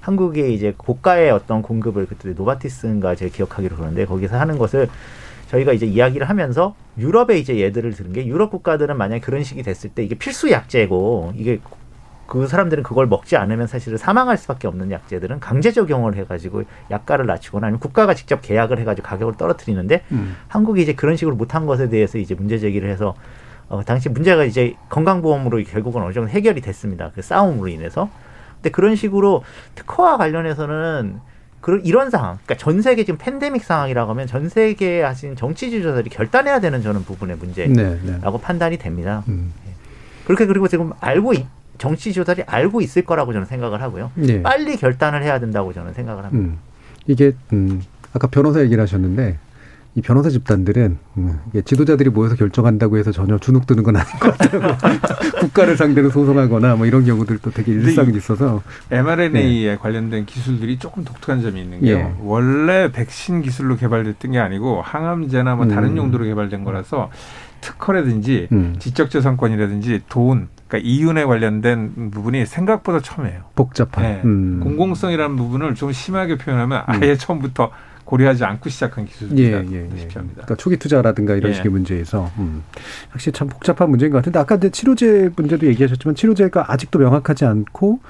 한국의 0.00 0.54
이제 0.54 0.74
고가의 0.76 1.30
어떤 1.30 1.62
공급을 1.62 2.06
그때 2.06 2.30
노바티스인가 2.30 3.14
제가 3.14 3.34
기억하기로 3.34 3.76
그러는데 3.76 4.06
거기서 4.06 4.38
하는 4.38 4.58
것을 4.58 4.88
저희가 5.50 5.72
이제 5.72 5.86
이야기를 5.86 6.28
하면서 6.28 6.74
유럽에 6.98 7.38
이제 7.38 7.56
예들을 7.56 7.92
들은 7.92 8.12
게 8.12 8.26
유럽 8.26 8.50
국가들은 8.50 8.96
만약에 8.96 9.20
그런 9.20 9.44
식이 9.44 9.62
됐을 9.62 9.90
때 9.90 10.04
이게 10.04 10.14
필수 10.14 10.50
약제고 10.50 11.32
이게 11.36 11.60
그 12.28 12.46
사람들은 12.46 12.82
그걸 12.82 13.06
먹지 13.06 13.36
않으면 13.38 13.66
사실은 13.66 13.96
사망할 13.96 14.36
수밖에 14.36 14.68
없는 14.68 14.90
약제들은 14.92 15.40
강제 15.40 15.72
적용을 15.72 16.14
해가지고 16.14 16.64
약가를 16.90 17.24
낮추거나 17.24 17.66
아니면 17.68 17.80
국가가 17.80 18.12
직접 18.12 18.42
계약을 18.42 18.78
해가지고 18.78 19.08
가격을 19.08 19.34
떨어뜨리는데 19.38 20.02
음. 20.12 20.36
한국이 20.46 20.82
이제 20.82 20.92
그런 20.92 21.16
식으로 21.16 21.34
못한 21.36 21.64
것에 21.64 21.88
대해서 21.88 22.18
이제 22.18 22.34
문제 22.34 22.58
제기를 22.58 22.90
해서 22.90 23.14
어, 23.70 23.82
당시 23.82 24.10
문제가 24.10 24.44
이제 24.44 24.74
건강보험으로 24.90 25.62
결국은 25.64 26.02
어느 26.02 26.12
정도 26.12 26.28
해결이 26.28 26.60
됐습니다. 26.60 27.10
그 27.14 27.22
싸움으로 27.22 27.68
인해서. 27.68 28.10
근데 28.56 28.70
그런 28.70 28.94
식으로 28.94 29.42
특허와 29.74 30.18
관련해서는 30.18 31.20
그런 31.62 31.84
이런 31.84 32.10
상황, 32.10 32.38
그러니까 32.44 32.56
전 32.56 32.82
세계 32.82 33.04
지금 33.04 33.16
팬데믹 33.18 33.64
상황이라고 33.64 34.10
하면 34.10 34.26
전 34.26 34.50
세계에 34.50 35.02
하신 35.02 35.34
정치 35.34 35.70
지도자들이 35.70 36.10
결단해야 36.10 36.60
되는 36.60 36.82
저는 36.82 37.04
부분의 37.04 37.36
문제라고 37.36 37.72
네, 37.74 37.98
네. 38.04 38.20
판단이 38.42 38.76
됩니다. 38.76 39.24
음. 39.28 39.52
예. 39.66 39.72
그렇게 40.26 40.44
그리고 40.44 40.68
지금 40.68 40.92
알고 41.00 41.32
있- 41.32 41.46
정치 41.78 42.12
지도자들이 42.12 42.44
알고 42.46 42.80
있을 42.80 43.02
거라고 43.02 43.32
저는 43.32 43.46
생각을 43.46 43.80
하고요. 43.80 44.10
네. 44.14 44.42
빨리 44.42 44.76
결단을 44.76 45.22
해야 45.22 45.38
된다고 45.38 45.72
저는 45.72 45.94
생각을 45.94 46.24
합니다. 46.24 46.54
음. 46.54 46.58
이게 47.06 47.32
음, 47.52 47.80
아까 48.12 48.26
변호사 48.26 48.60
얘기를 48.60 48.82
하셨는데 48.82 49.38
이 49.94 50.02
변호사 50.02 50.28
집단들은 50.28 50.98
음, 51.16 51.38
지도자들이 51.64 52.10
모여서 52.10 52.36
결정한다고 52.36 52.98
해서 52.98 53.10
전혀 53.10 53.38
주눅 53.38 53.66
드는 53.66 53.82
건 53.82 53.96
아닌 53.96 54.08
것 54.20 54.36
같아요. 54.36 54.76
국가를 55.40 55.76
상대로 55.76 56.10
소송하거나 56.10 56.76
뭐 56.76 56.86
이런 56.86 57.04
경우들도 57.04 57.50
되게 57.52 57.72
근데 57.72 57.88
일상에 57.88 58.12
이- 58.12 58.16
있어서 58.16 58.62
mRNA에 58.90 59.76
관련된 59.78 60.26
기술들이 60.26 60.78
조금 60.78 61.04
독특한 61.04 61.40
점이 61.42 61.60
있는 61.62 61.80
게요. 61.80 61.96
예. 61.96 62.12
원래 62.20 62.92
백신 62.92 63.42
기술로 63.42 63.76
개발됐던 63.76 64.32
게 64.32 64.38
아니고 64.38 64.82
항암제나 64.82 65.56
뭐 65.56 65.66
다른 65.66 65.90
음. 65.90 65.96
용도로 65.96 66.24
개발된 66.26 66.62
거라서 66.64 67.10
특허라든지 67.60 68.48
음. 68.52 68.76
지적재산권이라든지 68.78 70.02
돈, 70.08 70.48
그러니까 70.66 70.88
이윤에 70.88 71.24
관련된 71.24 72.10
부분이 72.10 72.46
생각보다 72.46 73.00
첨예해요. 73.00 73.42
복잡한. 73.54 74.04
네. 74.04 74.20
음. 74.24 74.60
공공성이라는 74.62 75.36
부분을 75.36 75.74
좀 75.74 75.92
심하게 75.92 76.36
표현하면 76.36 76.82
아예 76.86 77.16
처음부터 77.16 77.70
고려하지 78.04 78.42
않고 78.44 78.70
시작한 78.70 79.04
예, 79.04 79.08
기술입니다. 79.08 79.64
예, 79.72 79.88
예. 79.94 79.98
싶합니다. 79.98 80.34
그러니까 80.34 80.54
초기 80.56 80.78
투자라든가 80.78 81.34
이런 81.34 81.50
예. 81.50 81.54
식의 81.56 81.70
문제에서 81.70 82.30
음. 82.38 82.62
확실히 83.10 83.32
참 83.32 83.48
복잡한 83.48 83.90
문제인 83.90 84.10
것 84.10 84.18
같은데 84.18 84.38
아까 84.38 84.56
치료제 84.56 85.30
문제도 85.36 85.66
얘기하셨지만 85.66 86.14
치료제가 86.14 86.72
아직도 86.72 86.98
명확하지 86.98 87.44
않고 87.44 88.00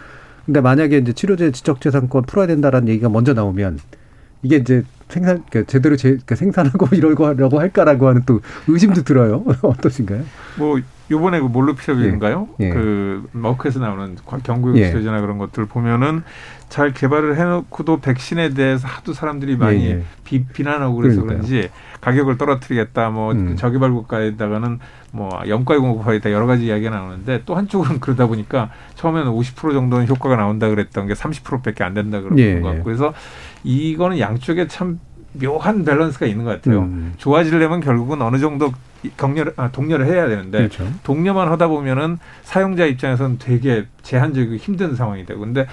근데 0.47 0.61
만약에 0.61 0.99
이제 0.99 1.13
치료제 1.13 1.51
지적재산권 1.51 2.23
풀어야 2.23 2.47
된다라는 2.47 2.89
얘기가 2.89 3.09
먼저 3.09 3.35
나오면 3.35 3.81
이게 4.43 4.57
이제 4.57 4.85
생산 5.09 5.43
그러니까 5.49 5.71
제대로 5.71 5.97
제, 5.97 6.11
그러니까 6.11 6.35
생산하고 6.35 6.89
이러고 6.95 7.27
할까라고 7.59 8.09
하는 8.09 8.23
또 8.27 8.41
의심도 8.67 9.03
들어요. 9.03 9.45
어떠신가요? 9.63 10.23
뭐 10.59 10.81
요번에 11.11 11.41
그 11.41 11.47
몰루피라비인가요? 11.47 12.49
예. 12.61 12.67
예. 12.67 12.71
그 12.71 13.27
머크에서 13.33 13.81
나오는 13.81 14.17
경구용 14.43 14.77
예. 14.77 14.91
그런 14.93 15.39
것들 15.39 15.65
보면은 15.67 16.23
잘 16.69 16.93
개발을 16.93 17.37
해놓고도 17.39 18.01
백신에 18.01 18.51
대해서 18.51 18.87
하도 18.87 19.15
사람들이 19.15 19.57
많이 19.57 19.87
예, 19.87 19.91
예. 19.91 20.03
비, 20.25 20.45
비난하고 20.45 20.97
그래서 20.97 21.23
그러니까요. 21.23 21.47
그런지 21.49 21.71
가격을 22.03 22.37
떨어뜨리겠다 22.37 23.09
뭐 23.09 23.33
음. 23.33 23.57
저개발 23.57 23.91
국가에다가는 23.93 24.79
뭐 25.13 25.31
염가에 25.49 25.79
공급하겠다 25.79 26.31
여러 26.31 26.47
가지 26.47 26.67
이야기가 26.67 26.91
나오는데 26.91 27.43
또 27.47 27.55
한쪽으로는 27.55 28.01
그러다 28.01 28.27
보니까 28.27 28.71
처음에는 28.97 29.33
50% 29.33 29.73
정도는 29.73 30.07
효과가 30.09 30.37
나온다 30.37 30.69
그랬던 30.69 31.07
게 31.07 31.15
30%밖에 31.15 31.83
안 31.85 31.95
된다 31.95 32.21
그런 32.21 32.39
예, 32.39 32.61
것 32.61 32.69
예. 32.69 32.73
같고 32.73 32.85
그래서 32.85 33.15
이거는 33.65 34.19
양쪽에 34.19 34.67
참 34.69 35.01
묘한 35.33 35.85
밸런스가 35.85 36.27
있는 36.27 36.45
것 36.45 36.51
같아요. 36.51 36.81
음. 36.81 37.15
좋아지려면 37.17 37.81
결국은 37.81 38.23
어느 38.23 38.39
정도 38.39 38.73
격려, 39.17 39.53
아, 39.57 39.71
독려를 39.71 40.07
해야 40.07 40.29
되는데 40.29 40.59
그렇죠. 40.59 40.87
독려만 41.05 41.49
하다 41.49 41.69
보면은 41.69 42.19
사용자 42.43 42.87
입장에서는 42.87 43.39
되게 43.39 43.87
제한적이고 44.03 44.57
힘든 44.57 44.97
상황이 44.97 45.25
되고 45.25 45.41
근데 45.41 45.67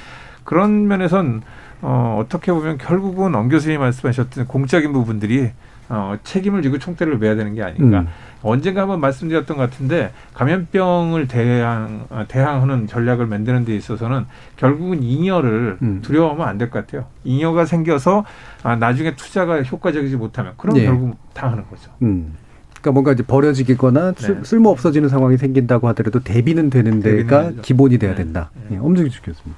그런 0.44 0.88
면에선 0.88 1.42
어, 1.82 2.20
어떻게 2.20 2.52
보면 2.52 2.78
결국은 2.78 3.36
엄 3.36 3.50
교수님이 3.50 3.80
말씀하셨던 3.80 4.48
공적인 4.48 4.94
부분들이 4.94 5.52
어, 5.90 6.18
책임을 6.24 6.62
지고 6.62 6.80
총대를 6.80 7.18
매야 7.18 7.36
되는 7.36 7.54
게 7.54 7.64
아닌가. 7.64 8.02
음. 8.02 8.08
언젠가 8.50 8.82
한번 8.82 9.00
말씀드렸던 9.00 9.58
것 9.58 9.70
같은데 9.70 10.12
감염병을 10.34 11.28
대항 11.28 12.06
아, 12.10 12.26
대항하는 12.28 12.88
전략을 12.88 13.26
만드는 13.26 13.66
데 13.66 13.76
있어서는 13.76 14.26
결국은 14.56 15.02
잉여를 15.04 15.78
음. 15.82 16.00
두려워하면 16.04 16.48
안 16.48 16.58
될 16.58 16.70
것 16.70 16.86
같아요. 16.86 17.06
잉여가 17.24 17.66
생겨서 17.66 18.24
아, 18.64 18.76
나중에 18.76 19.16
투자가 19.16 19.64
효과적이지 19.64 20.16
못하면 20.16 20.54
그럼 20.58 20.78
예. 20.78 20.86
결국 20.86 21.18
당하는 21.34 21.64
거죠. 21.70 21.92
음. 22.02 22.34
그러니까 22.72 22.92
뭔가 22.92 23.12
이제 23.14 23.24
버려지거나 23.24 24.12
네. 24.14 24.40
쓸모 24.44 24.70
없어지는 24.70 25.10
상황이 25.10 25.38
생긴다고 25.38 25.88
하더라도 25.90 26.20
대비는 26.20 26.70
되는 26.70 27.02
대비는 27.02 27.28
데가 27.28 27.50
되죠. 27.50 27.62
기본이 27.64 27.98
돼야 27.98 28.12
네. 28.12 28.18
된다. 28.18 28.52
예, 28.72 28.78
엄정희 28.78 29.10
교수님. 29.10 29.56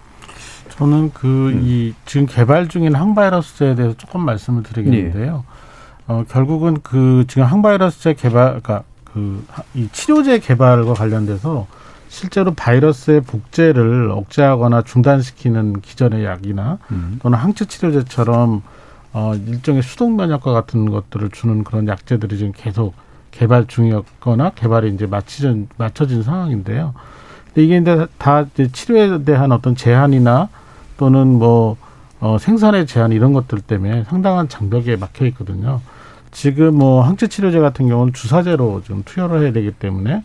저는 0.70 1.12
그 1.14 1.28
음. 1.50 1.62
이 1.64 1.94
지금 2.06 2.26
개발 2.26 2.68
중인 2.68 2.96
항바이러스제에 2.96 3.76
대해서 3.76 3.96
조금 3.98 4.22
말씀을 4.22 4.64
드리겠는데요. 4.64 5.44
예. 5.46 5.58
어, 6.08 6.24
결국은 6.30 6.78
그 6.82 7.26
지금 7.28 7.44
항바이러스제 7.44 8.14
개발, 8.16 8.62
그러니까 8.62 8.84
그 9.04 9.44
이 9.74 9.88
치료제 9.92 10.40
개발과 10.40 10.94
관련돼서 10.94 11.68
실제로 12.10 12.54
바이러스의 12.54 13.22
복제를 13.22 14.12
억제하거나 14.12 14.84
중단시키는 14.84 15.82
기존의 15.82 16.24
약이나 16.26 16.78
음. 16.92 17.20
또는 17.22 17.38
항체 17.38 17.66
치료제처럼 17.66 18.62
어, 19.14 19.34
일종의 19.36 19.84
수동 19.84 20.16
면역과 20.16 20.52
같은 20.52 20.90
것들을 20.90 21.30
주는 21.32 21.64
그런 21.64 21.88
약제들이 21.88 22.38
지금 22.38 22.54
계속 22.56 22.94
개발 23.32 23.68
중이었거나 23.68 24.52
개발이 24.52 24.94
이제 24.94 25.06
마치전, 25.06 25.68
맞춰진 25.78 26.24
상황인데요. 26.24 26.94
근데 27.48 27.64
이게 27.64 27.78
이제 27.78 28.08
다 28.18 28.46
이제 28.54 28.68
치료에 28.72 29.24
대한 29.24 29.52
어떤 29.52 29.76
제한이나 29.76 30.50
또는 30.98 31.28
뭐 31.28 31.78
어, 32.20 32.38
생산의 32.40 32.88
제한 32.88 33.12
이런 33.12 33.34
것들 33.34 33.62
때문에 33.62 34.06
상당한 34.06 34.48
장벽에 34.50 34.96
막혀 34.96 35.26
있거든요. 35.28 35.82
지금 36.32 36.76
뭐 36.76 37.02
항체 37.02 37.28
치료제 37.28 37.60
같은 37.60 37.88
경우는 37.88 38.14
주사제로 38.14 38.82
좀 38.84 39.04
투여를 39.06 39.42
해야 39.42 39.52
되기 39.52 39.72
때문에 39.72 40.24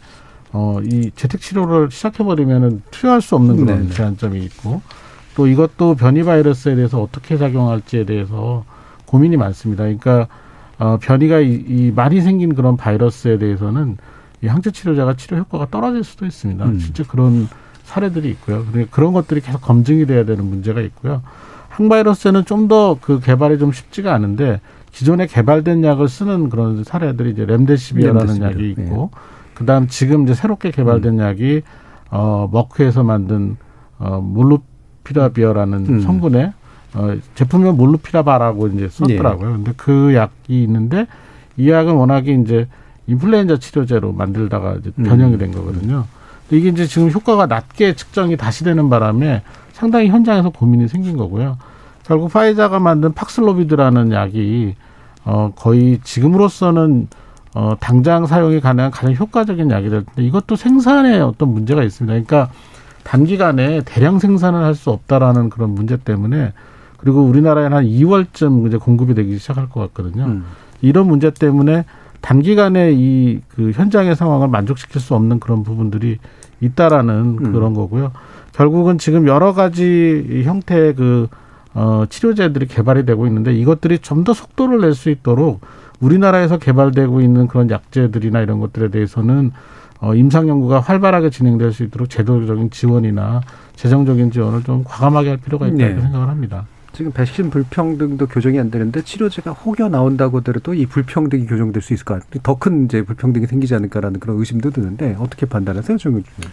어, 0.53 0.79
이 0.85 1.11
재택 1.17 1.41
치료를 1.41 1.91
시작해 1.91 2.23
버리면은 2.25 2.83
투여할 2.91 3.23
수 3.23 3.35
없는 3.37 3.57
그런 3.57 3.79
네네. 3.83 3.91
제한점이 3.91 4.39
있고 4.45 4.83
또 5.35 5.47
이것도 5.47 5.95
변이 5.95 6.23
바이러스에 6.23 6.75
대해서 6.75 7.01
어떻게 7.01 7.39
작용할지에 7.39 8.05
대해서 8.05 8.65
고민이 9.07 9.37
많습니다. 9.39 9.85
그러니까 9.85 10.27
어, 10.79 10.99
변이가 11.01 11.41
이, 11.41 11.65
이 11.69 11.93
많이 11.95 12.21
생긴 12.21 12.55
그런 12.55 12.77
바이러스에 12.77 13.39
대해서는 13.39 13.97
이 14.43 14.47
항체 14.49 14.73
치료제가 14.73 15.15
치료 15.15 15.39
효과가 15.39 15.69
떨어질 15.71 16.05
수도 16.05 16.27
있습니다. 16.27 16.65
음. 16.65 16.79
실제 16.81 17.05
그런 17.05 17.49
사례들이 17.85 18.29
있고요. 18.31 18.65
그러니까 18.71 18.95
그런 18.95 19.13
것들이 19.13 19.41
계속 19.41 19.61
검증이 19.63 20.07
돼야 20.07 20.25
되는 20.25 20.45
문제가 20.45 20.81
있고요. 20.83 21.23
항바이러스는 21.71 22.45
좀 22.45 22.69
더 22.69 22.99
그 23.01 23.21
개발이 23.21 23.59
좀 23.59 23.73
쉽지가 23.73 24.13
않은데 24.13 24.61
기존에 24.93 25.27
개발된 25.27 25.83
약을 25.83 26.09
쓰는 26.09 26.51
그런 26.51 26.85
사례들이 26.85 27.31
이제 27.31 27.45
렘데시비어라는 27.47 28.39
렘데시비어, 28.39 28.49
약이 28.49 28.71
있고 28.71 29.11
그다음 29.55 29.89
지금 29.89 30.25
이제 30.25 30.35
새롭게 30.35 30.71
개발된 30.71 31.19
약이 31.19 31.63
어 32.11 32.49
머크에서 32.53 33.03
만든 33.03 33.57
어 33.99 34.21
몰루피라비어라는 34.21 35.87
음. 35.89 36.01
성분의 36.01 36.53
어 36.95 37.17
제품명 37.35 37.77
몰루피라바라고 37.79 38.69
이제 38.69 38.89
썼더라고요. 38.91 39.53
근데 39.53 39.73
그 39.77 40.15
약이 40.15 40.63
있는데 40.63 41.07
이 41.57 41.71
약은 41.71 41.95
워낙에 41.95 42.33
이제 42.35 42.69
인플루엔자 43.07 43.59
치료제로 43.59 44.13
만들다가 44.13 44.77
이제 44.79 44.93
음. 44.99 45.05
변형이 45.05 45.39
된 45.39 45.53
거거든요. 45.53 46.05
근데 46.49 46.61
이게 46.61 46.69
이제 46.69 46.87
지금 46.87 47.11
효과가 47.11 47.47
낮게 47.47 47.97
측정이 47.97 48.37
다시 48.37 48.63
되는 48.63 48.91
바람에 48.91 49.43
상당히 49.73 50.09
현장에서 50.09 50.51
고민이 50.51 50.89
생긴 50.89 51.17
거고요. 51.17 51.57
결국 52.05 52.33
파이자가 52.33 52.79
만든 52.79 53.13
팍슬로비드라는 53.13 54.13
약이 54.13 54.75
어 55.25 55.53
거의 55.55 56.01
지금으로서는 56.03 57.09
어 57.55 57.75
당장 57.81 58.27
사용이 58.27 58.61
가능한 58.61 58.91
가장 58.91 59.15
효과적인 59.15 59.71
약이 59.71 59.89
될 59.91 60.05
텐데 60.05 60.23
이것도 60.25 60.57
생산에 60.57 61.21
어떤 61.21 61.49
문제가 61.53 61.83
있습니다. 61.83 62.13
그러니까 62.13 62.51
단기간에 63.05 63.83
대량 63.85 64.19
생산을 64.19 64.63
할 64.63 64.75
수 64.75 64.91
없다라는 64.91 65.51
그런 65.51 65.71
문제 65.75 65.97
때문에 65.97 66.53
그리고 66.97 67.23
우리나라에는 67.23 67.77
한 67.77 67.85
2월쯤 67.85 68.67
이제 68.67 68.77
공급이 68.77 69.15
되기 69.15 69.39
시작할 69.39 69.69
것 69.69 69.81
같거든요. 69.93 70.25
음. 70.25 70.45
이런 70.81 71.07
문제 71.07 71.31
때문에 71.31 71.85
단기간에 72.21 72.93
이 72.95 73.41
그 73.55 73.73
현장의 73.73 74.17
상황을 74.17 74.49
만족시킬 74.49 75.01
수 75.01 75.15
없는 75.15 75.39
그런 75.41 75.63
부분들이 75.63 76.19
있다라는 76.61 77.39
음. 77.41 77.53
그런 77.53 77.75
거고요. 77.75 78.13
결국은 78.53 78.99
지금 78.99 79.27
여러 79.29 79.53
가지 79.53 80.43
형태의 80.45 80.95
그 80.95 81.29
어, 81.75 82.05
치료제들이 82.09 82.67
개발이 82.67 83.05
되고 83.07 83.27
있는데 83.27 83.55
이것들이 83.55 83.99
좀 83.99 84.25
더 84.25 84.33
속도를 84.35 84.81
낼 84.81 84.95
수 84.95 85.11
있도록 85.11 85.61
우리나라에서 86.01 86.59
개발되고 86.59 87.21
있는 87.21 87.47
그런 87.49 87.71
약제들이나 87.71 88.41
이런 88.41 88.61
것들에 88.61 88.91
대해서는 88.91 89.53
어, 90.01 90.15
임상 90.15 90.49
연구가 90.49 90.81
활발하게 90.81 91.31
진행될 91.31 91.73
수 91.73 91.85
있도록 91.85 92.11
제도적인 92.11 92.71
지원이나 92.71 93.41
재정적인 93.77 94.31
지원을 94.33 94.65
좀 94.65 94.83
과감하게 94.85 95.29
할 95.29 95.37
필요가 95.39 95.67
있다 95.67 95.77
이렇게 95.77 95.95
네. 95.95 96.01
생각을 96.03 96.29
합니다. 96.29 96.67
지금 96.93 97.11
백신 97.13 97.49
불평등도 97.51 98.27
교정이 98.27 98.61
안 98.61 98.71
되는데 98.71 99.01
치료제가 99.03 99.53
혹여 99.53 99.89
나온다고 99.89 100.39
하더라도 100.39 100.75
이 100.75 100.85
불평등이 100.87 101.47
교정될 101.47 101.81
수 101.83 101.95
있을까? 101.95 102.21
더 102.43 102.57
큰 102.57 102.85
이제 102.85 103.03
불평등이 103.03 103.47
생기지 103.47 103.75
않을까라는 103.75 104.21
그런 104.21 104.39
의심도 104.39 104.71
드는데 104.71 105.17
어떻게 105.19 105.47
판단하세요, 105.47 105.97
정윤 105.97 106.23
주님? 106.23 106.51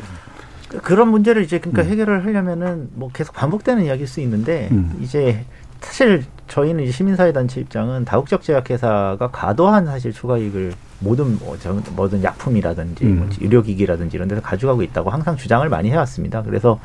그런 0.84 1.10
문제를 1.10 1.44
이제 1.44 1.60
그러니까 1.60 1.84
음. 1.84 1.88
해결을 1.90 2.26
하려면은 2.26 2.90
뭐 2.94 3.10
계속 3.12 3.34
반복되는 3.36 3.84
이야기일 3.86 4.08
수 4.08 4.22
있는데 4.22 4.70
음. 4.72 4.98
이제 5.02 5.44
사실 5.82 6.24
저희는 6.48 6.84
이제 6.84 6.92
시민사회 6.92 7.32
단체 7.32 7.62
입장은 7.62 8.06
다국적 8.06 8.44
제약회사가 8.44 9.30
과도한 9.32 9.86
사실 9.86 10.12
추가 10.14 10.38
이익을 10.38 10.74
모든 11.00 11.38
뭐 11.40 11.58
저- 11.60 11.74
모든 11.96 12.24
약품이라든지 12.24 13.06
음. 13.06 13.18
뭐 13.20 13.30
의료기기라든지 13.40 14.18
이런 14.18 14.28
데서 14.28 14.42
가져가고 14.42 14.84
있다고 14.84 15.10
항상 15.10 15.38
주장을 15.38 15.68
많이 15.70 15.90
해왔습니다. 15.90 16.44
그래서 16.44 16.80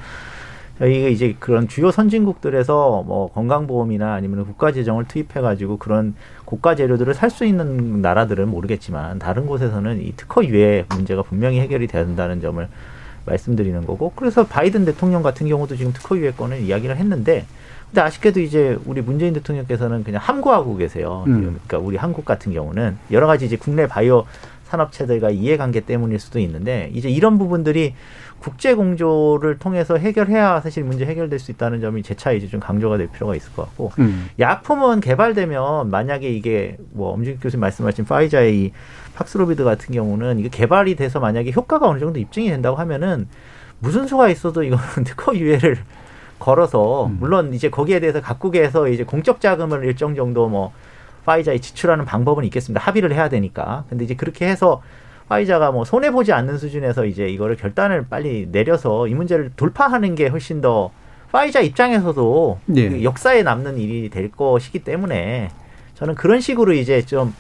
저희가 0.79 1.09
이제 1.09 1.37
그런 1.39 1.69
주요 1.69 1.91
선진국들에서 1.91 3.03
뭐 3.07 3.31
건강보험이나 3.33 4.15
아니면 4.15 4.45
국가 4.45 4.73
재정을 4.73 5.05
투입해가지고 5.05 5.77
그런 5.79 6.15
고가 6.45 6.75
재료들을 6.75 7.15
살 7.15 7.31
수 7.31 7.45
있는 7.45 8.01
나라들은 8.03 8.49
모르겠지만 8.49 9.19
다른 9.19 9.47
곳에서는 9.47 10.01
이 10.01 10.13
특허 10.17 10.45
유예 10.45 10.87
문제가 10.91 11.23
분명히 11.23 11.61
해결이 11.61 11.87
된다는 11.87 12.41
점을 12.41 12.67
말씀드리는 13.27 13.87
거고 13.87 14.13
그래서 14.15 14.47
바이든 14.47 14.85
대통령 14.85 15.23
같은 15.23 15.49
경우도 15.49 15.77
지금 15.77 15.93
특허 15.93 16.17
유예권을 16.17 16.61
이야기를 16.61 16.97
했는데 16.97 17.47
근데 17.87 18.01
아쉽게도 18.01 18.41
이제 18.41 18.77
우리 18.87 19.03
문재인 19.03 19.33
대통령께서는 19.35 20.03
그냥 20.03 20.21
함구하고 20.21 20.77
계세요. 20.77 21.25
음. 21.29 21.41
그러니까 21.41 21.79
우리 21.79 21.97
한국 21.97 22.25
같은 22.25 22.53
경우는 22.53 22.99
여러 23.13 23.27
가지 23.27 23.47
이제 23.47 23.57
국내 23.57 23.87
바이오 23.87 24.25
산업체들과 24.65 25.31
이해관계 25.31 25.81
때문일 25.81 26.19
수도 26.19 26.41
있는데 26.41 26.91
이제 26.93 27.09
이런 27.09 27.39
부분들이 27.39 27.95
국제 28.41 28.75
공조를 28.75 29.59
통해서 29.59 29.97
해결해야 29.97 30.61
사실 30.61 30.85
문제 30.85 31.07
해결될 31.07 31.39
수 31.39 31.51
있다는 31.51 31.81
점이 31.81 32.03
재차 32.03 32.33
이제 32.33 32.47
좀 32.49 32.61
강조가 32.61 32.97
될 32.99 33.07
필요가 33.07 33.35
있을 33.35 33.53
것 33.53 33.63
같고 33.63 33.93
음. 34.01 34.29
약품은 34.39 35.01
개발되면 35.01 35.89
만약에 35.89 36.29
이게 36.29 36.77
뭐 36.91 37.13
엄지국 37.13 37.43
교수님 37.43 37.61
말씀하신 37.61 38.05
파이자의 38.05 38.57
이 38.57 38.73
팍스로비드 39.15 39.65
같은 39.65 39.95
경우는 39.95 40.39
이게 40.39 40.49
개발이 40.49 40.97
돼서 40.97 41.21
만약에 41.21 41.53
효과가 41.53 41.89
어느 41.89 42.01
정도 42.01 42.19
입증이 42.19 42.49
된다고 42.49 42.77
하면은 42.77 43.29
무슨 43.79 44.07
수가 44.07 44.29
있어도 44.29 44.63
이거는 44.63 44.85
특허 45.05 45.35
유예를 45.35 45.79
걸어서 46.39 47.07
음. 47.07 47.17
물론 47.21 47.55
이제 47.55 47.71
거기에 47.71 48.01
대해서 48.01 48.21
각국에서 48.21 48.89
이제 48.89 49.05
공적 49.05 49.41
자금을 49.41 49.85
일정 49.85 50.15
정도 50.15 50.49
뭐 50.49 50.73
파이자에 51.25 51.59
지출하는 51.59 52.05
방법은 52.05 52.45
있겠습니다. 52.45 52.81
합의를 52.81 53.13
해야 53.13 53.29
되니까. 53.29 53.85
근데 53.89 54.05
이제 54.05 54.15
그렇게 54.15 54.47
해서 54.47 54.83
파이자가 55.29 55.73
뭐 55.73 55.85
손해 55.85 56.11
보지 56.11 56.33
않는 56.33 56.59
수준에서 56.59 57.07
이제 57.07 57.29
이거를 57.29 57.57
결단을 57.57 58.07
빨리 58.09 58.49
내려서 58.51 59.09
이 59.09 59.15
문제를 59.15 59.53
돌파하는 59.57 60.15
게 60.15 60.29
훨씬 60.29 60.61
더 60.61 60.91
파이자 61.33 61.61
입장에서도 61.61 62.59
예. 62.77 62.89
그 62.91 63.03
역사에 63.03 63.43
남는 63.43 63.79
일이 63.79 64.11
될 64.11 64.31
것이기 64.31 64.81
때문에 64.81 65.49
저는 65.95 66.15
그런 66.15 66.41
식으로 66.41 66.75
이제 66.75 67.03
좀 67.03 67.35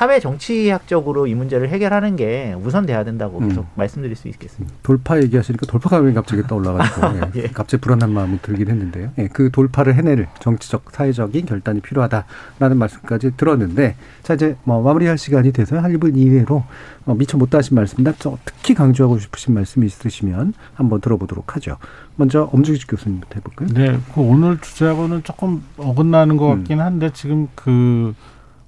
사회 0.00 0.18
정치학적으로 0.18 1.26
이 1.26 1.34
문제를 1.34 1.68
해결하는 1.68 2.16
게 2.16 2.56
우선돼야 2.64 3.04
된다고 3.04 3.38
음. 3.38 3.48
계속 3.48 3.66
말씀드릴 3.74 4.16
수 4.16 4.28
있겠습니다. 4.28 4.74
돌파 4.82 5.20
얘기하시니까 5.20 5.66
돌파 5.66 5.90
감이 5.90 6.14
갑자기 6.14 6.42
떠올라가지고 6.42 7.06
예, 7.36 7.48
갑자기 7.48 7.82
불안한 7.82 8.10
마음이 8.10 8.38
들긴 8.40 8.68
했는데요. 8.68 9.10
예, 9.18 9.28
그 9.28 9.50
돌파를 9.50 9.94
해낼 9.94 10.26
정치적 10.38 10.86
사회적인 10.92 11.44
결단이 11.44 11.82
필요하다라는 11.82 12.78
말씀까지 12.78 13.32
들었는데 13.36 13.94
자 14.22 14.32
이제 14.32 14.56
뭐 14.64 14.80
마무리할 14.80 15.18
시간이 15.18 15.52
돼서요. 15.52 15.80
한 15.80 15.92
1분 15.92 16.16
이내로 16.16 16.64
어, 17.04 17.14
미처 17.14 17.36
못 17.36 17.50
다신 17.50 17.74
말씀이나 17.74 18.14
저 18.18 18.38
특히 18.46 18.72
강조하고 18.72 19.18
싶으신 19.18 19.52
말씀이 19.52 19.84
있으시면 19.84 20.54
한번 20.72 21.02
들어보도록 21.02 21.56
하죠. 21.56 21.76
먼저 22.16 22.48
엄중식 22.54 22.88
교수님부터 22.88 23.34
해볼까요? 23.36 23.68
네, 23.74 24.00
그 24.14 24.22
오늘 24.22 24.58
주제하고는 24.62 25.24
조금 25.24 25.62
어긋나는 25.76 26.38
것 26.38 26.46
같긴 26.46 26.80
한데 26.80 27.10
지금 27.12 27.48
그 27.54 28.14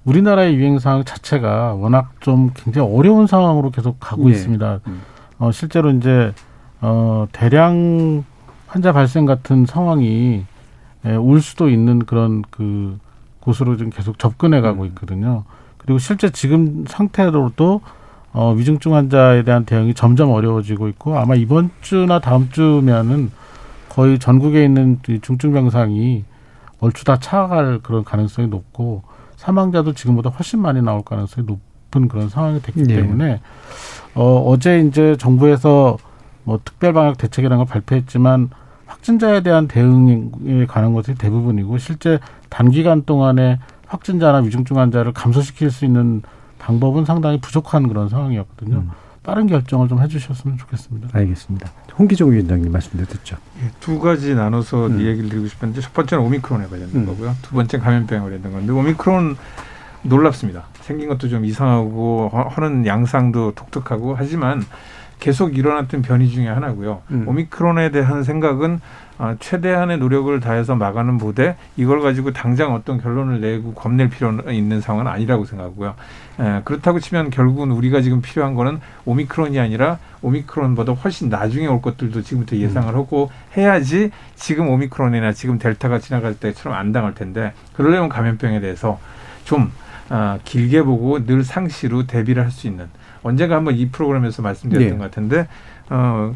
우리나라의 0.05 0.55
유행 0.55 0.79
상황 0.79 1.03
자체가 1.03 1.73
워낙 1.75 2.11
좀 2.19 2.51
굉장히 2.53 2.89
어려운 2.93 3.27
상황으로 3.27 3.71
계속 3.71 3.99
가고 3.99 4.29
예. 4.29 4.33
있습니다. 4.33 4.79
어, 5.39 5.51
실제로 5.51 5.91
이제 5.91 6.33
어, 6.81 7.27
대량 7.31 8.23
환자 8.67 8.91
발생 8.91 9.25
같은 9.25 9.65
상황이 9.65 10.43
예, 11.05 11.15
올 11.15 11.41
수도 11.41 11.69
있는 11.69 11.99
그런 11.99 12.43
그 12.49 12.97
곳으로 13.39 13.77
좀 13.77 13.89
계속 13.89 14.19
접근해 14.19 14.61
가고 14.61 14.85
있거든요. 14.87 15.43
그리고 15.77 15.99
실제 15.99 16.29
지금 16.29 16.85
상태로도 16.87 17.81
어, 18.31 18.53
위중증 18.53 18.95
환자에 18.95 19.43
대한 19.43 19.65
대응이 19.65 19.93
점점 19.93 20.31
어려워지고 20.31 20.87
있고 20.89 21.17
아마 21.17 21.35
이번 21.35 21.69
주나 21.81 22.19
다음 22.19 22.49
주면은 22.49 23.31
거의 23.89 24.17
전국에 24.17 24.63
있는 24.63 24.99
이 25.07 25.19
중증 25.19 25.53
병상이 25.53 26.23
얼추 26.79 27.05
다 27.05 27.19
차갈 27.19 27.79
그런 27.83 28.03
가능성이 28.03 28.47
높고 28.47 29.03
사망자도 29.43 29.93
지금보다 29.93 30.29
훨씬 30.29 30.61
많이 30.61 30.81
나올 30.81 31.03
가능성이 31.03 31.45
높은 31.45 32.07
그런 32.07 32.29
상황이 32.29 32.61
됐기 32.61 32.85
예. 32.89 32.95
때문에 32.95 33.41
어, 34.15 34.41
어제 34.47 34.79
이제 34.79 35.17
정부에서 35.17 35.97
뭐 36.45 36.59
특별 36.63 36.93
방역 36.93 37.17
대책이라는 37.17 37.57
걸 37.57 37.65
발표했지만 37.65 38.49
확진자에 38.85 39.41
대한 39.41 39.67
대응에 39.67 40.65
관한 40.67 40.93
것이 40.93 41.15
대부분이고 41.15 41.77
실제 41.77 42.19
단기간 42.49 43.03
동안에 43.03 43.59
확진자나 43.85 44.39
위중증 44.39 44.77
환자를 44.77 45.11
감소시킬 45.11 45.71
수 45.71 45.83
있는 45.83 46.21
방법은 46.59 47.03
상당히 47.03 47.41
부족한 47.41 47.89
그런 47.89 48.07
상황이었거든요. 48.07 48.77
음. 48.77 48.91
빠른 49.23 49.47
결정을 49.47 49.87
좀 49.87 50.01
해주셨으면 50.01 50.57
좋겠습니다. 50.57 51.09
알겠습니다. 51.13 51.71
홍기종 51.97 52.31
위원장님 52.31 52.71
말씀도 52.71 53.05
듣죠. 53.05 53.37
예, 53.63 53.71
두 53.79 53.99
가지 53.99 54.35
나눠서 54.35 54.87
음. 54.87 54.99
이 54.99 55.05
얘기를 55.05 55.29
드리고 55.29 55.47
싶은데 55.47 55.79
첫 55.79 55.93
번째는 55.93 56.23
오미크론에 56.25 56.67
관련된 56.67 57.01
음. 57.01 57.05
거고요. 57.05 57.33
두 57.41 57.53
번째 57.55 57.77
감염병에 57.79 58.21
관련된 58.21 58.51
건데 58.51 58.71
오미크론 58.73 59.37
놀랍습니다. 60.01 60.63
생긴 60.81 61.07
것도 61.07 61.29
좀 61.29 61.45
이상하고 61.45 62.29
하- 62.33 62.47
하는 62.49 62.85
양상도 62.85 63.53
독특하고 63.55 64.15
하지만 64.17 64.61
계속 65.19 65.57
일어났던 65.57 66.01
변이 66.01 66.27
중에 66.29 66.49
하나고요. 66.49 67.01
음. 67.11 67.25
오미크론에 67.25 67.91
대한 67.91 68.23
생각은 68.23 68.81
아, 69.19 69.35
최대한의 69.39 69.99
노력을 69.99 70.37
다해서 70.41 70.75
막아는 70.75 71.17
보되 71.17 71.55
이걸 71.77 72.01
가지고 72.01 72.33
당장 72.33 72.73
어떤 72.73 72.99
결론을 72.99 73.39
내고 73.39 73.73
겁낼 73.73 74.09
필요는 74.09 74.53
있는 74.53 74.81
상황은 74.81 75.09
아니라고 75.09 75.45
생각하고요. 75.45 75.93
에, 76.39 76.61
그렇다고 76.63 76.99
치면 76.99 77.29
결국은 77.29 77.71
우리가 77.71 78.01
지금 78.01 78.21
필요한 78.21 78.55
거는 78.55 78.79
오미크론이 79.05 79.59
아니라 79.59 79.99
오미크론보다 80.21 80.93
훨씬 80.93 81.29
나중에 81.29 81.67
올 81.67 81.81
것들도 81.81 82.21
지금부터 82.21 82.55
예상을 82.55 82.93
하고 82.95 83.29
해야지 83.55 84.11
지금 84.35 84.69
오미크론이나 84.69 85.33
지금 85.33 85.59
델타가 85.59 85.99
지나갈 85.99 86.33
때처럼 86.35 86.77
안 86.77 86.91
당할 86.91 87.13
텐데 87.13 87.53
그러려면 87.73 88.09
감염병에 88.09 88.59
대해서 88.61 88.99
좀 89.43 89.71
아, 90.09 90.39
길게 90.43 90.83
보고 90.83 91.25
늘 91.25 91.43
상시로 91.43 92.07
대비를 92.07 92.43
할 92.43 92.51
수 92.51 92.67
있는 92.67 92.87
언젠가 93.23 93.55
한번 93.55 93.75
이 93.75 93.89
프로그램에서 93.89 94.41
말씀드렸던 94.41 94.89
네. 94.91 94.97
것 94.97 95.03
같은데 95.05 95.47
어, 95.89 96.35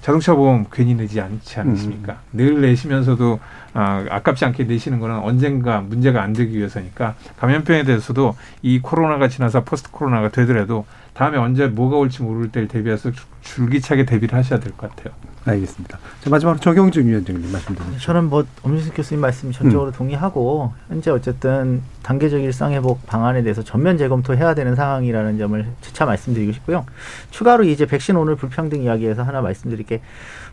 자동차 0.00 0.34
보험 0.34 0.66
괜히 0.72 0.94
내지 0.94 1.20
않지 1.20 1.60
않습니까? 1.60 2.18
늘 2.32 2.60
내시면서도 2.62 3.38
아, 3.74 4.04
아깝지 4.08 4.44
않게 4.46 4.64
내시는 4.64 4.98
거는 4.98 5.18
언젠가 5.18 5.80
문제가 5.80 6.22
안 6.22 6.32
되기 6.32 6.56
위해서니까 6.56 7.14
감염병에 7.38 7.84
대해서도 7.84 8.34
이 8.62 8.80
코로나가 8.80 9.28
지나서 9.28 9.62
포스트 9.64 9.90
코로나가 9.90 10.30
되더라도 10.30 10.86
다음에 11.14 11.36
언제 11.38 11.66
뭐가 11.66 11.96
올지 11.96 12.22
모를 12.22 12.50
때를 12.50 12.68
대비해서 12.68 13.10
줄- 13.10 13.24
줄기차게 13.42 14.04
대비를 14.06 14.38
하셔야 14.38 14.60
될 14.60 14.72
것 14.76 14.88
같아요. 14.94 15.14
알겠습니다. 15.44 15.98
자, 16.20 16.28
마지막으로 16.30 16.60
정영준 16.60 17.06
위원장님 17.06 17.50
말씀 17.50 17.74
드리죠. 17.74 17.98
저는 17.98 18.24
뭐 18.28 18.44
엄준석 18.62 18.94
교수님 18.94 19.22
말씀 19.22 19.50
전적으로 19.50 19.90
동의하고 19.90 20.72
현재 20.88 21.10
어쨌든 21.10 21.80
단계적 22.02 22.42
일상 22.42 22.72
회복 22.72 23.06
방안에 23.06 23.42
대해서 23.42 23.62
전면 23.62 23.96
재검토해야 23.96 24.54
되는 24.54 24.74
상황이라는 24.76 25.38
점을 25.38 25.66
재차 25.80 26.04
말씀드리고 26.04 26.52
싶고요. 26.52 26.84
추가로 27.30 27.64
이제 27.64 27.86
백신 27.86 28.16
오늘 28.16 28.36
불평등 28.36 28.82
이야기에서 28.82 29.22
하나 29.22 29.40
말씀드릴 29.40 29.86
게 29.86 30.02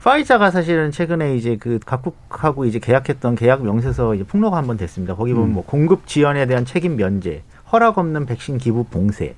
파이자가 0.03 0.51
사실은 0.51 0.91
최근에 0.91 1.35
이제 1.35 1.57
그 1.59 1.79
각국하고 1.85 2.63
이제 2.63 2.79
계약했던 2.79 3.35
계약 3.35 3.63
명세서 3.63 4.15
이제 4.15 4.23
폭로가 4.23 4.55
한 4.55 4.67
번 4.67 4.77
됐습니다. 4.77 5.15
거기 5.15 5.33
보면 5.33 5.49
음. 5.49 5.53
뭐 5.55 5.65
공급 5.65 6.07
지연에 6.07 6.45
대한 6.45 6.63
책임 6.63 6.95
면제, 6.95 7.43
허락 7.73 7.97
없는 7.97 8.25
백신 8.25 8.57
기부 8.57 8.85
봉쇄. 8.85 9.35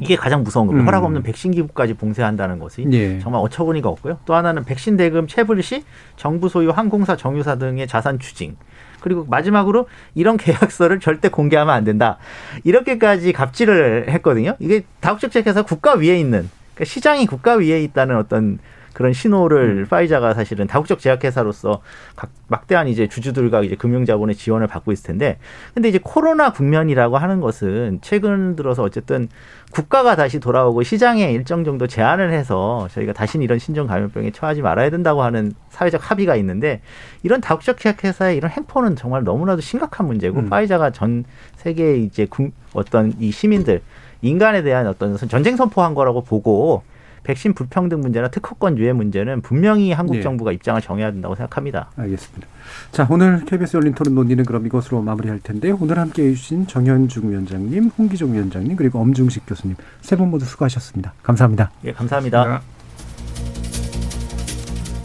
이게 0.00 0.16
가장 0.16 0.42
무서운 0.42 0.66
겁니다. 0.66 0.84
음. 0.84 0.86
허락 0.86 1.04
없는 1.04 1.22
백신 1.22 1.52
기부까지 1.52 1.94
봉쇄한다는 1.94 2.58
것이 2.58 2.86
예. 2.92 3.18
정말 3.20 3.42
어처구니가 3.42 3.88
없고요. 3.88 4.18
또 4.24 4.34
하나는 4.34 4.64
백신 4.64 4.96
대금 4.96 5.26
체불 5.26 5.62
시 5.62 5.84
정부 6.16 6.48
소유 6.48 6.70
항공사 6.70 7.16
정유사 7.16 7.56
등의 7.56 7.86
자산 7.86 8.18
추징. 8.18 8.56
그리고 9.00 9.24
마지막으로 9.28 9.86
이런 10.14 10.36
계약서를 10.36 11.00
절대 11.00 11.28
공개하면 11.28 11.74
안 11.74 11.84
된다. 11.84 12.18
이렇게까지 12.64 13.32
갑질을 13.32 14.08
했거든요. 14.10 14.56
이게 14.58 14.82
다국적 15.00 15.30
제약회사 15.30 15.62
국가 15.62 15.94
위에 15.94 16.18
있는 16.18 16.50
그러니까 16.74 16.84
시장이 16.84 17.26
국가 17.26 17.54
위에 17.54 17.82
있다는 17.82 18.16
어떤 18.16 18.58
그런 18.92 19.12
신호를 19.12 19.86
파이자가 19.88 20.34
사실은 20.34 20.66
다국적 20.66 20.98
제약회사로서 20.98 21.80
각 22.16 22.30
막대한 22.48 22.88
이제 22.88 23.06
주주들과 23.06 23.62
이제 23.62 23.76
금융자본의 23.76 24.34
지원을 24.34 24.66
받고 24.66 24.90
있을 24.92 25.06
텐데, 25.06 25.38
근데 25.74 25.88
이제 25.88 26.00
코로나 26.02 26.52
국면이라고 26.52 27.16
하는 27.16 27.40
것은 27.40 28.00
최근 28.02 28.56
들어서 28.56 28.82
어쨌든 28.82 29.28
국가가 29.70 30.16
다시 30.16 30.40
돌아오고 30.40 30.82
시장에 30.82 31.30
일정 31.32 31.62
정도 31.62 31.86
제한을 31.86 32.32
해서 32.32 32.88
저희가 32.92 33.12
다시는 33.12 33.44
이런 33.44 33.60
신종 33.60 33.86
감염병에 33.86 34.32
처하지 34.32 34.62
말아야 34.62 34.90
된다고 34.90 35.22
하는 35.22 35.52
사회적 35.68 36.10
합의가 36.10 36.34
있는데 36.36 36.80
이런 37.22 37.40
다국적 37.40 37.78
제약회사의 37.78 38.36
이런 38.36 38.50
행포는 38.50 38.96
정말 38.96 39.22
너무나도 39.22 39.60
심각한 39.60 40.06
문제고 40.06 40.40
음. 40.40 40.50
파이자가 40.50 40.90
전 40.90 41.24
세계 41.54 41.96
이제 41.98 42.26
국- 42.26 42.52
어떤 42.72 43.12
이 43.20 43.30
시민들 43.30 43.80
인간에 44.22 44.62
대한 44.62 44.86
어떤 44.88 45.16
전쟁 45.16 45.56
선포한 45.56 45.94
거라고 45.94 46.22
보고 46.24 46.82
백신 47.22 47.54
불평등 47.54 48.00
문제나 48.00 48.28
특허권 48.28 48.78
유예 48.78 48.92
문제는 48.92 49.40
분명히 49.42 49.92
한국 49.92 50.16
예. 50.16 50.22
정부가 50.22 50.52
입장을 50.52 50.80
정해야 50.80 51.10
된다고 51.12 51.34
생각합니다. 51.34 51.90
알겠습니다. 51.96 52.46
자, 52.92 53.06
오늘 53.10 53.44
KBS 53.44 53.76
열린 53.76 53.94
토론 53.94 54.14
논의는 54.14 54.44
그럼 54.44 54.66
이것으로 54.66 55.02
마무리할 55.02 55.40
텐데요. 55.40 55.76
오늘 55.80 55.98
함께 55.98 56.24
해주신 56.28 56.66
정현중 56.66 57.30
위원장님, 57.30 57.90
홍기종 57.98 58.32
위원장님, 58.34 58.76
그리고 58.76 59.00
엄중식 59.00 59.44
교수님 59.46 59.76
세 60.00 60.16
분 60.16 60.30
모두 60.30 60.44
수고하셨습니다. 60.44 61.12
감사합니다. 61.22 61.70
예, 61.84 61.92
감사합니다. 61.92 62.60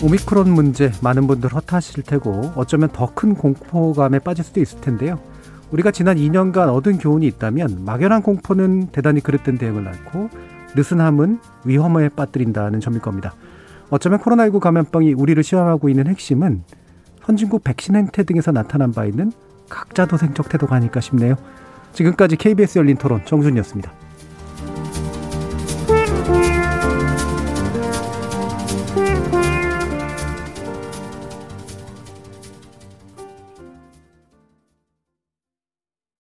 오미크론 0.04 0.52
문제 0.52 0.92
많은 1.02 1.26
분들 1.28 1.54
허탈하실 1.54 2.04
테고 2.04 2.52
어쩌면 2.56 2.90
더 2.90 3.08
큰 3.16 3.34
공포감에 3.34 4.20
빠질 4.20 4.44
수도 4.44 4.60
있을 4.60 4.82
텐데요. 4.82 5.20
우리가 5.72 5.92
지난 5.92 6.18
2년간 6.18 6.68
얻은 6.74 6.98
교훈이 7.00 7.26
있다면 7.28 7.84
막연한 7.86 8.22
공포는 8.22 8.88
대단히 8.92 9.22
그릇된 9.22 9.58
대응을 9.58 9.84
낳고 9.84 10.30
느슨함은 10.76 11.40
위험에 11.66 12.10
빠뜨린다는 12.10 12.80
점일 12.80 13.02
겁니다. 13.02 13.34
어쩌면 13.90 14.20
코로나19 14.20 14.60
감염병이 14.60 15.14
우리를 15.14 15.42
시험하고 15.44 15.90
있는 15.90 16.08
핵심은 16.08 16.64
선진국 17.26 17.64
백신 17.64 17.96
행태 17.96 18.24
등에서 18.24 18.52
나타난 18.52 18.92
바 18.92 19.06
있는 19.06 19.32
각자 19.70 20.06
도생적 20.06 20.50
태도가 20.50 20.76
아닐까 20.76 21.00
싶네요. 21.00 21.36
지금까지 21.94 22.36
KBS 22.36 22.80
열린 22.80 22.98
토론 22.98 23.24
정준이었습니다. 23.26 24.05